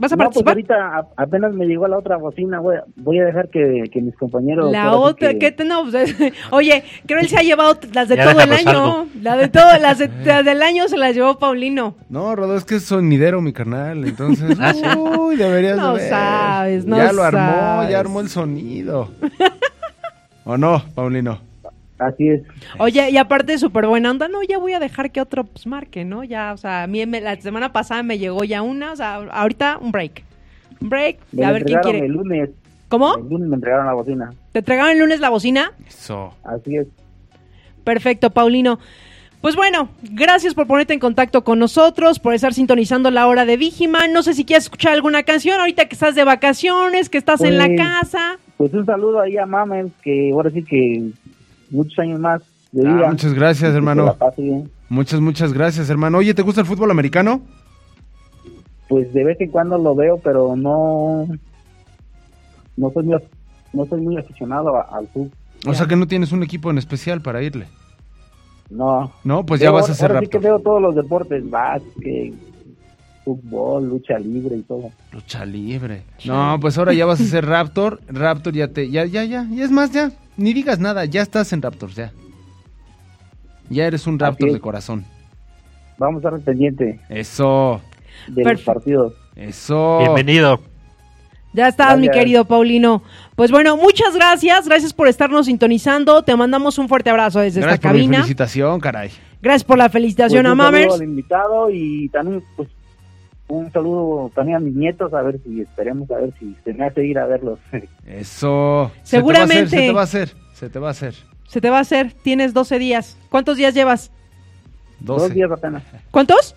[0.00, 0.52] ¿Vas a No, pues participar?
[0.54, 4.00] ahorita a- apenas me llegó la otra bocina, voy a, voy a dejar que, que
[4.00, 4.70] mis compañeros...
[4.70, 5.90] la otra, que- ¿qué te no?
[5.90, 6.14] Pues,
[6.52, 8.68] Oye, creo él se ha llevado las de Ya todo el año.
[8.70, 9.06] algo.
[9.20, 11.96] La de todo, las, de- las del año se las llevó Paulino.
[12.08, 16.08] No, Rodo, es que es sonidero mi carnal, entonces, Ah, uy, deberías No ver.
[16.08, 19.08] sabes, no Ya lo armó, ya armó el sonido.
[20.44, 21.40] ¿O no, Paulino?
[21.98, 22.42] Así es.
[22.78, 26.04] Oye, y aparte súper buena onda, no, ya voy a dejar que otro pues, marque,
[26.04, 26.22] ¿no?
[26.24, 29.16] Ya, o sea, a mí me- la semana pasada me llegó ya una, o sea,
[29.16, 30.22] ahorita un break.
[30.80, 31.98] Un break, Me a ver quién quiere.
[32.06, 32.50] el lunes.
[32.88, 33.16] ¿Cómo?
[33.16, 34.30] El lunes me entregaron la bocina.
[34.52, 35.72] ¿Te entregaron el lunes la bocina?
[35.88, 36.32] Eso.
[36.44, 36.86] Así es.
[37.84, 38.78] Perfecto, Paulino.
[39.40, 43.56] Pues bueno, gracias por ponerte en contacto con nosotros, por estar sintonizando la hora de
[43.56, 44.12] Vigiman.
[44.12, 47.56] No sé si quieres escuchar alguna canción ahorita que estás de vacaciones, que estás en
[47.56, 48.38] la Pues, casa.
[48.56, 51.10] Pues un saludo ahí a Mamen, que ahora sí que
[51.70, 52.42] muchos años más
[52.72, 53.10] de Ah, vida.
[53.10, 54.16] muchas gracias, hermano.
[54.36, 54.70] bien.
[54.88, 56.18] Muchas, muchas gracias, hermano.
[56.18, 57.42] Oye, ¿te gusta el fútbol americano?
[58.88, 61.26] Pues de vez en cuando lo veo, pero no...
[62.76, 63.16] No soy muy,
[63.72, 65.30] no soy muy aficionado a- al fútbol.
[65.66, 67.66] O sea que no tienes un equipo en especial para irle.
[68.70, 69.10] No.
[69.24, 72.32] No, pues ya Veo- vas a ser Ahora sí que veo todos los deportes, básquet,
[73.24, 74.90] fútbol, lucha libre y todo.
[75.12, 76.04] Lucha libre.
[76.24, 78.00] No, pues ahora ya vas a ser Raptor.
[78.08, 79.44] Raptor ya te, ya, ya, ya.
[79.50, 80.12] Y es más, ya.
[80.38, 82.12] Ni digas nada, ya estás en Raptors, ya.
[83.68, 85.04] Ya eres un Raptor de corazón.
[85.98, 87.80] Vamos a estar pendiente Eso,
[88.28, 89.14] de los partidos.
[89.34, 89.98] eso.
[89.98, 90.60] Bienvenido.
[91.52, 93.02] Ya estás, mi querido Paulino.
[93.34, 96.22] Pues bueno, muchas gracias, gracias por estarnos sintonizando.
[96.22, 98.18] Te mandamos un fuerte abrazo desde Gracias esta por cabina.
[98.18, 99.10] felicitación, caray.
[99.42, 100.54] Gracias por la felicitación Pues a
[101.04, 102.68] invitado y también pues
[103.48, 106.84] un saludo también a mis nietos a ver si esperemos a ver si se me
[106.86, 107.58] hace ir a verlos.
[108.06, 108.90] Eso.
[109.02, 109.68] Seguramente.
[109.70, 111.14] Se te va a hacer, se te va a hacer.
[111.14, 111.38] Se te va a hacer.
[111.48, 113.16] Se te va a hacer, tienes 12 días.
[113.30, 114.12] ¿Cuántos días llevas?
[115.00, 115.24] 12.
[115.24, 115.82] Dos días apenas.
[116.10, 116.54] ¿Cuántos?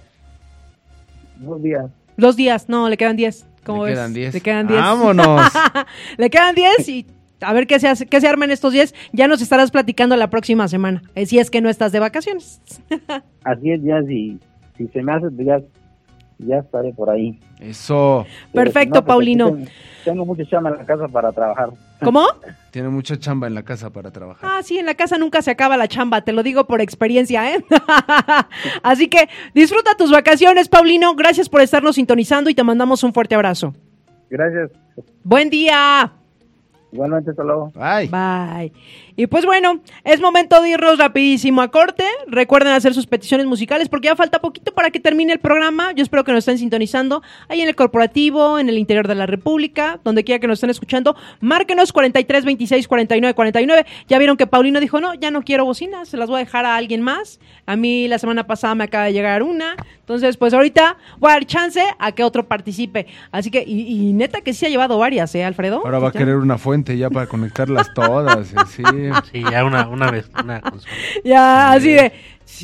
[1.38, 1.86] Dos días.
[2.18, 3.48] Dos días, no, le quedan 10.
[3.64, 4.00] ¿Cómo Le ves?
[4.00, 4.34] quedan 10.
[4.34, 4.80] Le quedan 10.
[4.80, 5.52] Vámonos.
[6.18, 7.06] le quedan 10 y
[7.40, 8.94] a ver qué se, hace, qué se arma en estos 10.
[9.14, 11.02] Ya nos estarás platicando la próxima semana.
[11.16, 12.62] eh, si es que no estás de vacaciones.
[13.44, 14.40] Así es, ya si,
[14.78, 15.60] si se me hace ya,
[16.46, 17.40] ya estaré por ahí.
[17.60, 18.26] Eso.
[18.52, 19.58] Pero Perfecto, si no, pues, Paulino.
[20.04, 21.70] Tengo, mucha chama en la casa para trabajar.
[22.04, 22.26] ¿Cómo?
[22.72, 24.50] Tiene mucha chamba en la casa para trabajar.
[24.52, 27.54] Ah, sí, en la casa nunca se acaba la chamba, te lo digo por experiencia,
[27.54, 27.64] ¿eh?
[28.84, 31.16] Así que disfruta tus vacaciones, Paulino.
[31.16, 33.74] Gracias por estarnos sintonizando y te mandamos un fuerte abrazo.
[34.30, 34.72] Gracias.
[35.24, 36.12] Buen día.
[36.92, 37.72] Igualmente, hasta luego.
[37.76, 38.10] Ay.
[38.10, 38.74] Bye.
[39.16, 42.06] Y pues bueno, es momento de irnos rapidísimo a corte.
[42.28, 45.92] Recuerden hacer sus peticiones musicales porque ya falta poquito para que termine el programa.
[45.94, 49.26] Yo espero que nos estén sintonizando ahí en el corporativo, en el interior de la
[49.26, 51.16] República, donde quiera que nos estén escuchando.
[51.40, 53.86] Márquenos 43 26 49 49.
[54.08, 56.66] Ya vieron que Paulino dijo, no, ya no quiero bocinas, se las voy a dejar
[56.66, 57.40] a alguien más.
[57.66, 59.76] A mí la semana pasada me acaba de llegar una.
[60.00, 63.08] Entonces, pues ahorita voy a dar chance a que otro participe.
[63.32, 65.82] Así que, y, y neta que sí ha llevado varias, ¿eh, Alfredo?
[65.86, 68.52] Ahora va a querer una fuente ya para conectarlas todas.
[68.52, 68.84] y así.
[69.32, 70.94] Sí, ya una, una vez, una consola.
[71.24, 72.12] Ya, así de,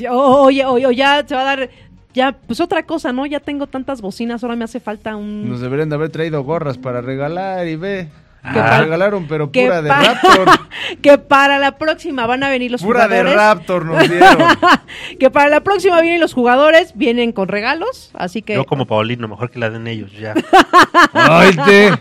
[0.09, 1.69] oye, oye, o ya se va a dar,
[2.13, 3.25] ya, pues otra cosa, ¿no?
[3.25, 5.49] Ya tengo tantas bocinas, ahora me hace falta un...
[5.49, 8.09] Nos deberían de haber traído gorras para regalar y ve.
[8.53, 10.47] Que Ah, regalaron, pero que pura de Raptor.
[11.01, 13.35] que para la próxima van a venir los Pura de jugadores.
[13.35, 14.37] Raptor nos dieron.
[15.19, 18.55] que para la próxima vienen los jugadores, vienen con regalos, así que...
[18.55, 20.33] Yo como Paulino, mejor que la den ellos, ya.
[21.13, 21.91] Ay, te.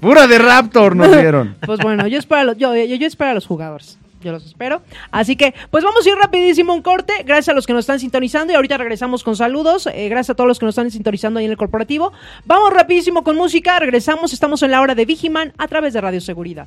[0.00, 1.56] Pura de Raptor nos dieron.
[1.66, 3.98] Pues bueno, yo espero, a los- yo, yo, yo espero a los jugadores.
[4.22, 4.82] Yo los espero.
[5.10, 7.22] Así que, pues vamos a ir rapidísimo un corte.
[7.24, 9.86] Gracias a los que nos están sintonizando y ahorita regresamos con saludos.
[9.86, 12.12] Eh, gracias a todos los que nos están sintonizando ahí en el corporativo.
[12.44, 13.78] Vamos rapidísimo con música.
[13.78, 14.32] Regresamos.
[14.32, 16.66] Estamos en la hora de Vigiman a través de Radio Seguridad.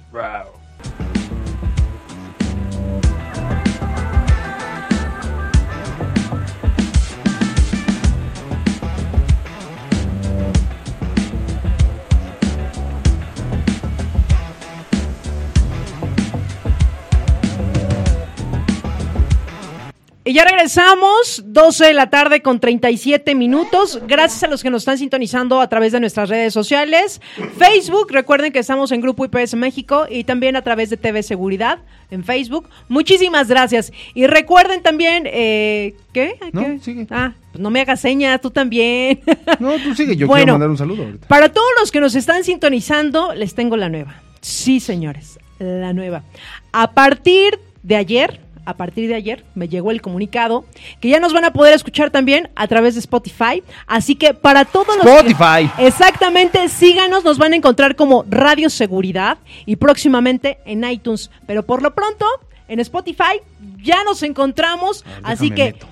[20.28, 24.02] Y ya regresamos, 12 de la tarde con 37 minutos.
[24.08, 27.22] Gracias a los que nos están sintonizando a través de nuestras redes sociales.
[27.60, 31.78] Facebook, recuerden que estamos en Grupo IPS México y también a través de TV Seguridad
[32.10, 32.68] en Facebook.
[32.90, 33.94] Muchísimas gracias.
[34.16, 36.40] Y recuerden también, eh, ¿qué?
[36.54, 37.06] No, sigue.
[37.12, 39.20] Ah, pues no me hagas señas, tú también.
[39.60, 40.40] No, tú sigue, yo Bueno.
[40.46, 41.28] quiero mandar un saludo ahorita.
[41.28, 44.24] Para todos los que nos están sintonizando, les tengo la nueva.
[44.42, 46.24] Sí, señores, la nueva.
[46.72, 50.66] A partir de ayer, a partir de ayer, me llegó el comunicado
[51.00, 53.64] que ya nos van a poder escuchar también a través de Spotify.
[53.88, 55.06] Así que para todos los.
[55.06, 55.70] que- Spotify.
[55.80, 61.30] exactamente, síganos, nos van a encontrar como Radio Seguridad y próximamente en iTunes.
[61.48, 62.26] Pero por lo pronto,
[62.68, 63.40] en Spotify
[63.84, 65.06] ya nos encontramos.
[65.24, 65.74] así que.
[65.74, 65.88] meto.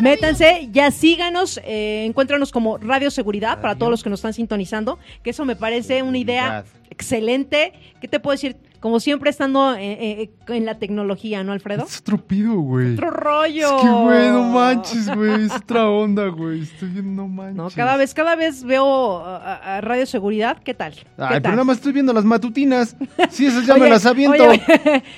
[0.00, 4.98] Métanse, ya síganos, eh, encuéntranos como Radio Seguridad para todos los que nos están sintonizando,
[5.24, 7.72] que eso me parece una idea excelente.
[8.00, 8.56] ¿Qué te puedo decir?
[8.80, 9.80] Como siempre estando eh,
[10.22, 11.84] eh, en la tecnología, ¿no, Alfredo?
[11.84, 12.92] Es otro pido, güey.
[12.94, 13.76] Otro rollo.
[13.76, 15.46] Es que, güey, no manches, güey.
[15.46, 16.62] Es otra onda, güey.
[16.62, 17.56] Estoy viendo, no manches.
[17.56, 20.58] No, cada vez, cada vez veo a, a- a Radio Seguridad.
[20.62, 20.92] ¿Qué tal?
[20.94, 21.42] ¿Qué Ay, tal?
[21.42, 22.96] pero nada más estoy viendo las matutinas.
[23.30, 24.44] Sí, esas ya me las aviento.
[24.48, 24.62] oye,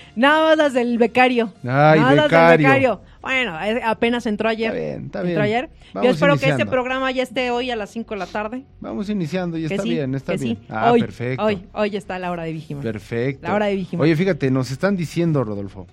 [0.16, 1.52] nada más las del becario.
[1.62, 3.00] Ay, nada las del becario.
[3.20, 4.74] Bueno, apenas entró ayer.
[4.74, 5.40] Está bien, está Entró bien.
[5.42, 5.70] ayer.
[5.92, 8.64] Vamos Yo espero que este programa ya esté hoy a las 5 de la tarde.
[8.80, 10.56] Vamos iniciando y está sí, bien, está bien.
[10.56, 10.62] sí.
[10.68, 11.44] Ah, hoy, perfecto.
[11.44, 12.80] Hoy, hoy está la hora de Vigima.
[12.80, 13.46] Perfecto.
[13.46, 14.02] La hora de Vigima.
[14.02, 15.86] Oye, fíjate, nos están diciendo, Rodolfo,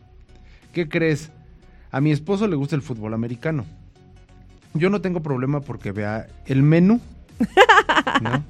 [0.71, 1.31] ¿qué crees?
[1.91, 3.65] A mi esposo le gusta el fútbol americano.
[4.73, 7.01] Yo no tengo problema porque vea el menú.
[8.21, 8.43] ¿no?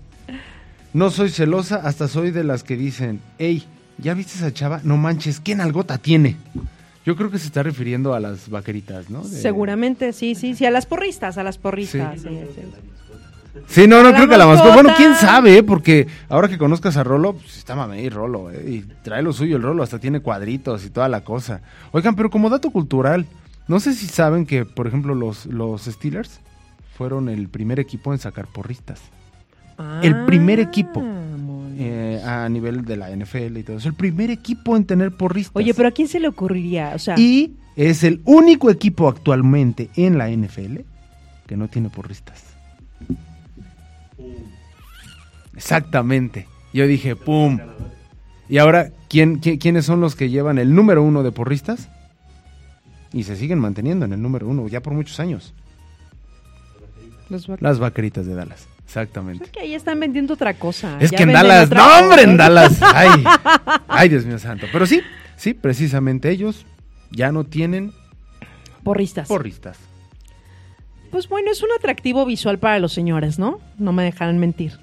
[0.94, 3.64] No soy celosa, hasta soy de las que dicen, hey,
[3.98, 4.82] ¿ya viste esa chava?
[4.84, 6.38] No manches, ¿qué nalgota tiene?
[7.08, 9.22] Yo creo que se está refiriendo a las vaqueritas, ¿no?
[9.24, 12.20] De- Seguramente, sí, sí, sí, a las porristas, a las porristas.
[12.20, 12.28] Sí.
[12.28, 12.62] sí, sí.
[13.70, 14.74] Sí, no, no La creo que a la mascota.
[14.74, 15.64] Bueno, quién sabe, ¿eh?
[15.64, 18.62] porque ahora que conozcas a Rolo, pues está mamey Rolo, ¿eh?
[18.68, 21.62] y trae lo suyo el Rolo, hasta tiene cuadritos y toda la cosa.
[21.94, 23.26] Oigan, pero como dato cultural,
[23.70, 26.42] no sé si saben que, por ejemplo, los, los Steelers
[26.98, 29.00] fueron el primer equipo en sacar porristas.
[30.04, 31.02] El primer equipo.
[31.02, 31.88] muy bien.
[31.90, 33.88] eh, a nivel de la NFL y todo eso.
[33.90, 35.56] El primer equipo en tener porristas.
[35.56, 36.94] Oye, pero ¿a quién se le ocurriría?
[36.96, 40.78] O sea, Y es el único equipo actualmente en la NFL
[41.46, 42.44] que no tiene porristas.
[45.56, 46.48] Exactamente.
[46.74, 47.60] Yo dije, ¡pum!
[48.50, 51.90] Y ahora, ¿quién, qui- quiénes son los que llevan el número uno de porristas?
[53.14, 55.54] Y se siguen manteniendo en el número uno ya por muchos años.
[57.60, 58.68] Las vaqueritas de Dallas.
[58.88, 59.44] Exactamente.
[59.44, 60.98] Es que ahí están vendiendo otra cosa.
[61.02, 62.38] Es Ya que en Dallas, no hombre, en.
[62.38, 62.80] Dallas.
[62.82, 63.10] Ay,
[63.90, 64.66] ay, Dios mío santo.
[64.72, 65.02] Pero sí,
[65.36, 66.66] sí, precisamente ellos
[67.12, 67.92] ya no tienen
[68.84, 69.28] Porristas.
[69.28, 69.78] porristas.
[71.12, 73.60] Pues bueno, es un atractivo visual para los señores, ¿no?
[73.78, 74.80] No me dejarán mentir.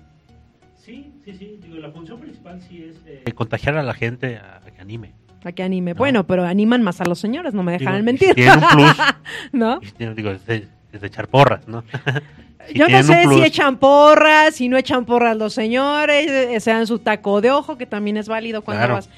[0.84, 1.58] Sí, sí, sí.
[1.62, 5.12] Digo, la función principal sí es eh, contagiar a la gente a, a que anime.
[5.44, 5.94] A que anime.
[5.94, 8.28] Bueno, pero animan más a los señores, no me Digo, dejarán y mentir.
[8.28, 8.96] si Tienen un plus.
[9.52, 9.78] ¿No?
[9.82, 10.32] y si tienen- digo,
[10.94, 11.84] es de, echar porras, ¿no?
[12.66, 16.70] Si Yo no sé si echan porras, si no echan porras los señores, eh, se
[16.70, 18.94] dan su taco de ojo, que también es válido cuando Claro.
[18.94, 19.10] vas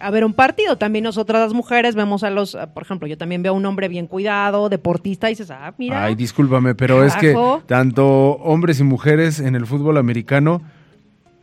[0.00, 0.76] a ver un partido.
[0.76, 3.66] También nosotras las mujeres vemos a los, eh, por ejemplo, yo también veo a un
[3.66, 6.04] hombre bien cuidado, deportista, y dices, ah, mira.
[6.04, 7.36] Ay, discúlpame, pero es que
[7.66, 10.62] tanto hombres y mujeres en el fútbol americano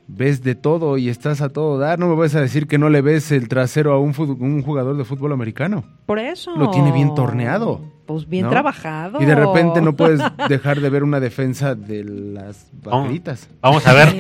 [0.08, 2.00] ves de todo y estás a todo dar.
[2.00, 4.98] No me vas a decir que no le ves el trasero a un, un jugador
[4.98, 5.84] de fútbol americano.
[6.06, 6.56] Por eso.
[6.56, 7.82] Lo tiene bien torneado.
[8.10, 8.50] Pues bien ¿no?
[8.50, 9.22] trabajado.
[9.22, 13.48] Y de repente no puedes dejar de ver una defensa de las vaqueritas.
[13.62, 14.16] Vamos a ver.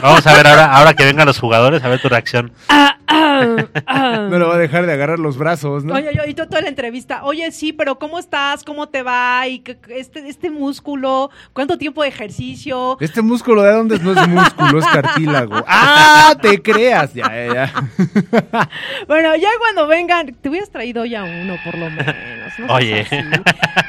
[0.00, 2.52] Vamos a ver ahora, ahora que vengan los jugadores, a ver tu reacción.
[2.68, 2.95] Ah.
[3.08, 5.94] No le va a dejar de agarrar los brazos, ¿no?
[5.94, 7.24] Oye, oye, y toda la entrevista.
[7.24, 8.64] Oye, sí, pero ¿cómo estás?
[8.64, 9.46] ¿Cómo te va?
[9.46, 12.96] Y este, este músculo, ¿cuánto tiempo de ejercicio?
[13.00, 15.56] Este músculo de dónde no es músculo, es cartílago.
[15.66, 16.34] ¡Ah!
[16.40, 17.14] Te creas.
[17.14, 17.72] Ya, ya, ya.
[19.06, 22.14] Bueno, ya cuando vengan, te hubieras traído ya uno, por lo menos.
[22.58, 23.06] no Oye.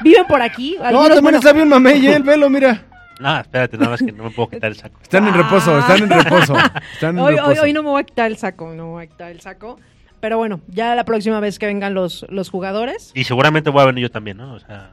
[0.03, 0.77] ¿Viven por aquí?
[0.77, 2.15] No, también bueno, está bien mamey, ¿eh?
[2.15, 2.83] el velo, mira.
[3.19, 4.99] No, espérate, nada más que no me puedo quitar el saco.
[5.01, 6.55] Están en reposo, están en reposo.
[6.93, 7.61] Están en Hoy, hoy, reposo.
[7.63, 9.79] hoy no me voy a quitar el saco, no me voy a quitar el saco.
[10.19, 13.11] Pero bueno, ya la próxima vez que vengan los, los jugadores.
[13.15, 14.53] Y seguramente voy a venir yo también, ¿no?
[14.53, 14.91] O sea,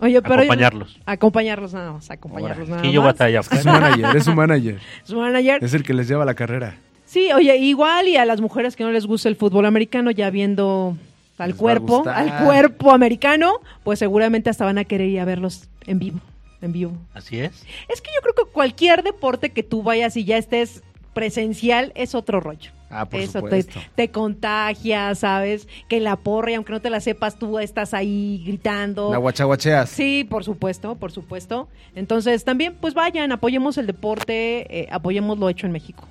[0.00, 1.00] Oye, pero acompañarlos.
[1.06, 3.14] Acompañarlos nada más, acompañarlos nada Sí, yo voy a más.
[3.14, 4.78] estar allá Es su manager, es su manager.
[5.04, 5.64] Su manager.
[5.64, 6.76] Es el que les lleva la carrera.
[7.04, 10.28] Sí, oye, igual y a las mujeres que no les gusta el fútbol americano, ya
[10.30, 10.96] viendo
[11.38, 15.68] al Les cuerpo, al cuerpo americano, pues seguramente hasta van a querer ir a verlos
[15.86, 16.20] en vivo,
[16.60, 16.92] en vivo.
[17.14, 17.64] Así es.
[17.88, 20.82] Es que yo creo que cualquier deporte que tú vayas y ya estés
[21.14, 22.70] presencial es otro rollo.
[22.90, 23.80] Ah, por Eso te, supuesto.
[23.96, 25.68] te contagia, ¿sabes?
[25.88, 29.10] Que la porra, y aunque no te la sepas, tú estás ahí gritando.
[29.10, 29.90] La guachaguacheas.
[29.90, 31.68] Sí, por supuesto, por supuesto.
[31.94, 36.08] Entonces, también, pues vayan, apoyemos el deporte, eh, apoyemos lo hecho en México.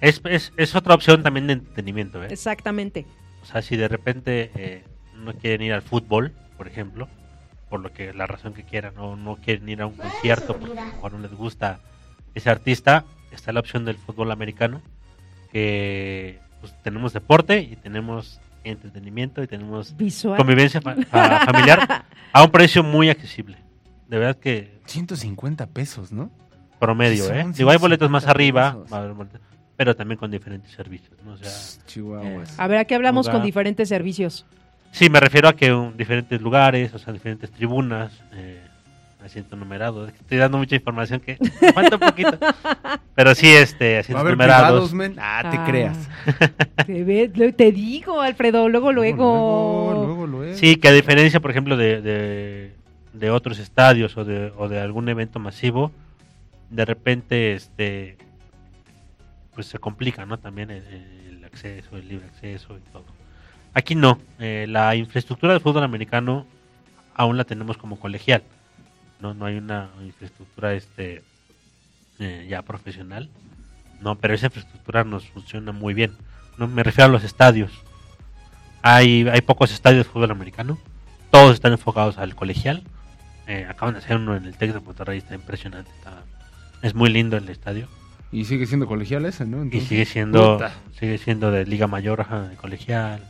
[0.00, 2.26] Es, es, es otra opción también de entretenimiento, ¿eh?
[2.30, 3.06] Exactamente.
[3.42, 4.84] O sea, si de repente eh,
[5.14, 7.08] no quieren ir al fútbol, por ejemplo,
[7.72, 10.74] por lo que la razón que quieran, o no quieren ir a un concierto porque
[10.78, 11.80] mejor no les gusta
[12.34, 14.82] ese artista, está la opción del fútbol americano,
[15.50, 20.36] que pues, tenemos deporte y tenemos entretenimiento y tenemos Visual.
[20.36, 23.56] convivencia fa- fa- familiar a un precio muy accesible.
[24.06, 26.30] De verdad que 150 pesos, ¿no?
[26.78, 27.44] promedio, Sí, ¿eh?
[27.56, 28.92] Digo, hay boletos 150 más arriba, pesos.
[28.92, 29.40] va a haber boletos,
[29.78, 31.32] pero también con diferentes servicios, ¿no?
[31.32, 31.50] O sea,
[31.86, 32.58] Chihuahuas.
[32.58, 34.44] A ver, aquí hablamos con diferentes servicios.
[34.92, 38.60] Sí, me refiero a que um, diferentes lugares, o sea, diferentes tribunas, eh,
[39.24, 40.06] asiento numerado.
[40.06, 42.38] Estoy dando mucha información que me falta un poquito.
[43.14, 44.90] Pero sí, este, ¿Va a asientos numerados.
[44.90, 45.16] privados?
[45.18, 45.64] Ah, te Ah.
[45.66, 46.08] creas.
[46.86, 49.90] Te, ve- lo- te digo, Alfredo, luego, luego.
[49.94, 50.54] Luego, luego, luego.
[50.56, 52.72] Sí, que a diferencia, por ejemplo, de, de,
[53.14, 55.90] de otros estadios o de, o de algún evento masivo,
[56.70, 58.16] de repente, este,
[59.54, 60.38] pues se complica, ¿no?
[60.38, 60.82] También el,
[61.30, 63.04] el acceso, el libre acceso y todo.
[63.74, 66.46] Aquí no, eh, la infraestructura del fútbol americano
[67.14, 68.42] aún la tenemos como colegial,
[69.20, 71.22] no, no hay una infraestructura, este,
[72.18, 73.28] eh, ya profesional,
[74.00, 76.12] no, pero esa infraestructura nos funciona muy bien.
[76.58, 77.70] No me refiero a los estadios.
[78.82, 80.76] Hay, hay pocos estadios de fútbol americano.
[81.30, 82.82] Todos están enfocados al colegial.
[83.46, 85.90] Eh, acaban de hacer uno en el Tec de Monterrey, está impresionante.
[85.98, 86.22] está-
[86.82, 87.86] es muy lindo el estadio.
[88.32, 89.64] Y sigue siendo colegial ese, ¿no?
[89.64, 90.72] Y sigue siendo puta.
[90.98, 93.22] sigue siendo de Liga Mayor, ajá, de colegial.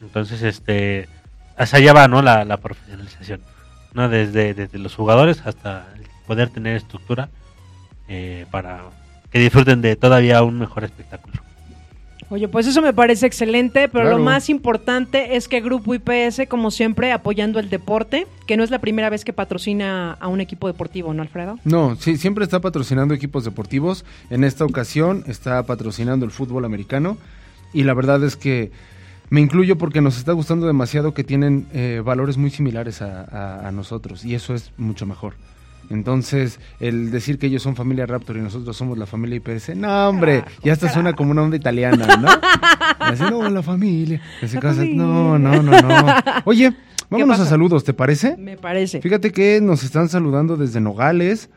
[0.00, 1.08] Entonces, este,
[1.56, 2.22] hasta allá va, ¿no?
[2.22, 3.40] La, la profesionalización.
[3.94, 4.08] ¿no?
[4.08, 5.86] Desde, desde los jugadores hasta
[6.26, 7.28] poder tener estructura
[8.08, 8.80] eh, para
[9.30, 11.34] que disfruten de todavía un mejor espectáculo.
[12.30, 14.18] Oye, pues eso me parece excelente, pero Claro.
[14.18, 18.70] lo más importante es que Grupo IPS, como siempre, apoyando el deporte, que no es
[18.70, 21.58] la primera vez que patrocina a un equipo deportivo, ¿no, Alfredo?
[21.64, 24.04] No, sí, siempre está patrocinando equipos deportivos.
[24.30, 27.18] En esta ocasión está patrocinando el fútbol americano.
[27.74, 28.72] Y la verdad es que
[29.34, 33.68] me incluyo porque nos está gustando demasiado que tienen eh, valores muy similares a, a-
[33.68, 34.24] a nosotros.
[34.24, 35.34] Y eso es mucho mejor.
[35.90, 40.08] Entonces, el decir que ellos son familia Raptor y nosotros somos la familia IPS, no,
[40.08, 42.28] hombre, ya hasta suena como una onda italiana, ¿no?
[43.00, 44.20] Así, no, la familia.
[44.40, 46.06] La no, no, no, no.
[46.44, 46.72] Oye,
[47.10, 48.36] vámonos a saludos, ¿te parece?
[48.38, 49.02] Me parece.
[49.02, 51.50] Fíjate que nos están saludando desde Nogales.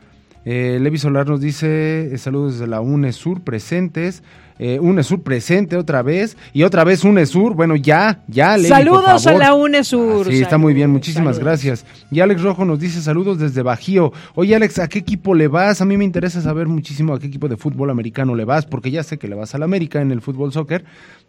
[0.44, 4.22] Eh, Levi Solar nos dice eh, saludos desde la UNESUR presentes.
[4.58, 6.36] Eh, UNESUR presente otra vez.
[6.52, 7.54] Y otra vez UNESUR.
[7.54, 9.40] Bueno, ya, ya, por Saludos a favor.
[9.40, 10.26] la UNESUR.
[10.26, 11.62] Ah, sí, está muy bien, muchísimas saludos.
[11.62, 11.86] gracias.
[12.10, 14.12] Y Alex Rojo nos dice saludos desde Bajío.
[14.34, 15.80] Oye, Alex, ¿a qué equipo le vas?
[15.80, 18.90] A mí me interesa saber muchísimo a qué equipo de fútbol americano le vas, porque
[18.90, 20.84] ya sé que le vas al América en el fútbol soccer.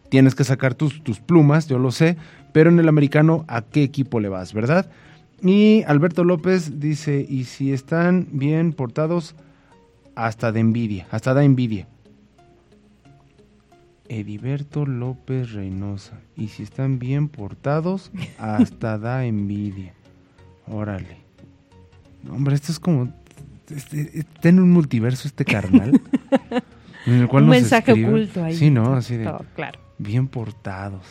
[0.10, 2.18] Tienes que sacar tus, tus plumas, yo lo sé,
[2.52, 4.90] pero en el americano, ¿a qué equipo le vas, verdad?
[5.44, 9.36] Y Alberto López dice, y si están bien portados,
[10.16, 11.88] hasta de envidia, hasta da envidia.
[14.10, 16.20] Ediberto López Reynosa.
[16.36, 19.94] Y si están bien portados, hasta da envidia.
[20.68, 21.18] Órale.
[22.24, 23.14] No, Hombre, esto es como...
[23.70, 26.02] Este, está en un multiverso este carnal.
[27.06, 28.56] en el cual Un nos mensaje oculto ahí.
[28.56, 28.96] Sí, ¿no?
[28.96, 29.26] Así de...
[29.26, 29.80] Todo, claro.
[30.00, 31.06] Bien portados.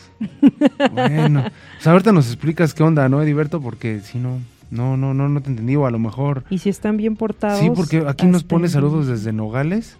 [0.91, 1.45] bueno.
[1.75, 3.61] Pues ahorita nos explicas qué onda, ¿no, Ediberto?
[3.61, 4.39] Porque si no...
[4.71, 5.75] No, no, no, no te entendí.
[5.77, 6.43] O a lo mejor...
[6.49, 7.59] Y si están bien portados.
[7.59, 9.97] Sí, porque aquí nos pone saludos desde Nogales.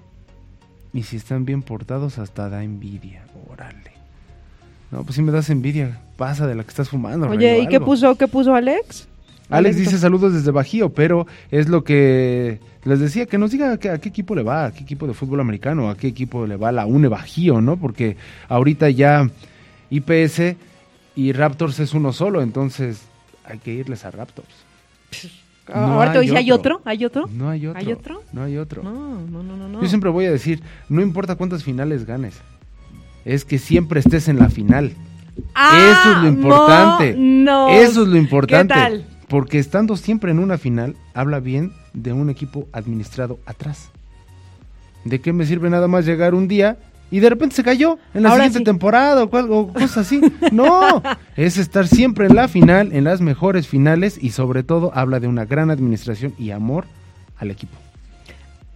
[0.94, 3.24] Y si están bien portados, hasta da envidia.
[3.52, 3.92] Órale.
[4.92, 6.00] No, pues sí me das envidia.
[6.18, 7.30] Pasa de la que estás fumando.
[7.30, 9.08] Oye, Rey, ¿y qué puso, qué puso Alex?
[9.50, 13.78] Alex dice saludos desde Bajío, pero es lo que les decía, que nos diga a
[13.78, 16.46] qué, a qué equipo le va, a qué equipo de fútbol americano, a qué equipo
[16.46, 17.78] le va la UNE Bajío, ¿no?
[17.78, 18.16] Porque
[18.48, 19.28] ahorita ya
[19.90, 20.56] IPS
[21.16, 23.02] y Raptors es uno solo, entonces
[23.44, 24.48] hay que irles a Raptors.
[25.74, 26.82] Ah, Ahora te dice, ¿hay otro?
[26.86, 27.28] ¿Hay otro?
[27.32, 27.80] No hay otro.
[27.80, 28.22] ¿Hay otro?
[28.34, 28.84] No hay otro.
[28.84, 29.70] No, no, no, no.
[29.70, 29.82] no.
[29.82, 32.40] Yo siempre voy a decir, no importa cuántas finales ganes,
[33.26, 34.94] es que siempre estés en la final.
[35.56, 37.16] Ah, Eso es lo importante.
[37.18, 37.70] no.
[37.70, 38.74] Eso es lo importante.
[38.74, 39.06] ¿Qué tal?
[39.28, 43.90] Porque estando siempre en una final, habla bien de un equipo administrado atrás.
[45.06, 46.78] ¿De qué me sirve nada más llegar un día
[47.12, 48.64] y de repente se cayó en la Ahora siguiente sí.
[48.66, 50.22] temporada o, cual- o cosas así?
[50.52, 51.02] No,
[51.36, 55.28] es estar siempre en la final, en las mejores finales y sobre todo habla de
[55.28, 56.86] una gran administración y amor
[57.38, 57.78] al equipo,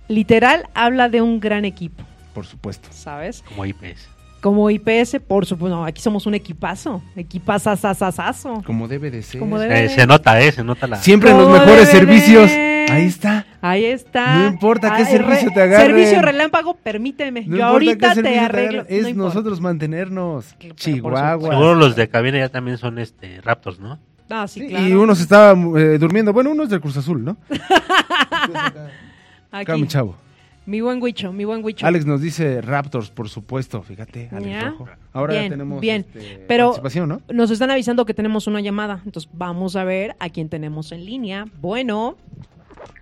[0.08, 2.04] Literal, habla de un gran equipo,
[2.34, 2.90] por supuesto.
[2.92, 3.42] ¿sabes?
[3.48, 4.08] Como IPS.
[4.44, 8.62] Como IPS, por supuesto, no, aquí somos un equipazo, equipazazazazo.
[8.66, 9.40] Como debe de ser.
[9.40, 10.52] Como debe Eh, se nota, ¿eh?
[10.52, 10.98] Se nota la...
[10.98, 11.92] Siempre en los mejores de.
[11.94, 12.52] servicios.
[12.52, 13.46] Ahí está.
[13.62, 14.36] Ahí está.
[14.40, 15.96] No importa qué servicio re- te agarren.
[15.96, 17.46] Servicio relámpago, permíteme.
[17.48, 18.84] No Yo ahorita te arreglo.
[18.90, 20.54] Es no nosotros mantenernos.
[20.76, 21.50] Chihuahua.
[21.50, 23.98] Seguro los de cabina ya también son este Raptors, ¿no?
[24.30, 24.86] Ah, sí, Sí, claro.
[24.86, 26.34] Y uno se estaba eh, durmiendo.
[26.34, 27.38] Bueno, uno es del Cruz Azul, ¿no?
[27.50, 28.52] Aquí.
[29.52, 30.18] Acá, mi chavo.
[30.66, 31.86] Mi buen Huicho, mi buen Huicho.
[31.86, 33.82] Alex nos dice Raptors, por supuesto.
[33.82, 34.70] Fíjate, Alex Ya.
[34.70, 34.88] Rojo.
[35.12, 36.06] Ahora Bien, ya tenemos bien.
[36.14, 37.22] este, Pero- participación, ¿no?
[37.32, 41.06] Nos están avisando que tenemos una llamada, entonces vamos a ver a quién tenemos en
[41.06, 41.46] línea.
[41.62, 42.16] Bueno,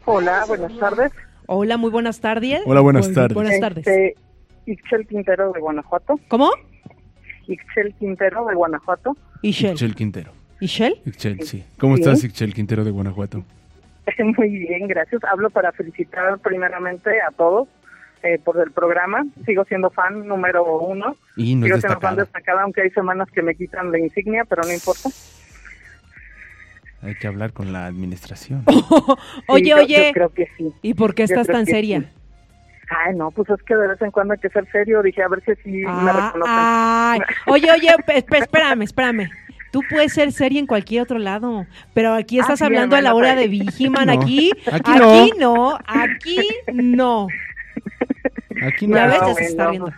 [0.06, 1.12] Hola, buenas tardes.
[1.46, 2.62] hola, muy buenas tardes.
[2.66, 3.36] Hola, buenas Muy tardes.
[3.36, 3.86] Buenas tardes.
[3.88, 4.16] Este,
[4.66, 6.20] Ixchel Quintero de Guanajuato.
[6.30, 6.50] ¿Cómo?
[7.48, 9.16] Ixchel Quintero de Guanajuato.
[9.44, 9.72] Ishel.
[9.74, 10.32] Ixchel Quintero.
[10.60, 11.00] ¿Ishel?
[11.06, 11.64] Ixchel, sí.
[11.80, 12.02] ¿Cómo Sí.
[12.02, 13.44] estás, Ixchel Quintero de Guanajuato?
[14.38, 15.24] Muy bien, gracias.
[15.24, 17.68] Hablo para felicitar primeramente a todos
[18.24, 19.26] eh, por el programa.
[19.46, 21.16] Sigo siendo fan número uno.
[21.36, 24.46] Y no es Sigo siendo fan destacada, aunque hay semanas que me quitan la insignia,
[24.46, 25.10] pero no importa.
[27.04, 28.64] Hay que hablar con la administración.
[29.48, 30.08] Oye, Sí, oye.
[30.08, 30.72] Yo creo que sí.
[30.84, 32.02] ¿Y por qué estás tan seria?
[32.02, 32.08] sí.
[32.94, 35.02] Ay, no, pues es que de vez en cuando hay que ser serio.
[35.02, 36.58] Dije, a ver si sí me Ah, reconocen.
[36.60, 37.20] ay.
[37.48, 37.88] Oye, oye,
[38.36, 39.30] espérame, espérame.
[39.72, 43.14] Tú puedes ser seria en cualquier otro lado, pero aquí Ah, estás hablando a la
[43.16, 43.48] hora de.
[43.48, 44.08] Vigiman.
[44.08, 44.14] No.
[44.14, 46.40] Aquí, Aquí aquí no, aquí
[46.74, 47.28] no.
[48.68, 48.96] Aquí no.
[48.98, 49.92] Ya ves, ya bueno, se está riendo.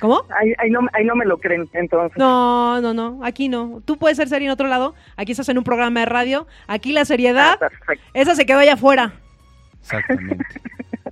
[0.00, 0.22] ¿Cómo?
[0.40, 2.16] Ahí, ahí, no, ahí no me lo creen, entonces.
[2.16, 3.82] No, no, no, aquí no.
[3.84, 4.94] Tú puedes ser seria en otro lado.
[5.16, 6.46] Aquí estás en un programa de radio.
[6.68, 7.68] Aquí la seriedad, Ah,
[8.14, 9.12] esa se quedó allá afuera.
[9.80, 10.44] Exactamente.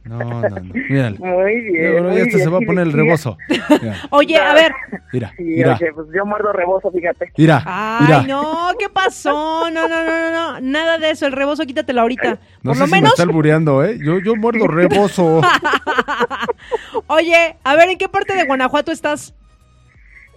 [0.07, 0.61] No, no, no.
[0.63, 1.17] Muy bien.
[1.19, 3.37] Muy hasta se va a poner el rebozo.
[3.49, 4.73] Mira, Oye, a ver.
[5.13, 5.75] mira, Sí, mira.
[5.75, 7.33] oye, pues yo muerdo rebozo, fíjate.
[7.37, 8.23] Mira, Ay, mira.
[8.23, 9.69] no, ¿qué pasó?
[9.71, 10.61] No, no, no, no, no.
[10.61, 11.27] Nada de eso.
[11.27, 12.39] El rebozo, quítatelo ahorita.
[12.63, 13.11] No Por sé lo si me menos.
[13.13, 13.99] está albureando, ¿eh?
[14.03, 15.41] Yo, yo muerdo rebozo.
[17.09, 19.35] Oye, a ver, ¿en qué parte de Guanajuato estás?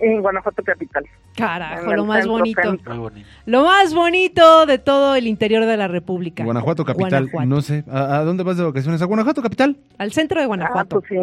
[0.02, 1.06] En Guanajuato Capital.
[1.40, 2.62] Carajo, lo más centro, bonito.
[2.62, 3.12] centro.
[3.46, 6.44] Lo más bonito de todo el interior de la República.
[6.44, 7.28] Guanajuato capital.
[7.32, 7.46] Guanajuato.
[7.48, 7.84] No sé.
[7.92, 9.02] ¿A, a dónde vas de vacaciones?
[9.02, 9.78] ¿A Guanajuato capital?
[9.98, 11.02] Al centro de Ah, Guanajuato.
[11.02, 11.16] pues sí,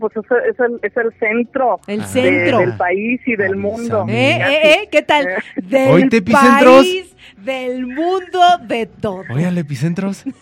[0.00, 0.24] pues es,
[0.54, 1.80] es el, es el centro.
[1.86, 2.04] El Ah.
[2.04, 2.58] de- centro.
[2.58, 4.06] del país y del mundo.
[4.08, 4.88] ¿Eh, eh, eh?
[4.90, 5.26] ¿Qué tal?
[5.56, 6.76] Del Hoy te epicentros.
[6.84, 9.22] país, del mundo, de todo.
[9.32, 10.24] Oye, al epicentros.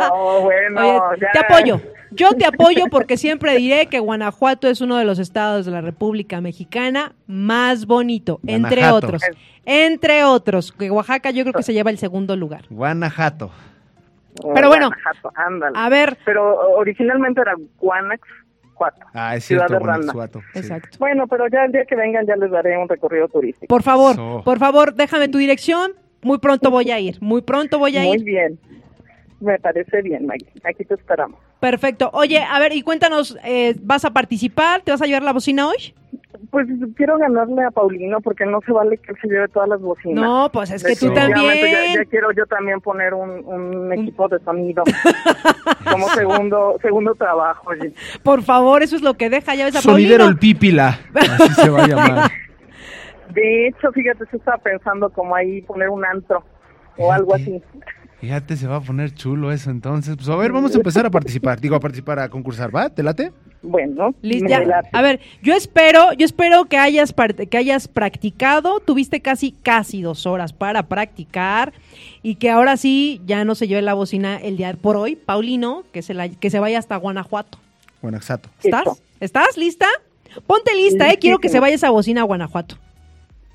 [0.00, 1.28] No, bueno, Oye, ya.
[1.32, 1.80] te apoyo.
[2.10, 5.80] Yo te apoyo porque siempre diré que Guanajuato es uno de los estados de la
[5.80, 9.22] República Mexicana más bonito, entre otros.
[9.64, 12.64] Entre otros, que Oaxaca yo creo que se lleva el segundo lugar.
[12.70, 13.50] Guanajuato.
[14.54, 15.72] Pero bueno, Guanajuato, ándale.
[15.78, 18.20] A ver, Pero originalmente era Guanax
[18.74, 19.06] 4.
[19.14, 20.12] Ah, es Ciudad cierto, de Randa.
[20.52, 20.58] Sí.
[20.58, 20.98] exacto.
[20.98, 23.66] Bueno, pero ya el día que vengan ya les daré un recorrido turístico.
[23.66, 25.92] Por favor, por favor, déjame tu dirección.
[26.22, 27.18] Muy pronto voy a ir.
[27.20, 28.24] Muy pronto voy a Muy ir.
[28.24, 28.58] bien.
[29.40, 30.48] Me parece bien, Maggie.
[30.64, 31.38] Aquí te esperamos.
[31.60, 32.10] Perfecto.
[32.12, 34.82] Oye, a ver, y cuéntanos, eh, ¿vas a participar?
[34.82, 35.94] ¿Te vas a llevar la bocina hoy?
[36.50, 39.80] Pues quiero ganarle a Paulino porque no se vale que él se lleve todas las
[39.80, 40.22] bocinas.
[40.24, 41.54] No, pues es que tú también.
[41.54, 44.84] Ya, ya quiero yo también poner un, un equipo de sonido
[45.90, 47.70] como segundo segundo trabajo.
[47.70, 47.92] oye.
[48.22, 50.30] Por favor, eso es lo que deja, ya ves a Sonidero Paulino.
[50.30, 50.98] el Pípila.
[51.14, 52.30] Así se va a llamar.
[53.34, 56.42] De hecho, fíjate, se estaba pensando como ahí poner un antro
[56.96, 57.62] o algo así.
[58.20, 60.16] Fíjate, se va a poner chulo eso entonces.
[60.16, 61.60] Pues a ver, vamos a empezar a participar.
[61.60, 62.88] Digo, a participar, a concursar, ¿va?
[62.88, 63.32] ¿Te late?
[63.62, 64.82] Bueno, Liz, ya.
[64.92, 67.14] A ver, yo espero, yo espero que hayas
[67.50, 71.72] que hayas practicado, tuviste casi casi dos horas para practicar
[72.22, 75.84] y que ahora sí ya no se lleve la bocina el día por hoy, Paulino,
[75.92, 77.58] que se la, que se vaya hasta Guanajuato.
[78.02, 78.48] Guanajuato.
[78.62, 79.02] ¿Estás?
[79.20, 79.86] ¿Estás lista?
[80.46, 82.76] Ponte lista, eh, quiero que se vaya esa bocina a Guanajuato.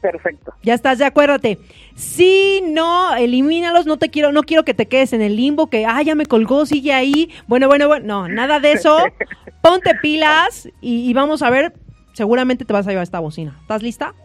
[0.02, 0.53] Perfecto.
[0.64, 1.60] Ya estás, ya acuérdate.
[1.95, 5.86] Si no, elimínalos, no te quiero, no quiero que te quedes en el limbo, que
[5.86, 7.30] ah, ya me colgó, sigue ahí.
[7.48, 8.98] Bueno, bueno, bueno, no, nada de eso.
[9.61, 11.73] Ponte pilas y, y vamos a ver,
[12.14, 13.57] seguramente te vas a llevar esta bocina.
[13.61, 14.15] ¿Estás lista?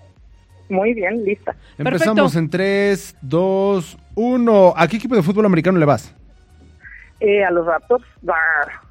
[0.68, 1.54] Muy bien, lista.
[1.78, 4.74] Empezamos en 3, 2, 1.
[4.76, 6.14] ¿A qué equipo de fútbol americano le vas?
[7.26, 8.04] Eh, a los Raptors.
[8.22, 8.36] Rar.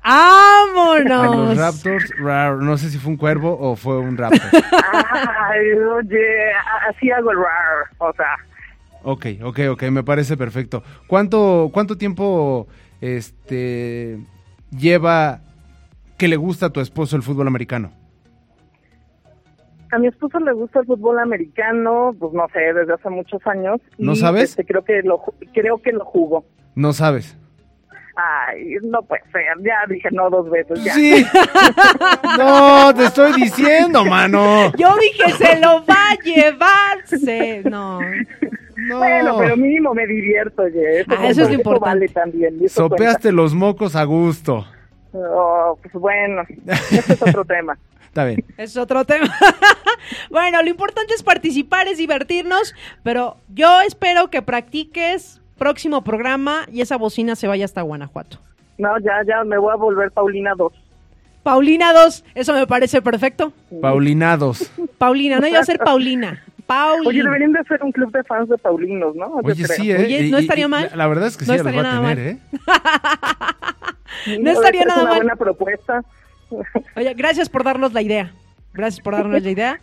[0.04, 1.58] A los ¡Vámonos!
[1.58, 2.58] Raptors, rar.
[2.58, 4.42] no sé si fue un cuervo o fue un raptor.
[4.52, 6.52] Ay, oye,
[6.90, 7.88] así hago el rar.
[8.00, 8.36] O sea,
[9.04, 10.84] ok, ok, ok, me parece perfecto.
[11.08, 12.68] ¿Cuánto, cuánto tiempo
[13.00, 14.20] este
[14.70, 15.40] lleva
[16.18, 17.94] que le gusta a tu esposo el fútbol americano?
[19.92, 23.80] a mi esposo le gusta el fútbol americano, pues no sé, desde hace muchos años.
[23.98, 24.50] ¿No y, sabes?
[24.50, 25.22] este, creo que lo
[25.54, 26.44] creo que lo jugó.
[26.76, 27.38] No sabes.
[28.18, 29.44] Ay, no puede ser.
[29.62, 30.84] Ya dije no dos veces.
[30.84, 30.94] Ya.
[30.94, 31.26] Sí.
[32.38, 34.72] No, te estoy diciendo, mano.
[34.78, 37.62] Yo dije, se lo va a llevarse.
[37.66, 38.00] No.
[38.78, 38.98] No.
[39.00, 41.02] Bueno, pero mínimo me divierto, oye.
[41.02, 41.90] Eso, Ah, eso es lo importante.
[41.90, 42.70] vale también.
[42.70, 44.66] Sopeaste los mocos a gusto.
[45.14, 46.44] Oh, pues bueno,
[46.92, 47.78] ese es otro tema.
[48.06, 48.44] Está bien.
[48.58, 49.34] Es otro tema.
[50.30, 56.82] bueno, lo importante es participar, es divertirnos, pero yo espero que practiques próximo programa y
[56.82, 58.38] esa bocina se vaya hasta Guanajuato.
[58.78, 60.74] No, ya, ya me voy a volver Paulina 2.
[61.44, 63.54] Paulina 2, eso me parece perfecto.
[63.82, 64.72] Paulinados.
[64.98, 66.44] Paulina, no iba a ser Paulina.
[66.66, 67.10] Paulina.
[67.10, 69.28] Oye, deberían de hacer un club de fans de Paulinos, ¿no?
[69.44, 69.78] Yo Oye, creo.
[69.78, 69.98] sí, ¿eh?
[70.00, 70.88] Oye, ¿no Y- estaría y mal?
[70.92, 72.28] La, la verdad es que sí, No va estaría a nada tener, mal.
[72.28, 72.40] ¿eh?
[74.40, 75.20] No estaría es nada una mal.
[75.20, 76.02] buena propuesta.
[76.96, 78.32] Oye, gracias por darnos la idea.
[78.74, 79.80] Gracias por darnos la idea.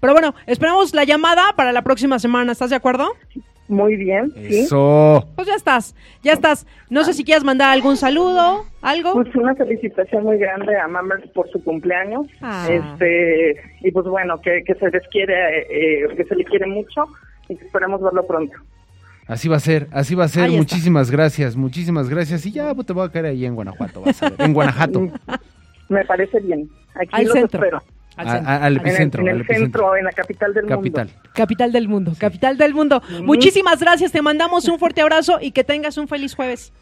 [0.00, 2.52] Pero bueno, esperamos la llamada para la próxima semana.
[2.52, 3.12] ¿Estás de acuerdo?
[3.68, 4.60] Muy bien, sí.
[4.60, 5.26] Eso.
[5.34, 6.66] Pues ya estás, ya estás.
[6.88, 9.14] No sé si quieres mandar algún saludo, algo.
[9.14, 12.26] Pues una felicitación muy grande a Mammers por su cumpleaños.
[12.40, 12.68] Ah.
[12.70, 17.06] Este, y pues bueno, que, que se les quiere, eh, que se le quiere mucho
[17.48, 18.54] y que esperemos verlo pronto.
[19.26, 20.44] Así va a ser, así va a ser.
[20.44, 20.58] Ahí está.
[20.58, 22.46] Muchísimas gracias, muchísimas gracias.
[22.46, 24.40] Y ya pues, te voy a caer ahí en Guanajuato, vas a ver.
[24.42, 25.08] En Guanajuato.
[25.88, 26.68] Me parece bien.
[26.94, 27.60] Aquí Al los centro.
[27.60, 27.82] espero.
[28.16, 28.50] Al A- centro.
[28.50, 29.22] a- al En el, epicentro.
[29.22, 29.64] en el epicentro.
[29.64, 31.06] centro, en la capital del Capital.
[31.08, 31.20] mundo.
[31.34, 33.02] Capital del mundo, capital del mundo.
[33.22, 36.72] Muchísimas gracias, te mandamos un fuerte abrazo y que tengas un feliz jueves.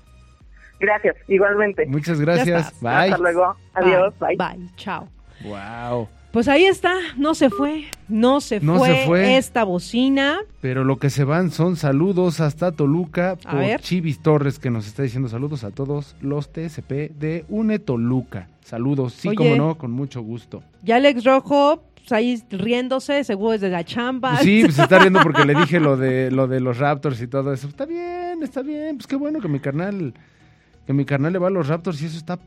[0.81, 1.87] Gracias, igualmente.
[1.87, 2.73] Muchas gracias.
[2.81, 2.91] Bye.
[2.91, 3.57] Hasta luego.
[3.75, 4.15] Adiós.
[4.19, 4.37] Bye.
[4.37, 5.09] Bye, chao.
[5.45, 6.09] Wow.
[6.35, 9.37] Pues ahí está, no se fue, no se, No fue, se fue.
[9.37, 10.41] esta bocina.
[10.61, 13.81] Pero lo que se van son saludos hasta Toluca A por ver.
[13.81, 18.49] Chivis Torres que nos está diciendo saludos a todos los TSP de UNE Toluca.
[18.65, 19.37] Saludos, sí, Oye.
[19.37, 20.65] como no, con mucho gusto.
[20.83, 24.39] Ya Alex Rojo, pues ahí riéndose, seguro desde la chamba.
[24.39, 27.29] Sí, pues se está riendo porque le dije lo de lo de los Raptors y
[27.29, 27.69] todo eso.
[27.69, 28.97] Está bien, está bien.
[28.97, 30.13] Pues qué bueno que mi carnal
[30.85, 32.41] que mi carnal le va a los Raptors y eso está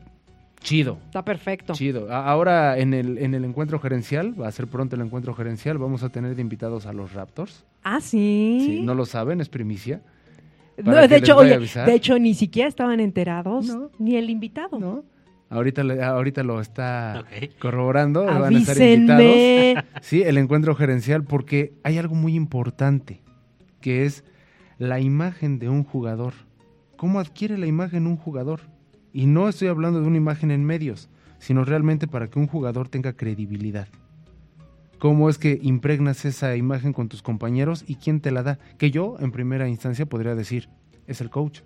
[0.60, 0.98] chido.
[1.06, 1.72] Está perfecto.
[1.72, 2.12] Chido.
[2.12, 6.02] Ahora en el en el encuentro gerencial, va a ser pronto el encuentro gerencial, vamos
[6.02, 7.64] a tener de invitados a los Raptors.
[7.82, 8.58] Ah, sí.
[8.64, 10.02] Sí, no lo saben, es primicia.
[10.82, 13.90] No, de hecho, oye, de ni siquiera estaban enterados, No.
[13.98, 14.78] ni el invitado.
[14.78, 15.04] ¿No?
[15.50, 17.24] Ahorita, le- ahorita lo está
[17.58, 18.24] corroborando.
[18.26, 19.84] Van a estar invitados.
[20.02, 23.22] Sí, el encuentro gerencial, porque hay algo muy importante,
[23.80, 24.24] que es
[24.78, 26.34] la imagen de un jugador.
[26.96, 28.60] ¿Cómo adquiere la imagen un jugador?
[29.18, 31.08] Y no estoy hablando de una imagen en medios,
[31.40, 33.88] sino realmente para que un jugador tenga credibilidad.
[35.00, 38.60] ¿Cómo es que impregnas esa imagen con tus compañeros y quién te la da?
[38.78, 40.68] Que yo, en primera instancia, podría decir,
[41.08, 41.62] es el coach.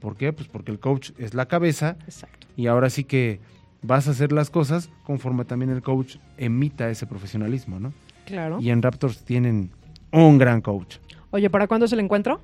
[0.00, 0.32] ¿Por qué?
[0.32, 2.48] Pues porque el coach es la cabeza Exacto.
[2.56, 3.38] y ahora sí que
[3.82, 7.92] vas a hacer las cosas conforme también el coach emita ese profesionalismo, ¿no?
[8.26, 8.58] Claro.
[8.60, 9.70] Y en Raptors tienen
[10.10, 10.96] un gran coach.
[11.30, 12.40] Oye, ¿para cuándo es el encuentro?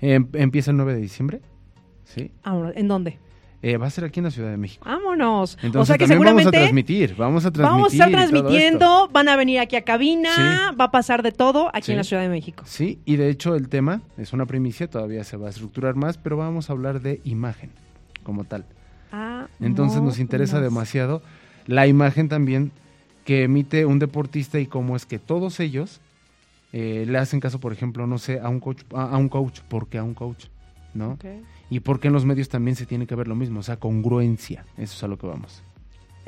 [0.00, 1.42] Em- empieza el 9 de diciembre,
[2.04, 2.32] ¿sí?
[2.42, 2.72] Vámonos.
[2.74, 3.18] ¿En dónde?
[3.60, 4.84] Eh, va a ser aquí en la Ciudad de México.
[4.88, 5.58] Vámonos.
[5.62, 7.72] Entonces o sea que también vamos a seguramente transmitir, vamos a transmitir.
[7.72, 10.30] vamos a estar transmitiendo, van a venir aquí a cabina,
[10.70, 10.76] Sí.
[10.80, 11.92] va a pasar de todo aquí Sí.
[11.92, 12.62] en la Ciudad de México.
[12.66, 16.18] Sí, y de hecho el tema es una primicia, todavía se va a estructurar más,
[16.18, 17.70] pero vamos a hablar de imagen
[18.22, 18.64] como tal.
[19.10, 21.20] Ah, Entonces nos interesa demasiado
[21.66, 22.70] la imagen también
[23.24, 26.00] que emite un deportista y cómo es que todos ellos
[26.72, 29.60] eh, le hacen caso, por ejemplo, no sé, a un coach, a, a un coach,
[29.68, 30.44] ¿por qué a un coach?
[30.94, 31.12] ¿No?
[31.12, 31.24] Ok.
[31.70, 33.76] Y por qué en los medios también se tiene que ver lo mismo, o sea,
[33.76, 35.62] congruencia, eso es a lo que vamos.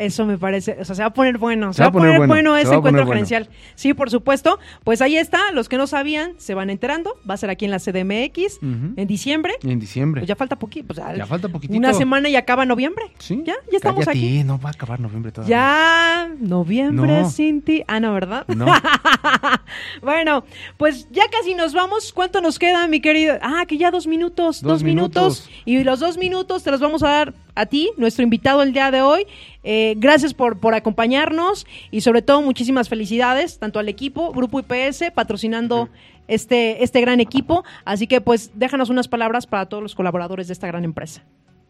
[0.01, 2.27] Eso me parece, o sea, se va a poner bueno, se, Se va a poner
[2.27, 3.13] bueno, se ese encuentro bueno.
[3.13, 3.49] gerencial.
[3.75, 4.59] Sí, por supuesto.
[4.85, 7.71] Pues ahí está, los que no sabían se van enterando, va a ser aquí en
[7.71, 9.55] la CDMX en diciembre.
[9.63, 10.21] En diciembre.
[10.23, 11.79] Pues ya falta poquito, pues, Ya falta poquitito.
[11.79, 13.05] Una semana y acaba noviembre.
[13.19, 13.43] Sí.
[13.45, 14.45] Ya, ya estamos Cállate, aquí.
[14.45, 15.57] no va a acabar noviembre todavía.
[15.57, 17.31] Ya, noviembre No.
[17.31, 17.83] sin ti.
[17.87, 18.47] Ah, no, ¿verdad?
[18.49, 18.67] No.
[20.03, 20.45] bueno,
[20.77, 22.13] pues ya casi nos vamos.
[22.13, 23.37] ¿Cuánto nos queda, mi querido?
[23.43, 24.61] Ah, que ya dos minutos.
[24.63, 25.47] Dos, Dos minutos.
[25.47, 25.51] minutos.
[25.65, 28.91] Y los dos minutos te los vamos a dar a ti, nuestro invitado el día
[28.91, 29.27] de hoy.
[29.63, 35.11] Eh, gracias por, por acompañarnos y sobre todo muchísimas felicidades, tanto al equipo, Grupo IPS,
[35.15, 35.89] patrocinando
[36.29, 37.65] este, este gran equipo.
[37.85, 41.23] Así que pues déjanos unas palabras para todos los colaboradores de esta gran empresa.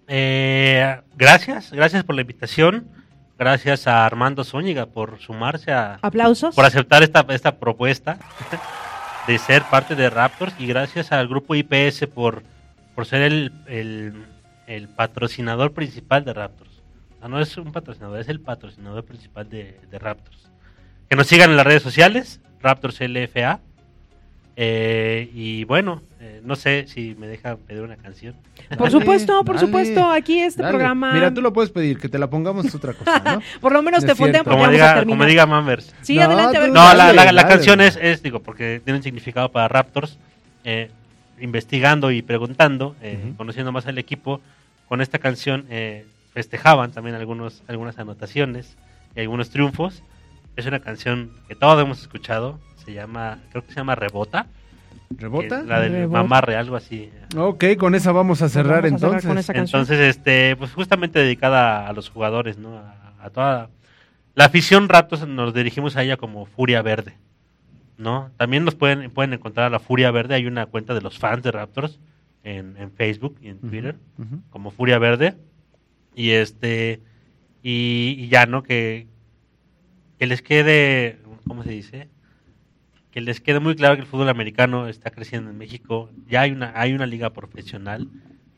[0.06, 2.88] Eh, gracias, gracias por la invitación.
[3.38, 5.98] gracias a Armando Zúñiga por sumarse a...
[6.02, 6.54] Aplausos.
[6.54, 8.18] Por aceptar esta, esta propuesta
[9.26, 12.42] de ser parte de Raptors y gracias al grupo IPS por,
[12.94, 14.26] por ser el, el,
[14.70, 16.70] el patrocinador principal de Raptors.
[17.20, 20.48] No, no es un patrocinador, es el patrocinador principal de, de Raptors.
[21.08, 23.60] Que nos sigan en las redes sociales, Raptors LFA.
[24.56, 28.34] Eh, y bueno, eh, no sé si me dejan pedir una canción.
[28.76, 30.72] Por supuesto, por supuesto, aquí este Dale.
[30.72, 31.12] programa.
[31.14, 33.40] Mira, tú lo puedes pedir, que te la pongamos es otra cosa, ¿no?
[33.60, 35.06] Por lo menos No te fondean porque Como vamos a terminar.
[35.18, 35.94] como diga Mammers.
[36.02, 36.68] Sí, No, adelante, a ver.
[36.68, 37.48] No, la, Dale, la- la dale.
[37.54, 40.18] canción es, es, digo, porque tiene un significado para Raptors.
[40.64, 40.90] eh,
[41.40, 43.36] investigando y preguntando, eh, Ujú.
[43.38, 44.42] conociendo más al equipo,
[44.90, 46.04] con esta canción eh,
[46.34, 48.76] festejaban también algunos, algunas anotaciones
[49.14, 50.02] y algunos triunfos.
[50.56, 52.58] Es una canción que todos hemos escuchado.
[52.84, 54.48] Se llama, creo que se llama Rebota.
[55.10, 55.62] ¿Rebota?
[55.62, 56.22] La del Rebota.
[56.24, 57.08] mamarre, algo así.
[57.36, 59.28] Ok, con esa vamos a cerrar vamos a cerrar entonces.
[59.28, 59.52] con esa.
[59.52, 62.76] Entonces, este, pues justamente dedicada a los jugadores, ¿no?
[62.76, 63.70] A, a toda
[64.34, 67.14] la afición Raptors nos dirigimos a ella como Furia Verde,
[67.96, 68.32] ¿no?
[68.36, 71.44] También nos pueden pueden encontrar a la Furia Verde, hay una cuenta de los fans
[71.44, 72.00] de Raptors
[72.44, 73.96] en, en Facebook y en Twitter
[74.50, 75.36] como Furia Verde
[76.14, 77.00] y este
[77.62, 78.62] y, y ya, ¿no?
[78.62, 79.06] Que
[80.18, 82.08] que les quede, ¿cómo se dice?
[83.10, 86.10] Que les quede muy claro que el fútbol americano está creciendo en México.
[86.28, 88.08] Ya hay una hay una liga profesional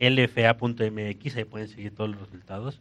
[0.00, 2.80] lfa.mx, ahí pueden seguir todos los resultados.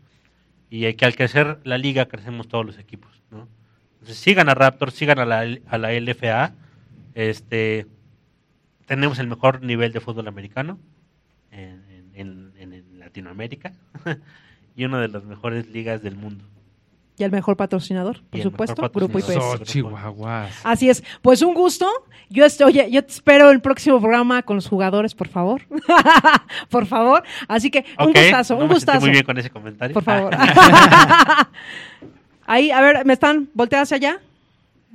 [0.69, 3.47] Y que al crecer la liga crecemos todos los equipos, ¿no?
[3.93, 6.55] Entonces sigan a Raptors, sigan a la, a la LFA.
[7.13, 7.85] Este,
[8.91, 10.77] tenemos el mejor nivel de fútbol americano
[11.49, 11.81] en,
[12.13, 13.71] en- en- en Latinoamérica
[14.75, 16.43] y una de las mejores ligas del mundo.
[17.17, 19.59] Y el mejor patrocinador, por supuesto, Grupo patrocinador.
[19.59, 19.61] IPS.
[19.61, 20.51] Eso, chihuahuas.
[20.65, 21.03] Así es.
[21.21, 21.87] Pues un gusto.
[22.29, 25.61] Yo estoy, yo te espero el próximo programa con los jugadores, por favor.
[26.69, 27.23] por favor.
[27.47, 28.99] Así que un gustazo, no un me sentí gustazo.
[29.01, 29.93] muy bien con ese comentario.
[29.93, 30.35] Por favor.
[32.45, 34.21] Ahí, a ver, ¿me están volteadas hacia allá?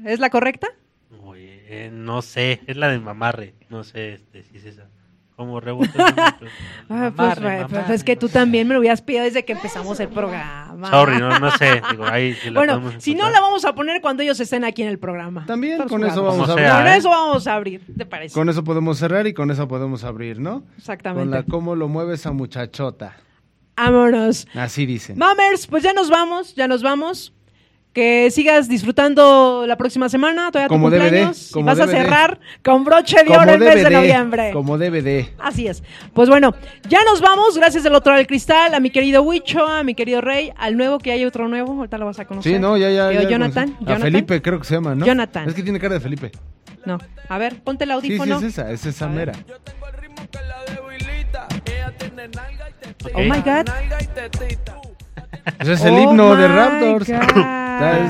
[0.04, 0.68] ¿Es la correcta?
[1.68, 3.54] Eh, no sé, es la de mamarre.
[3.70, 4.88] No sé este, si es esa.
[5.34, 5.90] Como rebote.
[5.92, 6.06] pues,
[6.88, 9.98] Ah, pues, pues, pues, es que tú también me lo hubieras pedido desde que empezamos
[10.00, 10.88] el programa.
[10.90, 11.82] Sorry, no, no sé.
[11.90, 14.82] Digo, ahí sí la bueno, si no la vamos a poner cuando ellos estén aquí
[14.82, 15.44] en el programa.
[15.44, 16.68] También Todos con eso vamos a abrir.
[16.68, 16.96] Con ¿eh?
[16.96, 18.34] eso vamos a abrir, ¿te parece?
[18.34, 20.60] Con eso podemos cerrar y con eso podemos abrir, ¿no?
[20.60, 21.36] Con Exactamente.
[21.36, 23.16] la cómo lo mueve esa muchachota.
[23.76, 24.46] Vámonos.
[24.54, 25.18] Así dicen.
[25.18, 27.34] Mamers, pues ya nos vamos, ya nos vamos.
[27.96, 31.48] Que sigas disfrutando la próxima semana, todavía Como tu DVD, cumpleaños.
[31.50, 31.92] como y vas a DVD.
[31.96, 34.50] cerrar con broche de oro el mes de noviembre.
[34.52, 35.30] Como DVD.
[35.38, 35.82] Así es.
[36.12, 36.54] Pues bueno,
[36.90, 37.56] ya nos vamos.
[37.56, 40.76] Gracias del otro lado del cristal, a mi querido Huicho, a mi querido Rey, al
[40.76, 41.72] nuevo que hay otro nuevo.
[41.72, 42.52] Ahorita lo vas a conocer.
[42.52, 43.10] Sí, no, ya, ya.
[43.12, 43.70] Yo, ya Jonathan.
[43.76, 44.02] A Jonathan.
[44.02, 45.06] Felipe, creo que se llama, ¿no?
[45.06, 45.48] Jonathan.
[45.48, 46.32] Es que tiene cara de Felipe.
[46.84, 46.98] No.
[47.30, 48.36] A ver, ponte el Sí, sí, audífono.
[48.36, 49.28] es esa, es esa A ver.
[49.28, 49.32] mera.
[53.14, 53.66] Oh my God.
[55.58, 57.08] Ese es el Oh himno de Raptors.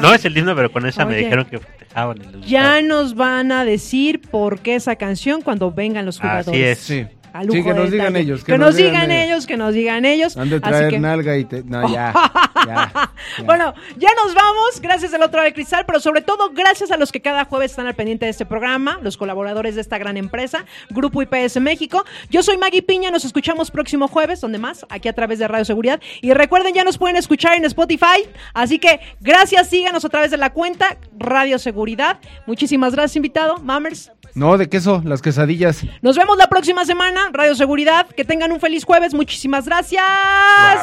[0.00, 2.18] No es el himno, pero con esa me dijeron que festejaban.
[2.46, 6.48] Ya nos van a decir por qué esa canción cuando vengan los jugadores.
[6.48, 6.78] Así es.
[6.78, 7.06] Sí.
[7.38, 8.44] A lujo Sí, que de nos digan ellos.
[8.44, 10.36] Que, nos digan ellos, que nos digan ellos.
[10.36, 11.62] Han de Así traer que- nalga y te...
[11.64, 12.12] No, ya.
[12.66, 13.10] ya, ya.
[13.44, 14.80] Bueno, ya nos vamos.
[14.80, 17.86] Gracias del otro del cristal, pero sobre todo gracias a los que cada jueves están
[17.86, 22.04] al pendiente de este programa, los colaboradores de esta gran empresa, Grupo IPS México.
[22.30, 25.64] Yo soy Maggie Piña, nos escuchamos próximo jueves, donde más, aquí a través de Radio
[25.64, 26.00] Seguridad.
[26.22, 28.26] Y recuerden, ya nos pueden escuchar en Spotify.
[28.54, 32.18] Así que gracias, síganos a través de la cuenta Radio Seguridad.
[32.46, 33.58] Muchísimas gracias, invitado.
[33.58, 34.10] Mammers.
[34.36, 35.82] No, de queso, las quesadillas.
[36.02, 38.06] Nos vemos la próxima semana, Radio Seguridad.
[38.14, 39.14] Que tengan un feliz jueves.
[39.14, 40.04] Muchísimas gracias.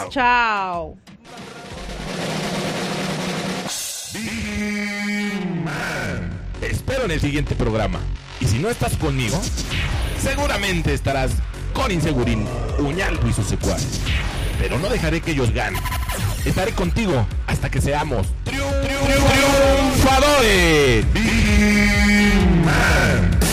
[0.09, 0.97] Chao.
[6.59, 7.99] Te espero en el siguiente programa.
[8.39, 9.39] Y si no estás conmigo,
[10.21, 11.31] seguramente estarás
[11.73, 12.45] con Insegurín,
[12.79, 13.99] Uñaldo y sus secuaces.
[14.59, 15.81] Pero no dejaré que ellos ganen.
[16.45, 21.05] Estaré contigo hasta que seamos triun- triun- triunfadores.
[22.63, 23.52] man.